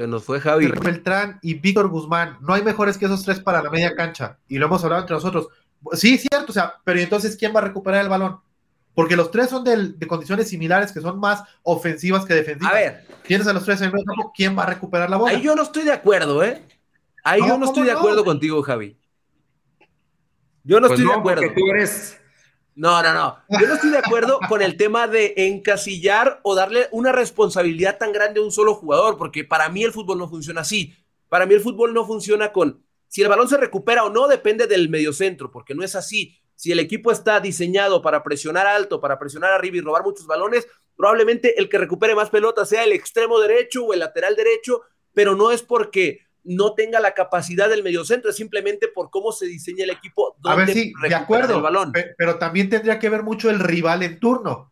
Se 0.00 0.06
nos 0.06 0.24
fue 0.24 0.40
Javi. 0.40 0.66
Beltrán 0.66 1.38
y 1.42 1.54
Víctor 1.54 1.88
Guzmán, 1.88 2.38
no 2.40 2.54
hay 2.54 2.62
mejores 2.62 2.96
que 2.96 3.04
esos 3.04 3.22
tres 3.22 3.38
para 3.38 3.62
la 3.62 3.68
media 3.68 3.94
cancha. 3.94 4.38
Y 4.48 4.56
lo 4.56 4.64
hemos 4.64 4.82
hablado 4.82 5.02
entre 5.02 5.14
nosotros. 5.14 5.48
Sí, 5.92 6.16
cierto, 6.16 6.46
o 6.48 6.52
sea, 6.54 6.74
pero 6.84 7.00
entonces, 7.00 7.36
¿quién 7.36 7.54
va 7.54 7.60
a 7.60 7.64
recuperar 7.64 8.00
el 8.02 8.08
balón? 8.08 8.40
Porque 8.94 9.14
los 9.14 9.30
tres 9.30 9.50
son 9.50 9.62
de, 9.62 10.06
condiciones 10.06 10.48
similares, 10.48 10.92
que 10.92 11.02
son 11.02 11.20
más 11.20 11.42
ofensivas 11.62 12.24
que 12.24 12.32
defensivas. 12.32 12.72
A 12.72 12.76
ver. 12.76 13.06
Tienes 13.26 13.46
a 13.46 13.52
los 13.52 13.64
tres 13.64 13.80
en 13.82 13.86
el 13.86 14.04
campo, 14.04 14.32
¿quién 14.34 14.56
va 14.58 14.62
a 14.62 14.66
recuperar 14.66 15.10
la 15.10 15.18
bola? 15.18 15.32
Ahí 15.32 15.42
yo 15.42 15.54
no 15.54 15.62
estoy 15.62 15.84
de 15.84 15.92
acuerdo, 15.92 16.42
¿eh? 16.42 16.62
Ahí 17.22 17.40
yo 17.46 17.58
no 17.58 17.66
estoy 17.66 17.84
de 17.84 17.92
acuerdo 17.92 18.24
contigo, 18.24 18.62
Javi. 18.62 18.96
Yo 20.64 20.80
no 20.80 20.88
pues 20.88 20.98
estoy 20.98 21.12
de 21.12 21.18
acuerdo. 21.18 21.42
Tú 21.54 21.66
eres... 21.74 22.19
No, 22.80 23.02
no, 23.02 23.12
no. 23.12 23.36
Yo 23.60 23.66
no 23.68 23.74
estoy 23.74 23.90
de 23.90 23.98
acuerdo 23.98 24.40
con 24.48 24.62
el 24.62 24.78
tema 24.78 25.06
de 25.06 25.34
encasillar 25.36 26.40
o 26.44 26.54
darle 26.54 26.88
una 26.92 27.12
responsabilidad 27.12 27.98
tan 27.98 28.10
grande 28.10 28.40
a 28.40 28.42
un 28.42 28.50
solo 28.50 28.74
jugador, 28.74 29.18
porque 29.18 29.44
para 29.44 29.68
mí 29.68 29.84
el 29.84 29.92
fútbol 29.92 30.16
no 30.16 30.30
funciona 30.30 30.62
así. 30.62 30.94
Para 31.28 31.44
mí 31.44 31.52
el 31.52 31.60
fútbol 31.60 31.92
no 31.92 32.06
funciona 32.06 32.52
con 32.52 32.82
si 33.06 33.20
el 33.20 33.28
balón 33.28 33.50
se 33.50 33.58
recupera 33.58 34.04
o 34.04 34.08
no 34.08 34.28
depende 34.28 34.66
del 34.66 34.88
mediocentro, 34.88 35.50
porque 35.50 35.74
no 35.74 35.84
es 35.84 35.94
así. 35.94 36.38
Si 36.54 36.72
el 36.72 36.78
equipo 36.78 37.12
está 37.12 37.38
diseñado 37.38 38.00
para 38.00 38.22
presionar 38.22 38.66
alto, 38.66 38.98
para 38.98 39.18
presionar 39.18 39.52
arriba 39.52 39.76
y 39.76 39.80
robar 39.82 40.02
muchos 40.02 40.26
balones, 40.26 40.66
probablemente 40.96 41.60
el 41.60 41.68
que 41.68 41.76
recupere 41.76 42.14
más 42.14 42.30
pelotas 42.30 42.70
sea 42.70 42.84
el 42.84 42.92
extremo 42.92 43.40
derecho 43.40 43.84
o 43.84 43.92
el 43.92 43.98
lateral 43.98 44.36
derecho, 44.36 44.80
pero 45.12 45.36
no 45.36 45.50
es 45.50 45.60
porque 45.60 46.20
no 46.44 46.74
tenga 46.74 47.00
la 47.00 47.12
capacidad 47.12 47.68
del 47.68 47.82
mediocentro, 47.82 48.30
es 48.30 48.36
simplemente 48.36 48.88
por 48.88 49.10
cómo 49.10 49.32
se 49.32 49.46
diseña 49.46 49.84
el 49.84 49.90
equipo. 49.90 50.36
A 50.44 50.54
ver, 50.54 50.72
sí, 50.72 50.92
de 51.08 51.14
acuerdo, 51.14 51.56
el 51.56 51.62
balón. 51.62 51.92
pero 52.16 52.38
también 52.38 52.68
tendría 52.68 52.98
que 52.98 53.08
ver 53.10 53.22
mucho 53.22 53.50
el 53.50 53.58
rival 53.58 54.02
en 54.02 54.18
turno. 54.18 54.70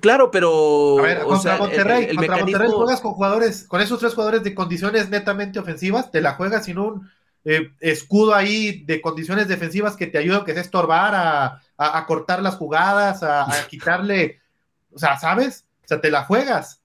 Claro, 0.00 0.30
pero. 0.30 0.98
A 0.98 1.02
ver, 1.02 1.22
contra 1.22 1.56
Monterrey, 1.56 2.14
contra 2.14 2.36
Monterrey 2.36 2.70
juegas 2.70 3.00
con 3.00 3.12
jugadores, 3.12 3.64
con 3.64 3.80
esos 3.80 3.98
tres 3.98 4.12
jugadores 4.14 4.42
de 4.42 4.54
condiciones 4.54 5.08
netamente 5.08 5.58
ofensivas, 5.58 6.10
te 6.10 6.20
la 6.20 6.34
juegas 6.34 6.66
sin 6.66 6.78
un 6.78 7.10
eh, 7.44 7.72
escudo 7.80 8.34
ahí 8.34 8.84
de 8.84 9.00
condiciones 9.00 9.48
defensivas 9.48 9.96
que 9.96 10.06
te 10.06 10.18
ayuda, 10.18 10.44
que 10.44 10.52
es 10.52 10.58
estorbar, 10.58 11.60
a, 11.78 12.06
cortar 12.06 12.42
las 12.42 12.56
jugadas, 12.56 13.22
a, 13.22 13.46
quitarle, 13.70 14.40
o 14.92 14.98
sea, 14.98 15.18
¿sabes? 15.18 15.64
O 15.84 15.88
sea, 15.88 16.00
te 16.00 16.10
la 16.10 16.24
juegas. 16.24 16.81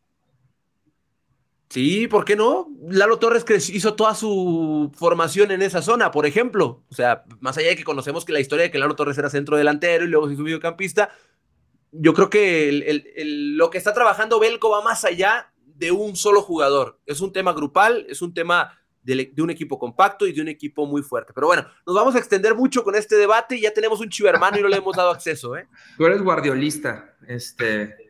Sí, 1.70 2.08
¿por 2.08 2.24
qué 2.24 2.36
no? 2.36 2.70
Lalo 2.90 3.20
Torres 3.20 3.46
hizo 3.70 3.96
toda 3.96 4.16
su 4.16 4.92
formación 4.96 5.52
en 5.52 5.62
esa 5.62 5.82
zona, 5.82 6.12
por 6.12 6.26
ejemplo. 6.26 6.84
O 6.90 6.96
sea, 6.96 7.26
más 7.42 7.58
allá 7.58 7.70
de 7.70 7.76
que 7.76 7.84
conocemos 7.84 8.24
que 8.24 8.32
la 8.32 8.40
historia 8.40 8.64
de 8.64 8.72
que 8.72 8.80
Lalo 8.80 8.96
Torres 8.96 9.18
era 9.18 9.30
centro 9.30 9.58
delantero 9.58 10.06
y 10.06 10.08
luego 10.08 10.28
se 10.28 10.34
hizo 10.34 10.44
mediocampista, 10.44 11.10
yo 11.92 12.14
creo 12.14 12.30
que 12.30 13.04
lo 13.26 13.70
que 13.70 13.78
está 13.78 13.94
trabajando 13.94 14.40
Belco 14.40 14.70
va 14.70 14.82
más 14.82 15.04
allá 15.04 15.52
de 15.66 15.92
un 15.92 16.16
solo 16.16 16.42
jugador. 16.42 17.00
Es 17.06 17.20
un 17.20 17.34
tema 17.34 17.52
grupal, 17.54 18.06
es 18.10 18.22
un 18.22 18.34
tema 18.34 18.78
de, 19.04 19.34
un 19.38 19.50
equipo 19.50 19.78
compacto 19.78 20.26
y 20.26 20.34
de 20.34 20.42
un 20.42 20.48
equipo 20.48 20.86
muy 20.86 21.02
fuerte. 21.02 21.34
Pero 21.34 21.48
bueno, 21.48 21.66
nos 21.86 21.96
vamos 21.96 22.16
a 22.16 22.20
extender 22.20 22.56
mucho 22.56 22.84
con 22.84 22.96
este 22.96 23.16
debate 23.16 23.58
y 23.58 23.62
ya 23.62 23.74
tenemos 23.74 24.00
un 24.00 24.10
chivermano 24.10 24.58
y 24.58 24.62
no 24.62 24.68
le 24.68 24.78
hemos 24.78 24.96
dado 24.96 25.12
acceso, 25.12 25.56
¿eh? 25.56 25.68
Tú 25.98 26.06
eres 26.06 26.22
guardiolista, 26.22 27.16
este... 27.28 28.07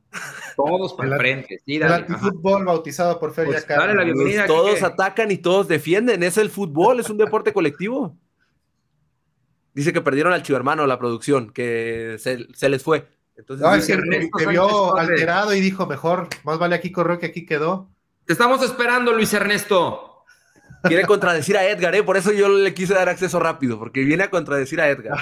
Todos 0.55 0.93
para 0.93 1.09
el 1.09 1.17
frente. 1.17 1.61
Sí, 1.65 1.75
el 1.75 2.05
fútbol 2.05 2.65
bautizado 2.65 3.19
por 3.19 3.33
Feria 3.33 3.63
pues 3.65 4.47
Todos 4.47 4.81
atacan 4.83 5.31
y 5.31 5.37
todos 5.37 5.67
defienden. 5.67 6.23
Es 6.23 6.37
el 6.37 6.49
fútbol, 6.49 6.99
es 6.99 7.09
un 7.09 7.17
deporte 7.17 7.53
colectivo. 7.53 8.17
Dice 9.73 9.93
que 9.93 10.01
perdieron 10.01 10.33
al 10.33 10.41
chivermano 10.41 10.87
la 10.87 10.97
producción, 10.97 11.51
que 11.51 12.15
se, 12.17 12.69
les 12.69 12.81
fue. 12.81 13.07
Entonces, 13.35 13.63
no, 13.95 14.49
vio 14.49 14.97
alterado 14.97 15.53
y 15.53 15.61
dijo, 15.61 15.85
mejor, 15.85 16.27
más 16.43 16.57
vale 16.57 16.73
aquí 16.73 16.91
corrió 16.91 17.19
que 17.19 17.27
aquí 17.27 17.45
quedó. 17.45 17.87
Te 18.25 18.33
estamos 18.33 18.63
esperando, 18.63 19.13
Luis 19.13 19.31
Ernesto. 19.33 20.23
Quiere 20.83 21.05
contradecir 21.05 21.55
a 21.57 21.65
Edgar, 21.65 21.93
¿eh? 21.93 22.01
Por 22.01 22.17
eso 22.17 22.31
yo 22.31 22.49
le 22.49 22.73
quise 22.73 22.95
dar 22.95 23.09
acceso 23.09 23.39
rápido, 23.39 23.77
porque 23.77 24.03
viene 24.03 24.23
a 24.23 24.29
contradecir 24.31 24.81
a 24.81 24.89
Edgar. 24.89 25.19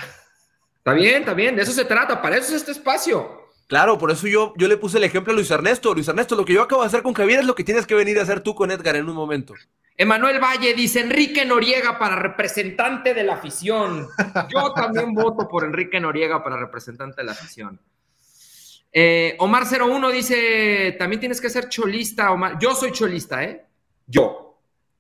Está 0.78 0.94
bien, 0.94 1.22
está 1.22 1.34
bien, 1.34 1.56
de 1.56 1.64
eso 1.64 1.72
se 1.72 1.84
trata, 1.84 2.22
para 2.22 2.38
eso 2.38 2.56
es 2.56 2.62
este 2.62 2.72
espacio. 2.72 3.45
Claro, 3.68 3.98
por 3.98 4.12
eso 4.12 4.28
yo, 4.28 4.54
yo 4.58 4.68
le 4.68 4.78
puse 4.78 4.98
el 4.98 5.04
ejemplo 5.04 5.34
a 5.34 5.36
Luis 5.36 5.50
Ernesto. 5.50 5.94
Luis 5.94 6.08
Ernesto, 6.08 6.36
lo 6.36 6.46
que 6.46 6.54
yo 6.54 6.62
acabo 6.62 6.82
de 6.82 6.88
hacer 6.88 7.02
con 7.02 7.14
Javier 7.14 7.40
es 7.40 7.46
lo 7.46 7.56
que 7.56 7.64
tienes 7.64 7.88
que 7.88 7.96
venir 7.96 8.20
a 8.20 8.24
hacer 8.24 8.42
tú 8.42 8.54
con 8.54 8.70
Edgar 8.70 8.96
en 8.96 9.10
un 9.10 9.16
momento. 9.16 9.56
Emanuel 9.98 10.40
Valle 10.40 10.74
dice 10.74 11.00
Enrique 11.00 11.46
Noriega 11.46 11.98
para 11.98 12.18
representante 12.18 13.14
de 13.14 13.24
la 13.24 13.36
afición. 13.36 14.08
Yo 14.54 14.74
también 14.74 15.14
voto 15.14 15.48
por 15.48 15.64
Enrique 15.64 16.00
Noriega 16.00 16.44
para 16.44 16.58
representante 16.58 17.22
de 17.22 17.26
la 17.26 17.32
afición. 17.32 17.80
Eh, 18.92 19.36
Omar 19.40 19.64
01 19.64 20.10
dice, 20.10 20.96
también 21.00 21.20
tienes 21.20 21.42
que 21.42 21.50
ser 21.50 21.70
cholista, 21.70 22.32
Omar. 22.32 22.58
Yo 22.60 22.76
soy 22.76 22.92
cholista, 22.92 23.44
¿eh? 23.44 23.66
Yo. 24.06 24.58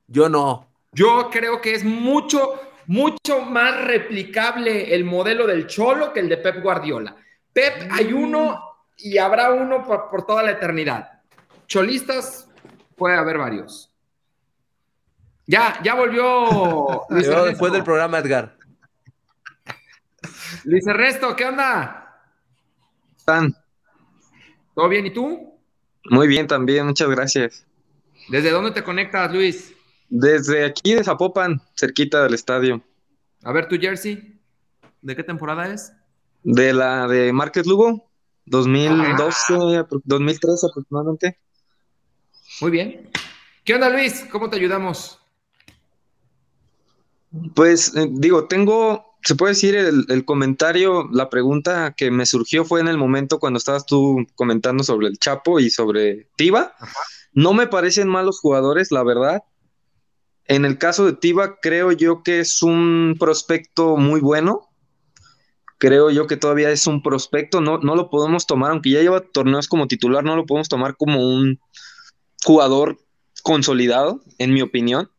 Yo 0.07 0.27
no. 0.27 0.67
Yo 0.91 1.29
creo 1.29 1.61
que 1.61 1.75
es 1.75 1.83
mucho, 1.83 2.53
mucho 2.87 3.41
más 3.41 3.83
replicable 3.83 4.95
el 4.95 5.03
modelo 5.03 5.45
del 5.45 5.67
Cholo 5.67 6.13
que 6.13 6.21
el 6.21 6.29
de 6.29 6.37
Pep 6.37 6.63
Guardiola. 6.63 7.15
Pep, 7.55 7.89
hay 7.89 8.13
mm. 8.13 8.17
uno 8.17 8.59
y 8.97 9.17
habrá 9.17 9.53
uno 9.53 9.81
por, 9.81 10.25
toda 10.25 10.43
la 10.43 10.51
eternidad. 10.51 11.21
Cholistas, 11.67 12.49
puede 12.97 13.15
haber 13.15 13.37
varios. 13.37 13.89
Ya, 15.47 15.79
ya 15.81 15.95
volvió. 15.95 17.05
Luis 17.09 17.27
después 17.27 17.71
del 17.71 17.85
programa, 17.85 18.19
Edgar. 18.19 18.57
Luis 20.65 20.85
Ernesto, 20.85 21.33
¿qué 21.33 21.45
onda? 21.45 22.19
¿Están? 23.15 23.55
¿Todo 24.73 24.89
bien? 24.89 25.05
¿Y 25.05 25.13
tú? 25.13 25.57
Muy 26.09 26.27
bien 26.27 26.47
también, 26.47 26.85
muchas 26.85 27.07
gracias. 27.07 27.65
¿Desde 28.27 28.51
dónde 28.51 28.71
te 28.71 28.83
conectas, 28.83 29.31
Luis? 29.31 29.73
Desde 30.09 30.65
aquí 30.65 30.93
de 30.93 31.05
Zapopan, 31.05 31.61
cerquita 31.73 32.21
del 32.23 32.33
estadio. 32.33 32.81
A 33.43 33.53
ver, 33.53 33.69
tu 33.69 33.77
jersey, 33.77 34.41
¿de 35.01 35.15
qué 35.15 35.23
temporada 35.23 35.71
es? 35.71 35.93
De 36.45 36.73
la 36.73 37.07
de 37.07 37.33
Márquez 37.33 37.65
Lugo, 37.65 38.09
2012, 38.45 39.85
2013 40.03 40.67
aproximadamente. 40.69 41.39
Muy 42.61 42.71
bien. 42.71 43.09
¿Qué 43.63 43.73
onda, 43.73 43.89
Luis? 43.89 44.25
¿Cómo 44.31 44.49
te 44.49 44.57
ayudamos? 44.57 45.19
Pues, 47.55 47.95
eh, 47.95 48.07
digo, 48.11 48.47
tengo 48.47 49.15
se 49.25 49.33
puede 49.33 49.53
decir, 49.53 49.75
el, 49.75 50.23
comentario, 50.23 51.09
la 51.11 51.31
pregunta 51.31 51.95
que 51.97 52.11
me 52.11 52.27
surgió 52.27 52.63
fue 52.63 52.79
en 52.79 52.87
el 52.87 52.99
momento 52.99 53.39
cuando 53.39 53.57
estabas 53.57 53.87
tú 53.87 54.27
comentando 54.35 54.83
sobre 54.83 55.07
el 55.07 55.17
Chapo 55.17 55.59
y 55.59 55.71
sobre 55.71 56.27
Tiva. 56.35 56.75
No 57.33 57.53
me 57.53 57.65
parecen 57.65 58.07
malos 58.07 58.39
jugadores, 58.39 58.91
la 58.91 59.03
verdad. 59.03 59.43
En 60.45 60.63
el 60.63 60.77
caso 60.77 61.07
de 61.07 61.13
Tiva, 61.13 61.57
creo 61.59 61.91
yo 61.91 62.21
que 62.21 62.39
es 62.39 62.61
un 62.61 63.15
prospecto 63.19 63.97
muy 63.97 64.19
bueno. 64.19 64.64
Creo 65.77 66.09
yo 66.09 66.27
que 66.27 66.37
todavía 66.37 66.69
es 66.71 66.87
un 66.87 67.01
prospecto. 67.01 67.61
No, 67.61 67.79
no 67.79 67.95
lo 67.95 68.09
podemos 68.09 68.47
tomar, 68.47 68.71
aunque 68.71 68.91
ya 68.91 69.01
lleva 69.01 69.21
torneos 69.21 69.67
como 69.67 69.87
titular, 69.87 70.23
no 70.23 70.35
lo 70.35 70.45
podemos 70.45 70.69
tomar 70.69 70.95
como 70.95 71.27
un 71.27 71.59
jugador 72.43 72.97
consolidado, 73.43 74.21
en 74.37 74.53
mi 74.53 74.61
opinión. 74.61 75.09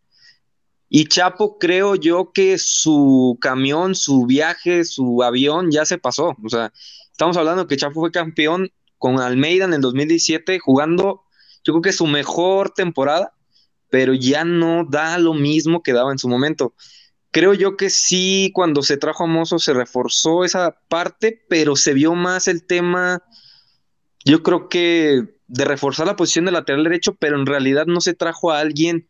Y 0.88 1.06
Chapo, 1.06 1.58
creo 1.58 1.96
yo 1.96 2.32
que 2.32 2.58
su 2.58 3.38
camión, 3.40 3.94
su 3.94 4.24
viaje, 4.26 4.84
su 4.84 5.22
avión 5.22 5.70
ya 5.70 5.84
se 5.84 5.98
pasó. 5.98 6.36
O 6.42 6.48
sea, 6.48 6.72
estamos 7.10 7.36
hablando 7.36 7.66
que 7.66 7.76
Chapo 7.76 8.00
fue 8.00 8.12
campeón 8.12 8.70
con 8.98 9.20
Almeida 9.20 9.64
en 9.64 9.74
el 9.74 9.80
2017, 9.80 10.58
jugando, 10.58 11.22
yo 11.64 11.72
creo 11.74 11.82
que 11.82 11.92
su 11.92 12.06
mejor 12.06 12.70
temporada, 12.70 13.32
pero 13.90 14.14
ya 14.14 14.44
no 14.44 14.84
da 14.88 15.18
lo 15.18 15.34
mismo 15.34 15.82
que 15.82 15.92
daba 15.92 16.12
en 16.12 16.18
su 16.18 16.28
momento. 16.28 16.74
Creo 17.36 17.52
yo 17.52 17.76
que 17.76 17.90
sí, 17.90 18.50
cuando 18.54 18.80
se 18.80 18.96
trajo 18.96 19.24
a 19.24 19.26
Mozo 19.26 19.58
se 19.58 19.74
reforzó 19.74 20.42
esa 20.42 20.74
parte, 20.88 21.44
pero 21.50 21.76
se 21.76 21.92
vio 21.92 22.14
más 22.14 22.48
el 22.48 22.64
tema, 22.64 23.24
yo 24.24 24.42
creo 24.42 24.70
que 24.70 25.34
de 25.46 25.64
reforzar 25.66 26.06
la 26.06 26.16
posición 26.16 26.46
de 26.46 26.52
lateral 26.52 26.84
derecho, 26.84 27.14
pero 27.14 27.38
en 27.38 27.44
realidad 27.44 27.84
no 27.84 28.00
se 28.00 28.14
trajo 28.14 28.52
a 28.52 28.60
alguien 28.60 29.06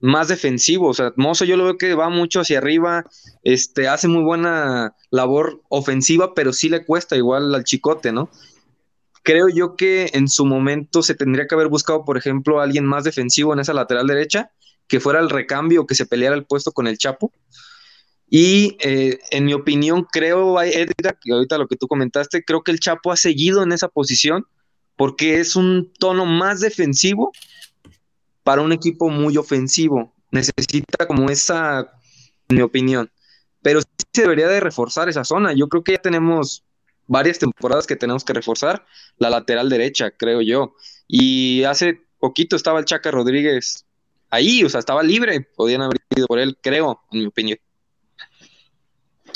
más 0.00 0.28
defensivo. 0.28 0.88
O 0.88 0.94
sea, 0.94 1.12
Mozo 1.16 1.44
yo 1.44 1.58
lo 1.58 1.64
veo 1.64 1.76
que 1.76 1.94
va 1.94 2.08
mucho 2.08 2.40
hacia 2.40 2.56
arriba, 2.56 3.04
este, 3.42 3.88
hace 3.88 4.08
muy 4.08 4.22
buena 4.22 4.96
labor 5.10 5.60
ofensiva, 5.68 6.32
pero 6.32 6.54
sí 6.54 6.70
le 6.70 6.82
cuesta 6.82 7.14
igual 7.14 7.54
al 7.54 7.64
chicote, 7.64 8.10
¿no? 8.10 8.30
Creo 9.22 9.50
yo 9.50 9.76
que 9.76 10.08
en 10.14 10.28
su 10.28 10.46
momento 10.46 11.02
se 11.02 11.14
tendría 11.14 11.46
que 11.46 11.54
haber 11.54 11.68
buscado, 11.68 12.06
por 12.06 12.16
ejemplo, 12.16 12.58
alguien 12.58 12.86
más 12.86 13.04
defensivo 13.04 13.52
en 13.52 13.60
esa 13.60 13.74
lateral 13.74 14.06
derecha, 14.06 14.50
que 14.88 14.98
fuera 14.98 15.20
el 15.20 15.28
recambio, 15.28 15.86
que 15.86 15.94
se 15.94 16.06
peleara 16.06 16.36
el 16.36 16.46
puesto 16.46 16.72
con 16.72 16.86
el 16.86 16.96
Chapo. 16.96 17.32
Y 18.28 18.76
eh, 18.80 19.18
en 19.30 19.44
mi 19.44 19.54
opinión, 19.54 20.06
creo, 20.10 20.60
Edgar, 20.60 21.18
que 21.20 21.32
ahorita 21.32 21.58
lo 21.58 21.68
que 21.68 21.76
tú 21.76 21.86
comentaste, 21.86 22.44
creo 22.44 22.62
que 22.62 22.72
el 22.72 22.80
Chapo 22.80 23.12
ha 23.12 23.16
seguido 23.16 23.62
en 23.62 23.72
esa 23.72 23.88
posición 23.88 24.46
porque 24.96 25.40
es 25.40 25.56
un 25.56 25.92
tono 25.98 26.24
más 26.26 26.60
defensivo 26.60 27.32
para 28.42 28.62
un 28.62 28.72
equipo 28.72 29.10
muy 29.10 29.36
ofensivo. 29.36 30.14
Necesita 30.30 31.06
como 31.06 31.30
esa, 31.30 31.92
en 32.48 32.56
mi 32.56 32.62
opinión. 32.62 33.10
Pero 33.62 33.80
sí 33.80 33.86
se 34.12 34.22
debería 34.22 34.48
de 34.48 34.60
reforzar 34.60 35.08
esa 35.08 35.24
zona. 35.24 35.52
Yo 35.52 35.68
creo 35.68 35.84
que 35.84 35.92
ya 35.92 35.98
tenemos 35.98 36.64
varias 37.06 37.38
temporadas 37.38 37.86
que 37.86 37.96
tenemos 37.96 38.24
que 38.24 38.32
reforzar 38.32 38.84
la 39.18 39.30
lateral 39.30 39.68
derecha, 39.68 40.10
creo 40.10 40.40
yo. 40.40 40.74
Y 41.06 41.62
hace 41.64 42.00
poquito 42.18 42.56
estaba 42.56 42.78
el 42.78 42.84
Chaca 42.84 43.10
Rodríguez 43.10 43.84
ahí, 44.30 44.64
o 44.64 44.68
sea, 44.68 44.80
estaba 44.80 45.02
libre. 45.02 45.48
Podían 45.56 45.82
haber 45.82 45.98
ido 46.16 46.26
por 46.26 46.38
él, 46.38 46.56
creo, 46.60 47.02
en 47.12 47.20
mi 47.20 47.26
opinión. 47.26 47.58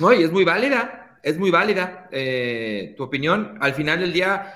No, 0.00 0.12
y 0.12 0.22
es 0.22 0.32
muy 0.32 0.44
válida, 0.44 1.18
es 1.22 1.36
muy 1.36 1.50
válida 1.50 2.08
eh, 2.10 2.94
tu 2.96 3.02
opinión. 3.02 3.58
Al 3.60 3.74
final 3.74 4.00
del 4.00 4.12
día, 4.12 4.54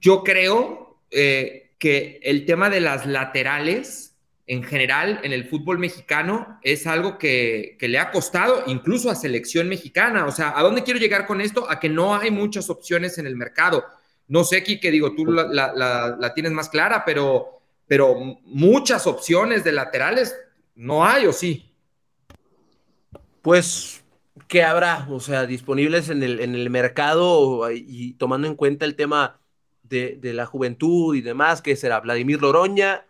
yo 0.00 0.22
creo 0.22 1.00
eh, 1.10 1.72
que 1.78 2.20
el 2.22 2.46
tema 2.46 2.70
de 2.70 2.80
las 2.80 3.06
laterales 3.06 4.14
en 4.46 4.62
general 4.62 5.20
en 5.22 5.32
el 5.32 5.48
fútbol 5.48 5.78
mexicano 5.78 6.58
es 6.62 6.86
algo 6.86 7.18
que, 7.18 7.76
le 7.80 7.98
ha 7.98 8.10
costado 8.10 8.62
incluso 8.66 9.10
a 9.10 9.14
selección 9.14 9.68
mexicana. 9.68 10.26
O 10.26 10.30
sea, 10.30 10.58
¿a 10.58 10.62
dónde 10.62 10.82
quiero 10.82 11.00
llegar 11.00 11.26
con 11.26 11.40
esto? 11.40 11.68
A 11.68 11.80
que 11.80 11.88
no 11.88 12.14
hay 12.14 12.30
muchas 12.30 12.68
opciones 12.70 13.18
en 13.18 13.26
el 13.26 13.36
mercado. 13.36 13.84
No 14.28 14.44
sé, 14.44 14.62
que 14.62 14.90
digo, 14.90 15.14
tú 15.14 15.26
la, 15.26 16.32
tienes 16.34 16.52
más 16.52 16.68
clara, 16.68 17.04
pero, 17.04 17.60
pero 17.86 18.14
muchas 18.44 19.06
opciones 19.06 19.64
de 19.64 19.72
laterales 19.72 20.36
no 20.74 21.04
hay, 21.06 21.26
¿o 21.26 21.32
sí? 21.32 21.70
Pues, 23.40 24.03
¿qué 24.48 24.62
habrá? 24.62 25.06
O 25.10 25.20
sea, 25.20 25.46
disponibles 25.46 26.08
en 26.08 26.22
el, 26.22 26.40
en 26.40 26.54
el 26.54 26.70
mercado 26.70 27.70
y 27.72 28.14
tomando 28.14 28.46
en 28.46 28.54
cuenta 28.54 28.84
el 28.84 28.96
tema 28.96 29.40
de, 29.82 30.32
la 30.34 30.46
juventud 30.46 31.14
y 31.14 31.20
demás, 31.20 31.62
que 31.62 31.76
será 31.76 32.00
Vladimir 32.00 32.40
Loroña, 32.40 33.06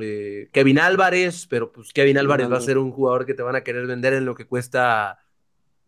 eh, 0.00 0.48
Kevin 0.52 0.78
Álvarez, 0.78 1.46
pero 1.48 1.72
pues 1.72 1.92
Kevin 1.92 2.18
Álvarez 2.18 2.50
va 2.50 2.58
a 2.58 2.62
ser 2.62 2.78
un 2.78 2.92
jugador 2.92 3.26
que 3.26 3.34
te 3.34 3.42
van 3.42 3.56
a 3.56 3.62
querer 3.62 3.86
vender 3.86 4.14
en 4.14 4.24
lo 4.24 4.34
que 4.34 4.46
cuesta 4.46 5.18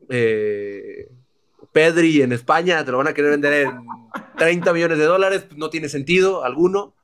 eh, 0.08 1.08
Pedri 1.72 2.22
en 2.22 2.32
España, 2.32 2.84
te 2.84 2.90
lo 2.90 2.98
van 2.98 3.08
a 3.08 3.14
querer 3.14 3.30
vender 3.30 3.66
en 3.66 3.86
30 4.36 4.72
millones 4.72 4.98
de 4.98 5.04
dólares, 5.04 5.44
pues, 5.46 5.58
no 5.58 5.70
tiene 5.70 5.88
sentido 5.88 6.44
alguno. 6.44 6.94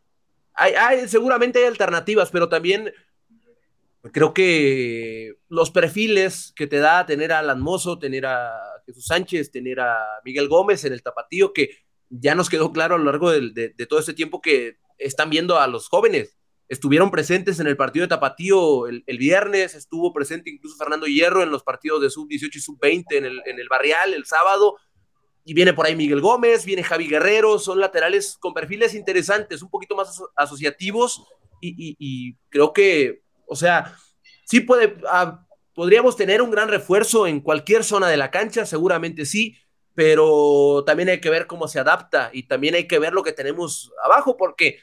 Hay, 0.55 1.07
seguramente 1.07 1.59
hay 1.59 1.67
alternativas, 1.67 2.31
pero 2.31 2.49
también 2.49 2.93
creo 4.13 4.35
que 4.35 5.35
los 5.49 5.71
perfiles 5.71 6.53
que 6.57 6.67
te 6.67 6.79
da 6.79 7.07
tener 7.07 7.33
a 7.33 7.41
Alan 7.41 7.61
Mozo, 7.61 7.99
tener 7.99 8.27
a 8.27 8.53
Jesús 8.85 9.07
Sánchez, 9.07 9.51
tener 9.51 9.81
a 9.81 9.97
Miguel 10.25 10.49
Gómez 10.49 10.85
en 10.85 10.93
el 10.93 11.03
tapatío, 11.03 11.53
que 11.53 11.71
ya 12.09 12.35
nos 12.35 12.49
quedó 12.49 12.73
claro 12.73 12.95
a 12.95 12.99
lo 12.99 13.05
largo 13.05 13.31
de, 13.31 13.75
todo 13.89 13.99
este 13.99 14.15
tiempo 14.15 14.41
que 14.41 14.79
están 14.99 15.31
viendo 15.31 15.59
a 15.59 15.67
los 15.67 15.89
jóvenes. 15.89 16.37
Estuvieron 16.69 17.11
presentes 17.11 17.61
en 17.61 17.69
el 17.69 17.77
partido 17.77 18.05
de 18.05 18.09
Tapatío 18.09 18.89
el, 18.89 19.19
viernes, 19.19 19.75
estuvo 19.75 20.13
presente 20.13 20.51
incluso 20.51 20.77
Fernando 20.77 21.07
Hierro 21.07 21.43
en 21.45 21.51
los 21.51 21.63
partidos 21.63 22.03
de 22.03 22.11
sub-18 22.11 22.57
y 22.57 22.61
sub-20 22.61 23.05
en 23.11 23.25
el, 23.25 23.41
en 23.47 23.61
el 23.61 23.69
Barrial 23.69 24.15
el 24.15 24.25
sábado. 24.25 24.77
Y 25.45 25.55
viene 25.55 25.75
por 25.75 25.87
ahí 25.87 25.95
Miguel 25.95 26.21
Gómez, 26.21 26.65
viene 26.65 26.83
Javi 26.83 27.07
Guerrero, 27.07 27.61
son 27.61 27.79
laterales 27.79 28.37
con 28.41 28.53
perfiles 28.53 28.95
interesantes, 28.95 29.63
un 29.63 29.71
poquito 29.71 29.95
más 29.95 30.21
asociativos 30.35 31.23
y, 31.61 32.37
creo 32.49 32.73
que, 32.73 33.23
o 33.47 33.57
sea, 33.57 33.97
sí 34.45 34.61
puede, 34.61 34.97
ah, 35.09 35.45
podríamos 35.75 36.17
tener 36.17 36.43
un 36.43 36.51
gran 36.51 36.69
refuerzo 36.69 37.27
en 37.27 37.41
cualquier 37.41 37.85
zona 37.85 38.09
de 38.09 38.17
la 38.17 38.31
cancha, 38.31 38.67
seguramente 38.67 39.27
sí, 39.27 39.57
pero 39.95 40.85
también 40.87 41.09
hay 41.09 41.21
que 41.21 41.31
ver 41.31 41.47
cómo 41.47 41.69
se 41.69 41.81
adapta 41.81 42.31
y 42.33 42.45
también 42.45 42.75
hay 42.75 42.87
que 42.87 42.99
ver 42.99 43.13
lo 43.13 43.23
que 43.23 43.33
tenemos 43.33 43.93
abajo, 44.05 44.37
porque 44.37 44.81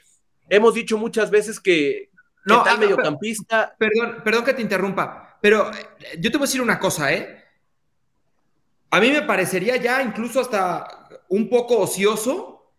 hemos 0.49 0.73
dicho 0.73 0.97
muchas 0.97 1.29
veces 1.29 1.59
que, 1.59 2.09
no, 2.45 2.63
tal 2.63 2.75
ah, 2.75 2.79
mediocampista. 2.79 3.75
Perdón, 3.77 4.21
perdón 4.23 4.43
que 4.43 4.53
te 4.53 4.61
interrumpa, 4.61 5.37
pero 5.41 5.71
eh, 5.71 6.17
yo 6.19 6.31
te 6.31 6.37
voy 6.37 6.45
a 6.45 6.47
decir 6.47 6.61
una 6.61 6.79
cosa, 6.79 7.13
¿eh? 7.13 7.43
A 8.91 8.99
mí 8.99 9.09
me 9.09 9.23
parecería 9.23 9.77
ya 9.77 10.03
incluso 10.03 10.39
hasta 10.39 11.09
un 11.29 11.49
poco 11.49 11.79
ocioso 11.79 12.71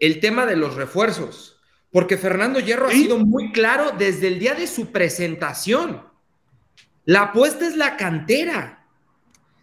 el 0.00 0.18
tema 0.18 0.46
de 0.46 0.56
los 0.56 0.74
refuerzos, 0.74 1.59
porque 1.90 2.16
Fernando 2.16 2.60
Hierro 2.60 2.88
ha 2.88 2.92
sido 2.92 3.18
muy 3.18 3.52
claro 3.52 3.92
desde 3.98 4.28
el 4.28 4.38
día 4.38 4.54
de 4.54 4.66
su 4.66 4.92
presentación. 4.92 6.02
La 7.04 7.22
apuesta 7.22 7.66
es 7.66 7.76
la 7.76 7.96
cantera 7.96 8.80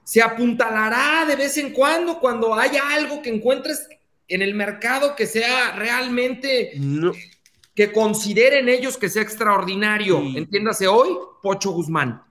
se 0.07 0.21
apuntalará 0.21 1.25
de 1.25 1.35
vez 1.35 1.57
en 1.57 1.73
cuando 1.73 2.21
cuando 2.21 2.55
haya 2.55 2.81
algo 2.91 3.21
que 3.21 3.29
encuentres 3.29 3.89
en 4.29 4.41
el 4.41 4.55
mercado 4.55 5.17
que 5.17 5.25
sea 5.25 5.75
realmente 5.75 6.79
que 7.75 7.91
consideren 7.91 8.69
ellos 8.69 8.95
que 8.95 9.09
sea 9.09 9.21
extraordinario. 9.21 10.21
Entiéndase 10.33 10.87
hoy, 10.87 11.09
Pocho 11.43 11.71
Guzmán. 11.71 12.23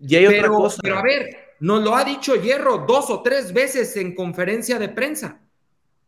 Y 0.00 0.14
hay 0.14 0.26
otra 0.26 0.46
cosa. 0.46 0.78
Pero 0.80 0.98
a 0.98 1.02
ver, 1.02 1.56
nos 1.58 1.82
lo 1.82 1.96
ha 1.96 2.04
dicho 2.04 2.36
Hierro 2.36 2.84
dos 2.86 3.10
o 3.10 3.20
tres 3.20 3.52
veces 3.52 3.96
en 3.96 4.14
conferencia 4.14 4.78
de 4.78 4.88
prensa. 4.88 5.40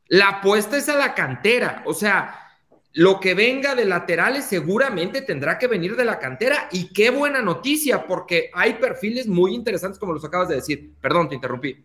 La 0.06 0.28
apuesta 0.28 0.76
es 0.76 0.88
a 0.88 0.94
la 0.94 1.12
cantera. 1.16 1.82
O 1.86 1.92
sea, 1.92 2.49
lo 2.92 3.20
que 3.20 3.34
venga 3.34 3.74
de 3.74 3.84
laterales 3.84 4.46
seguramente 4.46 5.22
tendrá 5.22 5.58
que 5.58 5.68
venir 5.68 5.94
de 5.94 6.04
la 6.04 6.18
cantera 6.18 6.68
y 6.72 6.92
qué 6.92 7.10
buena 7.10 7.40
noticia 7.40 8.04
porque 8.06 8.50
hay 8.52 8.74
perfiles 8.74 9.28
muy 9.28 9.54
interesantes 9.54 9.98
como 9.98 10.12
los 10.12 10.24
acabas 10.24 10.48
de 10.48 10.56
decir. 10.56 10.92
Perdón, 11.00 11.28
te 11.28 11.36
interrumpí. 11.36 11.84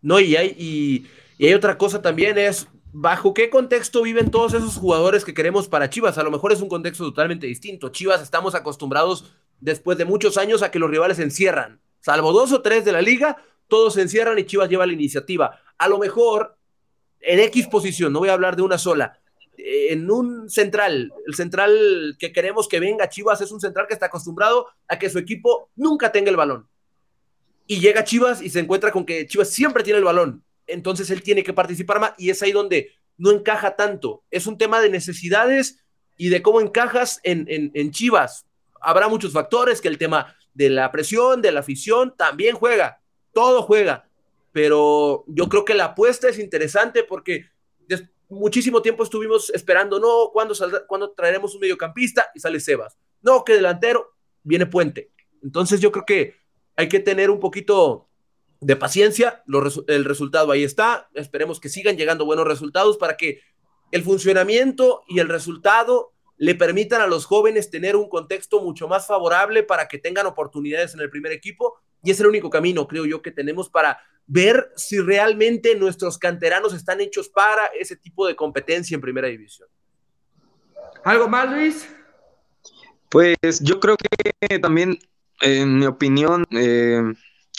No, 0.00 0.20
y 0.20 0.36
hay, 0.36 0.54
y, 0.58 1.06
hay 1.44 1.54
otra 1.54 1.76
cosa 1.76 2.00
también 2.00 2.38
es, 2.38 2.68
¿bajo 2.92 3.34
qué 3.34 3.50
contexto 3.50 4.02
viven 4.02 4.30
todos 4.30 4.54
esos 4.54 4.76
jugadores 4.76 5.24
que 5.24 5.34
queremos 5.34 5.66
para 5.66 5.90
Chivas? 5.90 6.16
A 6.18 6.22
lo 6.22 6.30
mejor 6.30 6.52
es 6.52 6.60
un 6.60 6.68
contexto 6.68 7.04
totalmente 7.04 7.46
distinto. 7.46 7.88
Chivas 7.88 8.22
estamos 8.22 8.54
acostumbrados 8.54 9.34
después 9.60 9.98
de 9.98 10.04
muchos 10.04 10.38
años 10.38 10.62
a 10.62 10.70
que 10.70 10.78
los 10.78 10.90
rivales 10.90 11.16
se 11.16 11.24
encierran. 11.24 11.80
Salvo 12.00 12.32
dos 12.32 12.52
o 12.52 12.62
tres 12.62 12.84
de 12.84 12.92
la 12.92 13.02
liga, 13.02 13.38
todos 13.66 13.94
se 13.94 14.02
encierran 14.02 14.38
y 14.38 14.44
Chivas 14.44 14.68
lleva 14.68 14.86
la 14.86 14.92
iniciativa. 14.92 15.58
A 15.78 15.88
lo 15.88 15.98
mejor 15.98 16.56
en 17.18 17.40
X 17.40 17.66
posición, 17.66 18.12
no 18.12 18.20
voy 18.20 18.28
a 18.28 18.34
hablar 18.34 18.54
de 18.54 18.62
una 18.62 18.78
sola, 18.78 19.18
en 19.56 20.10
un 20.10 20.48
central, 20.50 21.12
el 21.26 21.34
central 21.34 22.16
que 22.18 22.32
queremos 22.32 22.68
que 22.68 22.80
venga 22.80 23.08
Chivas 23.08 23.40
es 23.40 23.52
un 23.52 23.60
central 23.60 23.86
que 23.86 23.94
está 23.94 24.06
acostumbrado 24.06 24.68
a 24.88 24.98
que 24.98 25.10
su 25.10 25.18
equipo 25.18 25.70
nunca 25.76 26.12
tenga 26.12 26.30
el 26.30 26.36
balón. 26.36 26.68
Y 27.66 27.80
llega 27.80 28.04
Chivas 28.04 28.42
y 28.42 28.50
se 28.50 28.60
encuentra 28.60 28.92
con 28.92 29.06
que 29.06 29.26
Chivas 29.26 29.50
siempre 29.50 29.82
tiene 29.82 29.98
el 29.98 30.04
balón. 30.04 30.44
Entonces 30.66 31.10
él 31.10 31.22
tiene 31.22 31.42
que 31.42 31.52
participar 31.52 32.00
más 32.00 32.12
y 32.18 32.30
es 32.30 32.42
ahí 32.42 32.52
donde 32.52 32.92
no 33.16 33.30
encaja 33.30 33.76
tanto. 33.76 34.24
Es 34.30 34.46
un 34.46 34.58
tema 34.58 34.80
de 34.80 34.90
necesidades 34.90 35.78
y 36.16 36.28
de 36.28 36.42
cómo 36.42 36.60
encajas 36.60 37.20
en, 37.22 37.46
en 37.48 37.90
Chivas. 37.90 38.46
Habrá 38.80 39.08
muchos 39.08 39.32
factores, 39.32 39.80
que 39.80 39.88
el 39.88 39.98
tema 39.98 40.36
de 40.52 40.70
la 40.70 40.90
presión, 40.90 41.42
de 41.42 41.52
la 41.52 41.60
afición, 41.60 42.14
también 42.16 42.54
juega. 42.56 43.00
todo 43.32 43.62
juega, 43.62 44.08
pero 44.52 45.24
yo 45.26 45.48
creo 45.48 45.64
que 45.64 45.74
la 45.74 45.86
apuesta 45.86 46.28
es 46.28 46.38
interesante 46.38 47.02
porque 47.02 47.46
muchísimo 48.34 48.82
tiempo 48.82 49.02
estuvimos 49.02 49.50
esperando, 49.50 49.98
no, 49.98 50.30
¿cuándo, 50.32 50.54
¿cuándo 50.86 51.12
traeremos 51.12 51.54
un 51.54 51.60
mediocampista? 51.60 52.30
Y 52.34 52.40
sale 52.40 52.60
Sebas. 52.60 52.98
No, 53.22 53.44
que 53.44 53.54
delantero, 53.54 54.14
viene 54.42 54.66
Puente. 54.66 55.10
Entonces 55.42 55.80
yo 55.80 55.92
creo 55.92 56.04
que 56.04 56.36
hay 56.76 56.88
que 56.88 57.00
tener 57.00 57.30
un 57.30 57.40
poquito 57.40 58.08
de 58.60 58.76
paciencia, 58.76 59.42
el 59.88 60.04
resultado 60.04 60.50
ahí 60.50 60.64
está, 60.64 61.08
esperemos 61.14 61.60
que 61.60 61.68
sigan 61.68 61.96
llegando 61.96 62.24
buenos 62.24 62.46
resultados 62.46 62.96
para 62.96 63.16
que 63.16 63.40
el 63.90 64.02
funcionamiento 64.02 65.02
y 65.06 65.18
el 65.18 65.28
resultado 65.28 66.12
le 66.36 66.54
permitan 66.54 67.00
a 67.00 67.06
los 67.06 67.26
jóvenes 67.26 67.70
tener 67.70 67.94
un 67.94 68.08
contexto 68.08 68.60
mucho 68.60 68.88
más 68.88 69.06
favorable 69.06 69.62
para 69.62 69.86
que 69.86 69.98
tengan 69.98 70.26
oportunidades 70.26 70.94
en 70.94 71.00
el 71.00 71.10
primer 71.10 71.32
equipo 71.32 71.78
y 72.04 72.10
es 72.10 72.20
el 72.20 72.26
único 72.26 72.50
camino, 72.50 72.86
creo 72.86 73.06
yo, 73.06 73.22
que 73.22 73.30
tenemos 73.30 73.70
para 73.70 73.98
ver 74.26 74.72
si 74.76 75.00
realmente 75.00 75.74
nuestros 75.74 76.18
canteranos 76.18 76.74
están 76.74 77.00
hechos 77.00 77.28
para 77.28 77.66
ese 77.78 77.96
tipo 77.96 78.26
de 78.26 78.36
competencia 78.36 78.94
en 78.94 79.00
primera 79.00 79.28
división. 79.28 79.68
¿Algo 81.02 81.28
más, 81.28 81.50
Luis? 81.50 81.88
Pues 83.10 83.36
yo 83.60 83.80
creo 83.80 83.96
que 83.96 84.58
también, 84.58 84.98
en 85.40 85.78
mi 85.78 85.86
opinión, 85.86 86.44
eh, 86.50 87.02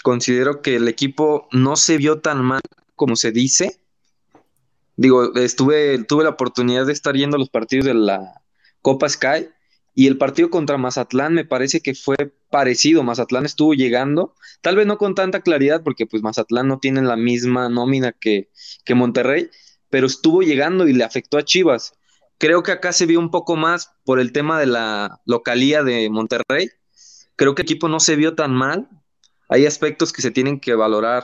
considero 0.04 0.62
que 0.62 0.76
el 0.76 0.88
equipo 0.88 1.48
no 1.52 1.76
se 1.76 1.98
vio 1.98 2.22
tan 2.22 2.44
mal 2.44 2.62
como 2.96 3.16
se 3.16 3.32
dice. 3.32 3.80
Digo, 4.96 5.34
estuve, 5.36 6.04
tuve 6.04 6.24
la 6.24 6.32
oportunidad 6.32 6.86
de 6.86 6.94
estar 6.94 7.16
yendo 7.16 7.36
a 7.36 7.40
los 7.40 7.50
partidos 7.50 7.86
de 7.86 7.94
la 7.94 8.42
Copa 8.82 9.10
Sky 9.10 9.50
y 9.98 10.08
el 10.08 10.18
partido 10.18 10.50
contra 10.50 10.78
Mazatlán 10.78 11.34
me 11.34 11.46
parece 11.46 11.80
que 11.80 11.96
fue 11.96 12.18
parecido. 12.50 13.02
Mazatlán 13.02 13.46
estuvo 13.46 13.74
llegando, 13.74 14.36
tal 14.62 14.76
vez 14.76 14.86
no 14.86 14.98
con 14.98 15.16
tanta 15.16 15.40
claridad, 15.40 15.84
porque 15.84 16.06
pues 16.06 16.22
Mazatlán 16.22 16.68
no 16.68 16.80
tiene 16.80 17.02
la 17.02 17.16
misma 17.16 17.70
nómina 17.70 18.12
que, 18.12 18.50
que 18.84 18.94
Monterrey, 18.94 19.50
pero 19.90 20.08
estuvo 20.08 20.42
llegando 20.42 20.86
y 20.86 20.94
le 20.94 21.06
afectó 21.06 21.38
a 21.38 21.46
Chivas. 21.46 21.94
Creo 22.38 22.62
que 22.62 22.74
acá 22.74 22.92
se 22.92 23.06
vio 23.06 23.20
un 23.20 23.32
poco 23.32 23.56
más 23.56 23.94
por 24.04 24.20
el 24.20 24.34
tema 24.34 24.60
de 24.60 24.66
la 24.66 25.22
localía 25.26 25.82
de 25.82 26.10
Monterrey. 26.10 26.70
Creo 27.38 27.56
que 27.56 27.62
el 27.62 27.66
equipo 27.66 27.88
no 27.88 28.02
se 28.02 28.18
vio 28.18 28.36
tan 28.36 28.54
mal. 28.54 28.90
Hay 29.48 29.66
aspectos 29.66 30.12
que 30.12 30.22
se 30.22 30.32
tienen 30.32 30.60
que 30.60 30.76
valorar 30.76 31.24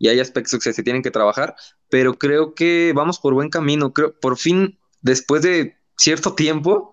y 0.00 0.08
hay 0.08 0.18
aspectos 0.18 0.62
que 0.62 0.72
se 0.72 0.82
tienen 0.82 1.02
que 1.02 1.12
trabajar, 1.12 1.54
pero 1.88 2.18
creo 2.18 2.54
que 2.54 2.92
vamos 2.96 3.20
por 3.20 3.34
buen 3.34 3.50
camino. 3.50 3.92
Creo, 3.92 4.18
por 4.18 4.38
fin, 4.38 4.76
después 5.02 5.42
de 5.42 5.76
cierto 5.96 6.34
tiempo, 6.34 6.92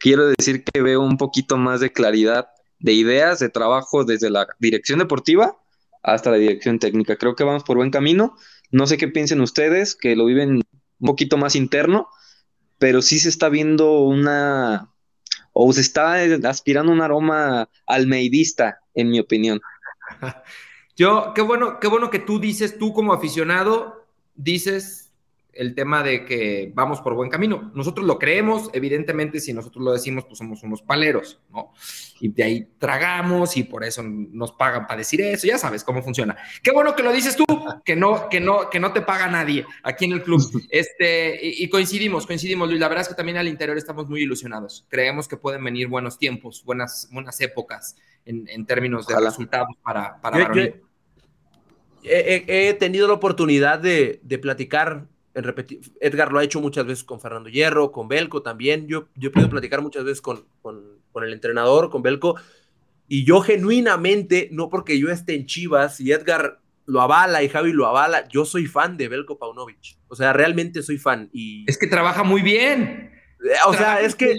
quiero 0.00 0.26
decir 0.26 0.64
que 0.64 0.82
veo 0.82 1.02
un 1.02 1.16
poquito 1.16 1.56
más 1.56 1.80
de 1.80 1.92
claridad 1.92 2.48
de 2.80 2.94
ideas, 2.94 3.38
de 3.38 3.50
trabajo 3.50 4.04
desde 4.04 4.30
la 4.30 4.48
dirección 4.58 4.98
deportiva 4.98 5.58
hasta 6.02 6.30
la 6.30 6.38
dirección 6.38 6.78
técnica. 6.78 7.16
Creo 7.16 7.36
que 7.36 7.44
vamos 7.44 7.62
por 7.62 7.76
buen 7.76 7.90
camino. 7.90 8.34
No 8.70 8.86
sé 8.86 8.96
qué 8.96 9.06
piensen 9.06 9.40
ustedes, 9.40 9.94
que 9.94 10.16
lo 10.16 10.24
viven 10.24 10.62
un 10.98 11.06
poquito 11.06 11.36
más 11.36 11.54
interno, 11.54 12.08
pero 12.78 13.02
sí 13.02 13.18
se 13.18 13.28
está 13.28 13.50
viendo 13.50 14.00
una, 14.00 14.90
o 15.52 15.72
se 15.72 15.82
está 15.82 16.14
aspirando 16.48 16.90
un 16.90 17.02
aroma 17.02 17.68
almeidista, 17.86 18.80
en 18.94 19.10
mi 19.10 19.20
opinión. 19.20 19.60
Yo, 20.96 21.32
qué 21.34 21.42
bueno, 21.42 21.78
qué 21.80 21.88
bueno 21.88 22.10
que 22.10 22.18
tú 22.18 22.40
dices, 22.40 22.78
tú 22.78 22.92
como 22.92 23.12
aficionado, 23.12 24.06
dices 24.34 25.09
el 25.52 25.74
tema 25.74 26.02
de 26.02 26.24
que 26.24 26.72
vamos 26.74 27.00
por 27.00 27.14
buen 27.14 27.30
camino. 27.30 27.70
Nosotros 27.74 28.06
lo 28.06 28.18
creemos, 28.18 28.70
evidentemente, 28.72 29.40
si 29.40 29.52
nosotros 29.52 29.84
lo 29.84 29.92
decimos, 29.92 30.24
pues 30.24 30.38
somos 30.38 30.62
unos 30.62 30.82
paleros, 30.82 31.40
¿no? 31.50 31.72
Y 32.20 32.28
de 32.28 32.42
ahí 32.42 32.68
tragamos 32.78 33.56
y 33.56 33.64
por 33.64 33.84
eso 33.84 34.02
nos 34.02 34.52
pagan 34.52 34.86
para 34.86 34.98
decir 34.98 35.20
eso, 35.20 35.46
ya 35.46 35.58
sabes 35.58 35.84
cómo 35.84 36.02
funciona. 36.02 36.36
Qué 36.62 36.70
bueno 36.70 36.94
que 36.94 37.02
lo 37.02 37.12
dices 37.12 37.36
tú, 37.36 37.44
que 37.84 37.96
no, 37.96 38.28
que 38.28 38.40
no, 38.40 38.70
que 38.70 38.80
no 38.80 38.92
te 38.92 39.02
paga 39.02 39.28
nadie 39.28 39.66
aquí 39.82 40.04
en 40.04 40.12
el 40.12 40.22
club. 40.22 40.40
Este, 40.70 41.38
y, 41.42 41.68
coincidimos, 41.68 42.26
coincidimos, 42.26 42.68
Luis. 42.68 42.80
La 42.80 42.88
verdad 42.88 43.02
es 43.02 43.08
que 43.08 43.14
también 43.14 43.36
al 43.36 43.48
interior 43.48 43.76
estamos 43.76 44.08
muy 44.08 44.22
ilusionados. 44.22 44.86
Creemos 44.88 45.26
que 45.26 45.36
pueden 45.36 45.64
venir 45.64 45.88
buenos 45.88 46.16
tiempos, 46.16 46.62
buenas, 46.64 47.08
buenas 47.12 47.40
épocas 47.40 47.96
en, 48.24 48.66
términos 48.66 49.06
de 49.06 49.18
resultados 49.18 49.76
para, 49.82 50.20
para 50.20 50.52
he, 52.02 52.76
tenido 52.78 53.08
la 53.08 53.14
oportunidad 53.14 53.78
de, 53.78 54.20
de 54.22 54.38
platicar 54.38 55.06
Edgar 55.34 56.32
lo 56.32 56.38
ha 56.38 56.44
hecho 56.44 56.60
muchas 56.60 56.86
veces 56.86 57.04
con 57.04 57.20
Fernando 57.20 57.48
Hierro, 57.48 57.92
con 57.92 58.08
Belco 58.08 58.42
también. 58.42 58.86
Yo, 58.88 59.08
yo 59.14 59.28
he 59.28 59.32
podido 59.32 59.50
platicar 59.50 59.82
muchas 59.82 60.04
veces 60.04 60.20
con, 60.20 60.44
con, 60.62 61.24
el 61.24 61.32
entrenador, 61.32 61.90
con 61.90 62.02
Belco. 62.02 62.36
Y 63.08 63.24
yo 63.24 63.40
genuinamente, 63.40 64.48
no 64.52 64.68
porque 64.68 64.98
yo 64.98 65.10
esté 65.10 65.34
en 65.34 65.46
Chivas 65.46 66.00
y 66.00 66.12
Edgar 66.12 66.60
lo 66.86 67.00
avala 67.00 67.42
y 67.42 67.48
Javi 67.48 67.72
lo 67.72 67.86
avala, 67.86 68.26
yo 68.28 68.44
soy 68.44 68.66
fan 68.66 68.96
de 68.96 69.08
Belko 69.08 69.38
Paunovic. 69.38 69.96
O 70.08 70.16
sea, 70.16 70.32
realmente 70.32 70.82
soy 70.82 70.98
fan. 70.98 71.30
Y... 71.32 71.64
Es 71.68 71.78
que 71.78 71.86
trabaja 71.86 72.24
muy 72.24 72.42
bien. 72.42 73.12
Eh, 73.44 73.54
o 73.66 73.72
sea, 73.72 74.00
es 74.00 74.14
que 74.14 74.36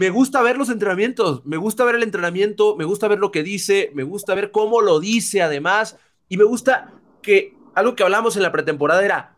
me 0.00 0.10
gusta 0.10 0.42
ver 0.42 0.56
los 0.56 0.68
entrenamientos, 0.68 1.44
me 1.46 1.56
gusta 1.56 1.84
ver 1.84 1.94
el 1.94 2.02
entrenamiento, 2.02 2.76
me 2.76 2.84
gusta 2.84 3.06
ver 3.08 3.18
lo 3.18 3.30
que 3.30 3.42
dice, 3.42 3.90
me 3.94 4.02
gusta 4.02 4.34
ver 4.34 4.50
cómo 4.50 4.80
lo 4.80 4.98
dice 4.98 5.42
además, 5.42 5.96
y 6.28 6.36
me 6.38 6.44
gusta 6.44 6.92
que 7.22 7.54
algo 7.74 7.94
que 7.94 8.02
hablamos 8.02 8.36
en 8.36 8.42
la 8.42 8.50
pretemporada 8.50 9.04
era, 9.04 9.36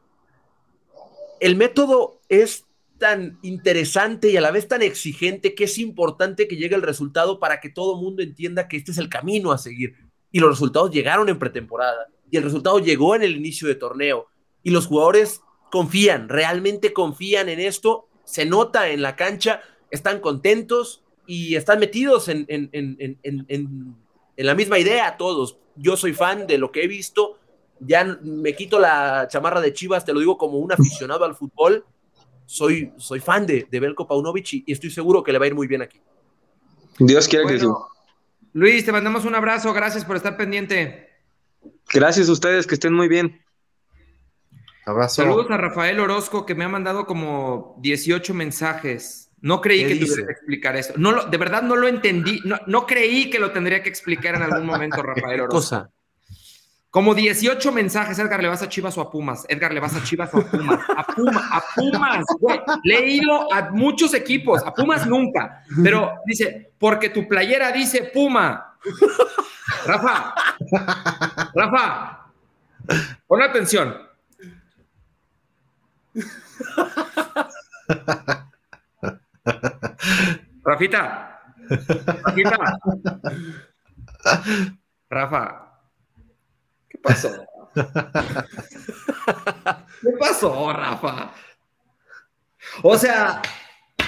el 1.40 1.56
método 1.56 2.20
es 2.28 2.64
tan 2.98 3.38
interesante 3.42 4.30
y 4.30 4.36
a 4.36 4.40
la 4.40 4.50
vez 4.50 4.68
tan 4.68 4.82
exigente 4.82 5.54
que 5.54 5.64
es 5.64 5.78
importante 5.78 6.48
que 6.48 6.56
llegue 6.56 6.74
el 6.74 6.82
resultado 6.82 7.38
para 7.38 7.60
que 7.60 7.68
todo 7.68 8.00
mundo 8.00 8.22
entienda 8.22 8.68
que 8.68 8.76
este 8.76 8.92
es 8.92 8.98
el 8.98 9.08
camino 9.08 9.52
a 9.52 9.58
seguir. 9.58 9.94
Y 10.30 10.40
los 10.40 10.50
resultados 10.50 10.90
llegaron 10.90 11.28
en 11.28 11.38
pretemporada 11.38 12.08
y 12.30 12.36
el 12.36 12.42
resultado 12.42 12.78
llegó 12.78 13.14
en 13.14 13.22
el 13.22 13.36
inicio 13.36 13.68
de 13.68 13.74
torneo 13.74 14.28
y 14.62 14.70
los 14.70 14.86
jugadores 14.86 15.42
confían, 15.70 16.28
realmente 16.28 16.92
confían 16.92 17.48
en 17.48 17.60
esto, 17.60 18.08
se 18.24 18.46
nota 18.46 18.88
en 18.88 19.02
la 19.02 19.16
cancha, 19.16 19.60
están 19.90 20.20
contentos 20.20 21.04
y 21.26 21.56
están 21.56 21.80
metidos 21.80 22.28
en, 22.28 22.46
en 22.48 24.46
la 24.46 24.54
misma 24.54 24.78
idea 24.78 25.16
todos. 25.16 25.58
Yo 25.76 25.96
soy 25.96 26.14
fan 26.14 26.46
de 26.46 26.58
lo 26.58 26.70
que 26.72 26.84
he 26.84 26.88
visto 26.88 27.38
ya 27.80 28.04
me 28.22 28.54
quito 28.54 28.78
la 28.78 29.26
chamarra 29.28 29.60
de 29.60 29.72
Chivas, 29.72 30.04
te 30.04 30.12
lo 30.12 30.20
digo 30.20 30.38
como 30.38 30.58
un 30.58 30.72
aficionado 30.72 31.24
al 31.24 31.34
fútbol. 31.34 31.84
Soy, 32.46 32.92
soy 32.96 33.20
fan 33.20 33.46
de, 33.46 33.66
de 33.70 33.80
Belko 33.80 34.06
Paunovic 34.06 34.52
y, 34.52 34.64
estoy 34.72 34.90
seguro 34.90 35.22
que 35.22 35.32
le 35.32 35.38
va 35.38 35.46
a 35.46 35.48
ir 35.48 35.54
muy 35.54 35.66
bien 35.66 35.82
aquí. 35.82 36.00
Dios 36.98 37.26
quiera 37.26 37.48
que 37.48 37.58
sí. 37.58 37.66
Luis, 38.52 38.84
te 38.84 38.92
mandamos 38.92 39.24
un 39.24 39.34
abrazo, 39.34 39.72
gracias 39.72 40.04
por 40.04 40.16
estar 40.16 40.36
pendiente. 40.36 41.10
Gracias 41.92 42.28
a 42.28 42.32
ustedes, 42.32 42.66
que 42.66 42.74
estén 42.74 42.92
muy 42.92 43.08
bien. 43.08 43.40
Abrazo. 44.86 45.22
Saludos 45.22 45.50
a 45.50 45.56
Rafael 45.56 45.98
Orozco, 45.98 46.44
que 46.44 46.54
me 46.54 46.64
ha 46.64 46.68
mandado 46.68 47.06
como 47.06 47.76
18 47.80 48.34
mensajes. 48.34 49.30
No 49.40 49.60
creí 49.60 49.86
que 49.86 49.96
tuviera 49.96 50.26
que 50.26 50.32
explicar 50.32 50.76
eso. 50.76 50.94
No 50.96 51.24
de 51.24 51.36
verdad 51.36 51.62
no 51.62 51.76
lo 51.76 51.88
entendí. 51.88 52.40
No, 52.44 52.58
no, 52.66 52.86
creí 52.86 53.28
que 53.28 53.38
lo 53.38 53.50
tendría 53.50 53.82
que 53.82 53.88
explicar 53.88 54.34
en 54.36 54.42
algún 54.42 54.66
momento, 54.66 55.02
Rafael 55.02 55.40
Orozco. 55.40 55.56
Cosa? 55.56 55.90
Como 56.94 57.12
18 57.12 57.72
mensajes, 57.72 58.16
Edgar, 58.20 58.40
¿le 58.40 58.46
vas 58.46 58.62
a 58.62 58.68
Chivas 58.68 58.96
o 58.96 59.00
a 59.00 59.10
Pumas? 59.10 59.44
Edgar, 59.48 59.74
¿le 59.74 59.80
vas 59.80 59.96
a 59.96 60.04
Chivas 60.04 60.32
o 60.32 60.38
a 60.38 60.44
Pumas? 60.44 60.78
A 60.96 61.02
Pumas, 61.02 61.44
a 61.50 61.60
Pumas, 61.74 62.24
güey. 62.38 62.60
Le 62.84 63.20
a 63.52 63.70
muchos 63.72 64.14
equipos, 64.14 64.62
a 64.64 64.72
Pumas 64.72 65.04
nunca. 65.04 65.64
Pero 65.82 66.12
dice, 66.24 66.70
porque 66.78 67.08
tu 67.08 67.26
playera 67.26 67.72
dice 67.72 68.12
Puma. 68.14 68.76
Rafa, 69.84 70.34
Rafa, 71.52 72.30
pon 73.26 73.42
atención. 73.42 73.96
Rafita, 80.62 81.40
Rafita. 82.22 82.78
Rafa, 85.10 85.63
pasó? 87.04 87.46
¿Qué 90.02 90.10
pasó, 90.18 90.72
Rafa? 90.72 91.32
O 92.82 92.96
sea, 92.98 93.40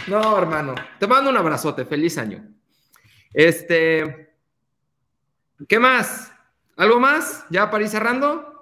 no, 0.06 0.38
hermano. 0.38 0.74
Te 0.98 1.06
mando 1.06 1.30
un 1.30 1.36
abrazote. 1.36 1.84
Feliz 1.84 2.18
año. 2.18 2.44
Este. 3.32 4.34
¿Qué 5.68 5.78
más? 5.78 6.32
¿Algo 6.76 7.00
más? 7.00 7.44
¿Ya 7.50 7.70
para 7.70 7.84
ir 7.84 7.90
cerrando? 7.90 8.52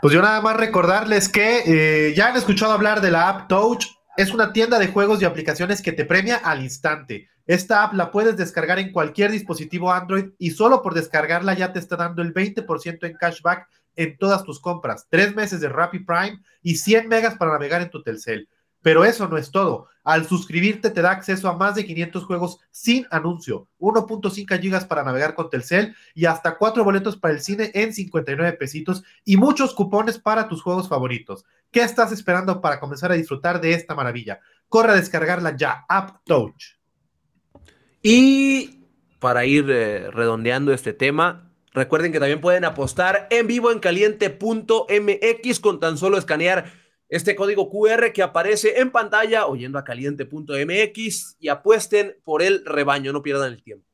Pues 0.00 0.14
yo 0.14 0.22
nada 0.22 0.40
más 0.40 0.56
recordarles 0.56 1.28
que 1.28 1.62
eh, 1.66 2.14
ya 2.14 2.28
han 2.28 2.36
escuchado 2.36 2.72
hablar 2.72 3.00
de 3.00 3.10
la 3.10 3.28
app 3.28 3.48
Touch. 3.48 3.86
Es 4.16 4.32
una 4.32 4.52
tienda 4.52 4.78
de 4.78 4.86
juegos 4.86 5.20
y 5.20 5.24
aplicaciones 5.24 5.82
que 5.82 5.90
te 5.90 6.04
premia 6.04 6.36
al 6.36 6.62
instante. 6.62 7.28
Esta 7.46 7.82
app 7.82 7.94
la 7.94 8.12
puedes 8.12 8.36
descargar 8.36 8.78
en 8.78 8.92
cualquier 8.92 9.32
dispositivo 9.32 9.92
Android 9.92 10.26
y 10.38 10.50
solo 10.50 10.82
por 10.82 10.94
descargarla 10.94 11.54
ya 11.54 11.72
te 11.72 11.80
está 11.80 11.96
dando 11.96 12.22
el 12.22 12.32
20% 12.32 13.06
en 13.06 13.16
cashback 13.16 13.68
en 13.96 14.16
todas 14.16 14.44
tus 14.44 14.60
compras, 14.60 15.08
tres 15.10 15.34
meses 15.34 15.60
de 15.60 15.68
Rappi 15.68 15.98
Prime 15.98 16.38
y 16.62 16.76
100 16.76 17.08
megas 17.08 17.34
para 17.34 17.52
navegar 17.52 17.82
en 17.82 17.90
tu 17.90 18.04
Telcel. 18.04 18.48
Pero 18.84 19.02
eso 19.06 19.26
no 19.28 19.38
es 19.38 19.50
todo. 19.50 19.88
Al 20.02 20.28
suscribirte 20.28 20.90
te 20.90 21.00
da 21.00 21.12
acceso 21.12 21.48
a 21.48 21.56
más 21.56 21.74
de 21.74 21.86
500 21.86 22.22
juegos 22.24 22.58
sin 22.70 23.06
anuncio, 23.10 23.66
1.5 23.78 24.60
gigas 24.60 24.84
para 24.84 25.02
navegar 25.02 25.34
con 25.34 25.48
Telcel 25.48 25.96
y 26.14 26.26
hasta 26.26 26.58
4 26.58 26.84
boletos 26.84 27.16
para 27.16 27.32
el 27.32 27.40
cine 27.40 27.70
en 27.72 27.94
59 27.94 28.52
pesitos 28.58 29.02
y 29.24 29.38
muchos 29.38 29.72
cupones 29.72 30.18
para 30.18 30.48
tus 30.48 30.60
juegos 30.60 30.90
favoritos. 30.90 31.46
¿Qué 31.70 31.80
estás 31.80 32.12
esperando 32.12 32.60
para 32.60 32.78
comenzar 32.78 33.10
a 33.10 33.14
disfrutar 33.14 33.58
de 33.62 33.72
esta 33.72 33.94
maravilla? 33.94 34.40
Corre 34.68 34.92
a 34.92 34.96
descargarla 34.96 35.56
ya, 35.56 35.86
App 35.88 36.18
Touch. 36.26 36.76
Y 38.02 38.84
para 39.18 39.46
ir 39.46 39.64
eh, 39.70 40.10
redondeando 40.10 40.74
este 40.74 40.92
tema, 40.92 41.50
recuerden 41.72 42.12
que 42.12 42.20
también 42.20 42.42
pueden 42.42 42.66
apostar 42.66 43.28
en 43.30 43.46
vivo 43.46 43.72
en 43.72 43.78
caliente.mx 43.78 45.60
con 45.60 45.80
tan 45.80 45.96
solo 45.96 46.18
escanear 46.18 46.83
este 47.08 47.34
código 47.36 47.70
QR 47.70 48.12
que 48.12 48.22
aparece 48.22 48.80
en 48.80 48.90
pantalla 48.90 49.46
o 49.46 49.56
yendo 49.56 49.78
a 49.78 49.84
caliente.mx 49.84 51.36
y 51.38 51.48
apuesten 51.48 52.16
por 52.24 52.42
el 52.42 52.64
rebaño, 52.64 53.12
no 53.12 53.22
pierdan 53.22 53.52
el 53.52 53.62
tiempo. 53.62 53.86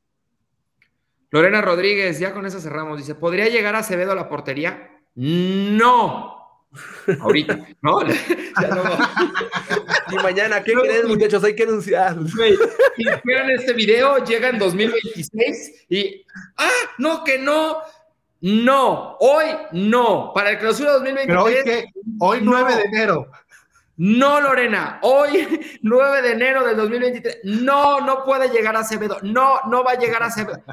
Lorena 1.31 1.61
Rodríguez, 1.61 2.19
ya 2.19 2.33
con 2.33 2.45
eso 2.45 2.59
cerramos. 2.59 2.97
Dice, 2.97 3.15
¿podría 3.15 3.47
llegar 3.47 3.75
Acevedo 3.75 4.11
a 4.11 4.15
la 4.15 4.27
portería? 4.27 4.99
No. 5.15 6.67
Ahorita, 7.19 7.67
¿no? 7.81 8.01
y 10.11 10.15
mañana, 10.23 10.63
¿qué 10.63 10.73
creen, 10.73 11.07
muchachos? 11.07 11.43
Hay 11.43 11.55
que 11.55 11.63
anunciar. 11.63 12.17
Si 12.95 13.07
esperan 13.07 13.49
este 13.51 13.73
video, 13.73 14.23
llega 14.23 14.49
en 14.49 14.59
2026 14.59 15.85
y, 15.89 16.25
ah, 16.57 16.69
no, 16.97 17.23
que 17.23 17.39
no. 17.39 17.77
No, 18.41 19.17
hoy 19.19 19.45
no. 19.71 20.31
Para 20.33 20.51
el 20.51 20.59
clausura 20.59 20.93
2023. 20.93 21.27
Pero 21.27 21.43
hoy, 21.43 21.85
hoy 22.19 22.39
9 22.41 22.75
de 22.75 22.81
enero. 22.83 23.31
No, 23.97 24.41
Lorena, 24.41 24.99
hoy 25.03 25.77
9 25.83 26.21
de 26.23 26.31
enero 26.31 26.65
del 26.65 26.75
2023. 26.75 27.39
No, 27.43 28.01
no 28.01 28.23
puede 28.25 28.49
llegar 28.49 28.75
a 28.75 28.79
Acevedo. 28.79 29.19
No, 29.21 29.61
no 29.67 29.83
va 29.83 29.91
a 29.91 29.99
llegar 29.99 30.23
a 30.23 30.27
Acevedo. 30.27 30.63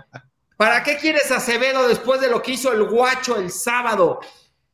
¿Para 0.56 0.82
qué 0.82 0.96
quieres 0.96 1.30
Acevedo 1.30 1.86
después 1.86 2.20
de 2.22 2.30
lo 2.30 2.40
que 2.40 2.52
hizo 2.52 2.72
el 2.72 2.84
guacho 2.84 3.36
el 3.36 3.50
sábado? 3.50 4.20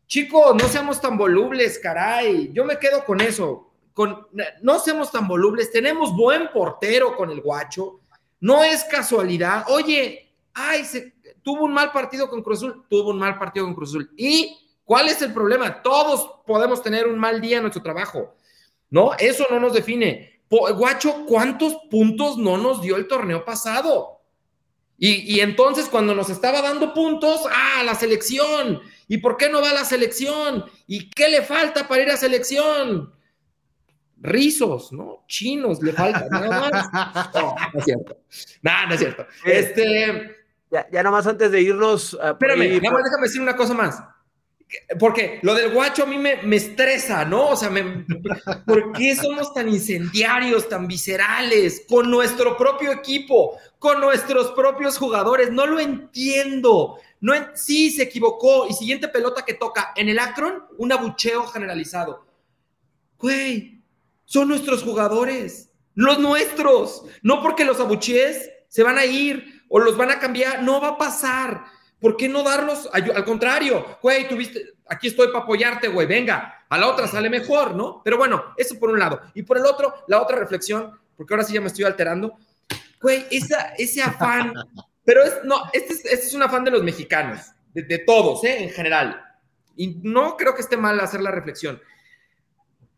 Chicos, 0.07 0.55
no 0.55 0.68
seamos 0.68 1.01
tan 1.01 1.18
volubles, 1.18 1.80
caray. 1.80 2.53
Yo 2.53 2.64
me 2.64 2.78
quedo 2.78 3.05
con 3.05 3.20
eso. 3.20 3.72
Con, 3.92 4.28
no 4.62 4.78
seamos 4.78 5.11
tan 5.11 5.26
volubles. 5.26 5.72
Tenemos 5.72 6.14
buen 6.14 6.49
portero 6.53 7.16
con 7.16 7.30
el 7.30 7.40
guacho. 7.40 8.01
No 8.40 8.62
es 8.62 8.84
casualidad. 8.84 9.64
Oye, 9.68 10.32
ay, 10.53 10.84
se, 10.84 11.14
tuvo 11.43 11.64
un 11.64 11.72
mal 11.72 11.93
partido 11.93 12.29
con 12.29 12.43
Cruz 12.43 12.59
Azul, 12.59 12.85
tuvo 12.89 13.11
un 13.11 13.18
mal 13.18 13.39
partido 13.39 13.66
con 13.66 13.75
Cruz 13.75 13.91
Azul. 13.91 14.11
¿Y 14.16 14.57
cuál 14.85 15.09
es 15.09 15.22
el 15.22 15.33
problema? 15.33 15.83
Todos 15.83 16.41
podemos 16.47 16.83
tener 16.83 17.07
un 17.07 17.18
mal 17.18 17.41
día 17.41 17.57
en 17.57 17.62
nuestro 17.62 17.83
trabajo, 17.83 18.35
¿no? 18.91 19.12
Eso 19.18 19.47
no 19.51 19.61
nos 19.61 19.72
define. 19.72 20.43
Guacho, 20.49 21.25
¿cuántos 21.27 21.77
puntos 21.91 22.39
no 22.39 22.57
nos 22.59 22.81
dio 22.81 22.97
el 22.97 23.09
torneo 23.09 23.45
pasado? 23.45 24.20
Y, 24.97 25.35
y, 25.35 25.41
entonces 25.41 25.89
cuando 25.89 26.14
nos 26.14 26.31
estaba 26.31 26.62
dando 26.62 26.95
puntos, 26.95 27.41
ah, 27.51 27.83
la 27.85 27.97
selección. 27.97 28.81
¿Y 29.09 29.18
por 29.18 29.37
qué 29.37 29.49
no 29.49 29.61
va 29.61 29.70
a 29.70 29.75
la 29.75 29.85
selección? 29.85 30.64
¿Y 30.87 31.11
qué 31.11 31.29
le 31.29 31.43
falta 31.43 31.89
para 31.89 32.03
ir 32.03 32.11
a 32.11 32.16
selección? 32.16 33.12
Rizos, 34.25 34.93
¿no? 34.93 35.25
Chinos 35.27 35.83
le 35.83 35.93
falta, 35.93 36.27
nada 36.31 36.70
más. 36.70 37.31
No, 37.35 37.55
no 37.72 37.79
es 37.79 37.85
cierto. 37.85 38.16
No, 38.62 38.87
no 38.87 38.95
es 38.95 39.01
cierto. 39.01 39.27
Este, 39.45 40.34
ya, 40.75 40.89
ya 40.91 41.03
nomás 41.05 41.27
antes 41.27 41.53
de 41.53 41.61
irnos. 41.61 42.14
Uh, 42.14 42.33
Espérame, 42.33 42.81
déjame 42.81 43.22
decir 43.22 43.41
una 43.41 43.55
cosa 43.55 43.75
más. 43.75 44.03
Porque 44.99 45.39
lo 45.43 45.55
del 45.55 45.72
guacho 45.72 46.03
a 46.03 46.07
mí 46.07 46.18
me, 46.18 46.43
me 46.43 46.57
estresa, 46.57 47.25
¿no? 47.25 47.51
O 47.51 47.57
sea, 47.57 47.70
me, 47.70 48.05
¿por 48.66 48.93
qué 48.93 49.14
somos 49.14 49.55
tan 49.55 49.68
incendiarios, 49.68 50.68
tan 50.68 50.89
viscerales 50.89 51.85
con 51.89 52.11
nuestro 52.11 52.57
propio 52.57 52.91
equipo, 52.91 53.57
con 53.79 54.01
nuestros 54.01 54.51
propios 54.51 54.99
jugadores? 54.99 55.53
No 55.53 55.66
lo 55.66 55.79
entiendo. 55.79 56.97
No, 57.20 57.35
sí, 57.55 57.93
se 57.93 58.03
equivocó. 58.03 58.66
Y 58.68 58.72
siguiente 58.72 59.07
pelota 59.07 59.45
que 59.45 59.55
toca 59.55 59.93
en 59.95 60.09
el 60.09 60.18
Akron, 60.18 60.64
un 60.77 60.91
abucheo 60.91 61.47
generalizado. 61.47 62.27
Güey, 63.18 63.81
son 64.25 64.49
nuestros 64.49 64.83
jugadores, 64.83 65.70
los 65.95 66.18
nuestros. 66.18 67.05
No 67.22 67.43
porque 67.43 67.64
los 67.64 67.79
abuchees 67.79 68.51
se 68.68 68.83
van 68.83 68.99
a 68.99 69.05
ir 69.05 69.53
o 69.69 69.79
los 69.79 69.97
van 69.97 70.11
a 70.11 70.19
cambiar, 70.19 70.62
no 70.62 70.81
va 70.81 70.89
a 70.89 70.99
pasar. 70.99 71.65
¿Por 72.01 72.17
qué 72.17 72.29
no 72.29 72.43
darlos? 72.43 72.89
Al 72.93 73.25
contrario, 73.25 73.99
güey, 74.03 74.29
tuviste, 74.29 74.75
aquí 74.89 75.09
estoy 75.09 75.29
para 75.29 75.45
apoyarte, 75.45 75.89
güey, 75.89 76.07
venga, 76.07 76.67
a 76.69 76.79
la 76.79 76.89
otra 76.89 77.07
sale 77.07 77.31
mejor, 77.31 77.75
¿no? 77.75 78.03
Pero 78.05 78.19
bueno, 78.19 78.55
eso 78.57 78.79
por 78.79 78.91
un 78.91 78.99
lado. 78.99 79.21
Y 79.35 79.43
por 79.43 79.57
el 79.57 79.67
otro, 79.67 79.95
la 80.09 80.21
otra 80.21 80.37
reflexión, 80.37 80.93
porque 81.17 81.33
ahora 81.35 81.45
sí 81.45 81.55
ya 81.55 81.61
me 81.61 81.69
estoy 81.69 81.85
alterando, 81.85 82.37
güey, 83.01 83.27
esa, 83.31 83.75
ese 83.79 84.03
afán, 84.03 84.53
pero 85.05 85.23
es, 85.23 85.35
no, 85.45 85.62
este 85.73 85.95
es, 85.95 86.05
este 86.05 86.27
es 86.27 86.35
un 86.35 86.43
afán 86.43 86.65
de 86.65 86.73
los 86.73 86.83
mexicanos, 86.83 87.41
de, 87.73 87.83
de 87.83 87.99
todos, 87.99 88.45
¿eh? 88.45 88.62
En 88.65 88.71
general. 88.71 89.23
Y 89.77 89.99
no 90.03 90.37
creo 90.37 90.55
que 90.55 90.62
esté 90.62 90.77
mal 90.77 91.01
hacer 91.01 91.21
la 91.21 91.31
reflexión. 91.31 91.81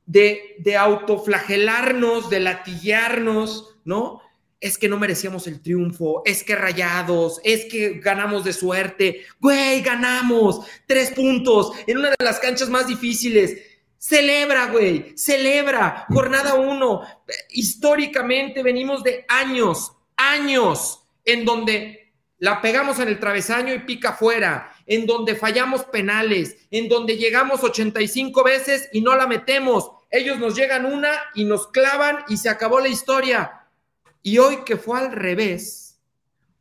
De, 0.05 0.57
de 0.59 0.77
autoflagelarnos, 0.77 2.31
de 2.31 2.41
latillarnos, 2.41 3.77
¿no? 3.85 4.21
Es 4.67 4.79
que 4.79 4.89
no 4.89 4.99
merecíamos 4.99 5.47
el 5.47 5.63
triunfo, 5.63 6.23
es 6.25 6.43
que 6.43 6.57
rayados, 6.57 7.41
es 7.45 7.67
que 7.67 8.01
ganamos 8.01 8.45
de 8.45 8.53
suerte. 8.53 9.25
Güey, 9.41 9.81
ganamos 9.81 10.67
tres 10.87 11.11
puntos 11.13 11.73
en 11.87 11.99
una 11.99 12.11
de 12.11 12.25
las 12.25 12.41
canchas 12.41 12.69
más 12.69 12.87
difíciles. 12.87 13.59
Celebra, 13.99 14.67
güey, 14.67 15.13
celebra. 15.17 16.07
Jornada 16.09 16.55
uno. 16.55 17.03
Históricamente 17.51 18.63
venimos 18.63 19.03
de 19.03 19.25
años, 19.29 19.93
años 20.17 21.05
en 21.25 21.45
donde 21.45 22.13
la 22.39 22.61
pegamos 22.61 22.99
en 22.99 23.09
el 23.09 23.19
travesaño 23.19 23.73
y 23.73 23.81
pica 23.81 24.13
fuera, 24.13 24.73
en 24.85 25.07
donde 25.07 25.37
fallamos 25.37 25.85
penales, 25.85 26.57
en 26.71 26.89
donde 26.89 27.17
llegamos 27.17 27.65
85 27.65 28.45
veces 28.45 28.89
y 28.93 29.01
no 29.01 29.17
la 29.17 29.27
metemos. 29.27 29.91
Ellos 30.11 30.39
nos 30.39 30.55
llegan 30.55 30.87
una 30.87 31.11
y 31.35 31.45
nos 31.45 31.69
clavan 31.69 32.19
y 32.29 32.37
se 32.37 32.49
acabó 32.49 32.81
la 32.81 32.89
historia 32.89 33.56
y 34.27 34.39
hoy 34.39 34.65
que 34.65 34.77
fue 34.77 34.99
al 34.99 35.13
revés, 35.13 36.01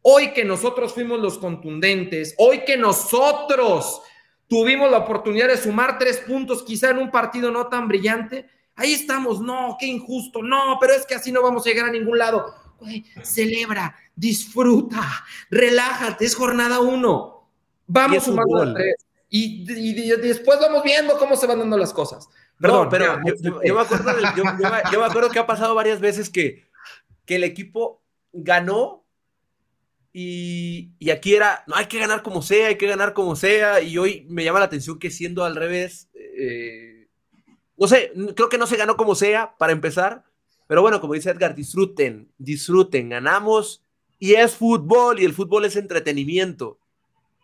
hoy 0.03 0.33
que 0.33 0.45
nosotros 0.45 0.93
fuimos 0.93 1.19
los 1.19 1.39
contundentes, 1.39 2.35
hoy 2.37 2.59
que 2.63 2.77
nosotros 2.77 4.03
tuvimos 4.47 4.91
la 4.91 4.99
oportunidad 4.99 5.47
de 5.47 5.57
sumar 5.57 5.97
tres 5.97 6.17
puntos, 6.19 6.61
quizá 6.61 6.91
en 6.91 6.99
un 6.99 7.09
partido 7.09 7.49
no 7.49 7.65
tan 7.65 7.87
brillante, 7.87 8.47
ahí 8.75 8.93
estamos, 8.93 9.41
no, 9.41 9.77
qué 9.79 9.87
injusto, 9.87 10.43
no, 10.43 10.77
pero 10.79 10.93
es 10.93 11.07
que 11.07 11.15
así 11.15 11.31
no 11.31 11.41
vamos 11.41 11.65
a 11.65 11.69
llegar 11.71 11.87
a 11.87 11.91
ningún 11.91 12.19
lado. 12.19 12.53
celebra, 13.23 13.95
disfruta, 14.15 15.01
relájate, 15.49 16.23
es 16.23 16.35
jornada 16.35 16.81
uno. 16.81 17.49
Vamos 17.87 18.25
sumando 18.25 18.61
a 18.61 18.73
tres. 18.75 19.07
Y, 19.27 19.65
después 20.17 20.59
vamos 20.59 20.83
viendo 20.83 21.17
cómo 21.17 21.35
se 21.35 21.47
van 21.47 21.57
dando 21.57 21.79
las 21.79 21.93
cosas. 21.93 22.29
Perdón, 22.59 22.89
pero 22.91 23.17
yo, 23.25 23.73
me 23.73 23.81
acuerdo 23.81 24.11
yo, 24.37 24.99
me 24.99 25.05
acuerdo 25.05 25.31
que 25.31 25.39
ha 25.39 25.47
pasado 25.47 25.73
varias 25.73 25.99
veces 25.99 26.29
que 26.29 26.64
que 27.25 27.35
el 27.35 27.43
equipo 27.43 28.03
ganó 28.31 29.05
y, 30.17 30.93
aquí 31.11 31.35
era, 31.35 31.65
no, 31.67 31.75
hay 31.75 31.87
que 31.87 31.99
ganar 31.99 32.23
como 32.23 32.41
sea, 32.41 32.67
hay 32.67 32.77
que 32.77 32.87
ganar 32.87 33.13
como 33.13 33.35
sea, 33.35 33.81
y 33.81 33.97
hoy 33.97 34.25
me 34.29 34.45
llama 34.45 34.59
la 34.59 34.65
atención 34.65 34.97
que 34.97 35.11
siendo 35.11 35.43
al 35.43 35.57
revés, 35.57 36.09
eh, 36.13 37.09
no 37.75 37.85
sé, 37.85 38.13
creo 38.33 38.47
que 38.47 38.57
no 38.57 38.65
se 38.65 38.77
ganó 38.77 38.95
como 38.95 39.13
sea, 39.13 39.57
para 39.57 39.73
empezar, 39.73 40.23
pero 40.67 40.81
bueno, 40.81 41.01
como 41.01 41.15
dice 41.15 41.31
Edgar, 41.31 41.53
disfruten, 41.53 42.31
disfruten, 42.37 43.09
ganamos, 43.09 43.83
y 44.17 44.35
es 44.35 44.55
fútbol, 44.55 45.19
y 45.19 45.25
el 45.25 45.33
fútbol 45.33 45.65
es 45.65 45.75
entretenimiento, 45.75 46.79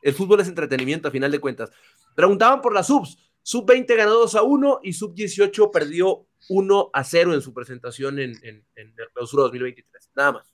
el 0.02 0.14
fútbol 0.14 0.40
es 0.40 0.48
entretenimiento 0.48 1.10
a 1.10 1.12
final 1.12 1.30
de 1.30 1.40
cuentas. 1.40 1.72
Preguntaban 2.16 2.62
por 2.62 2.74
las 2.74 2.88
subs, 2.88 3.18
sub 3.44 3.66
20 3.66 3.94
ganó 3.98 4.14
2 4.14 4.36
a 4.36 4.44
1 4.44 4.80
y 4.84 4.94
sub 4.94 5.14
18 5.14 5.72
perdió 5.72 6.26
1 6.50 6.90
a 6.94 7.04
0 7.04 7.34
en 7.34 7.42
su 7.42 7.54
presentación 7.54 8.20
en, 8.20 8.32
en, 8.44 8.66
el 8.76 9.10
clausura 9.14 9.44
2023. 9.44 10.12
Nada 10.16 10.32
más. 10.34 10.54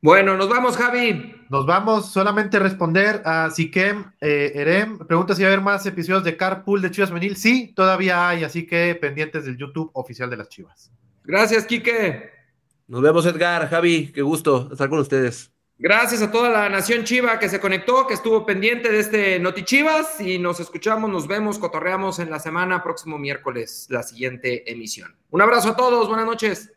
Bueno, 0.00 0.36
nos 0.36 0.50
vamos, 0.50 0.76
Javi. 0.76 1.34
Nos 1.48 1.64
vamos. 1.64 2.12
Solamente 2.12 2.58
responder 2.58 3.22
a 3.24 3.50
Siquem 3.50 4.12
eh, 4.20 4.52
Erem. 4.54 4.98
Pregunta 4.98 5.34
si 5.34 5.42
va 5.42 5.48
a 5.48 5.52
haber 5.52 5.64
más 5.64 5.86
episodios 5.86 6.24
de 6.24 6.36
Carpool 6.36 6.82
de 6.82 6.90
Chivas 6.90 7.10
Menil. 7.10 7.36
Sí, 7.36 7.72
todavía 7.74 8.28
hay, 8.28 8.44
así 8.44 8.66
que 8.66 8.94
pendientes 8.96 9.46
del 9.46 9.56
YouTube 9.56 9.90
oficial 9.94 10.28
de 10.28 10.36
las 10.36 10.50
Chivas. 10.50 10.92
Gracias, 11.22 11.64
Quique. 11.64 12.30
Nos 12.86 13.00
vemos, 13.00 13.24
Edgar, 13.24 13.66
Javi. 13.70 14.12
Qué 14.12 14.20
gusto 14.20 14.68
estar 14.70 14.90
con 14.90 14.98
ustedes. 14.98 15.53
Gracias 15.84 16.22
a 16.22 16.30
toda 16.30 16.48
la 16.48 16.70
nación 16.70 17.04
Chiva 17.04 17.38
que 17.38 17.50
se 17.50 17.60
conectó, 17.60 18.06
que 18.06 18.14
estuvo 18.14 18.46
pendiente 18.46 18.90
de 18.90 19.00
este 19.00 19.38
Noti 19.38 19.64
Chivas 19.64 20.18
y 20.18 20.38
nos 20.38 20.58
escuchamos, 20.58 21.10
nos 21.10 21.28
vemos, 21.28 21.58
cotorreamos 21.58 22.20
en 22.20 22.30
la 22.30 22.40
semana, 22.40 22.82
próximo 22.82 23.18
miércoles, 23.18 23.86
la 23.90 24.02
siguiente 24.02 24.72
emisión. 24.72 25.14
Un 25.28 25.42
abrazo 25.42 25.68
a 25.68 25.76
todos, 25.76 26.08
buenas 26.08 26.24
noches. 26.24 26.72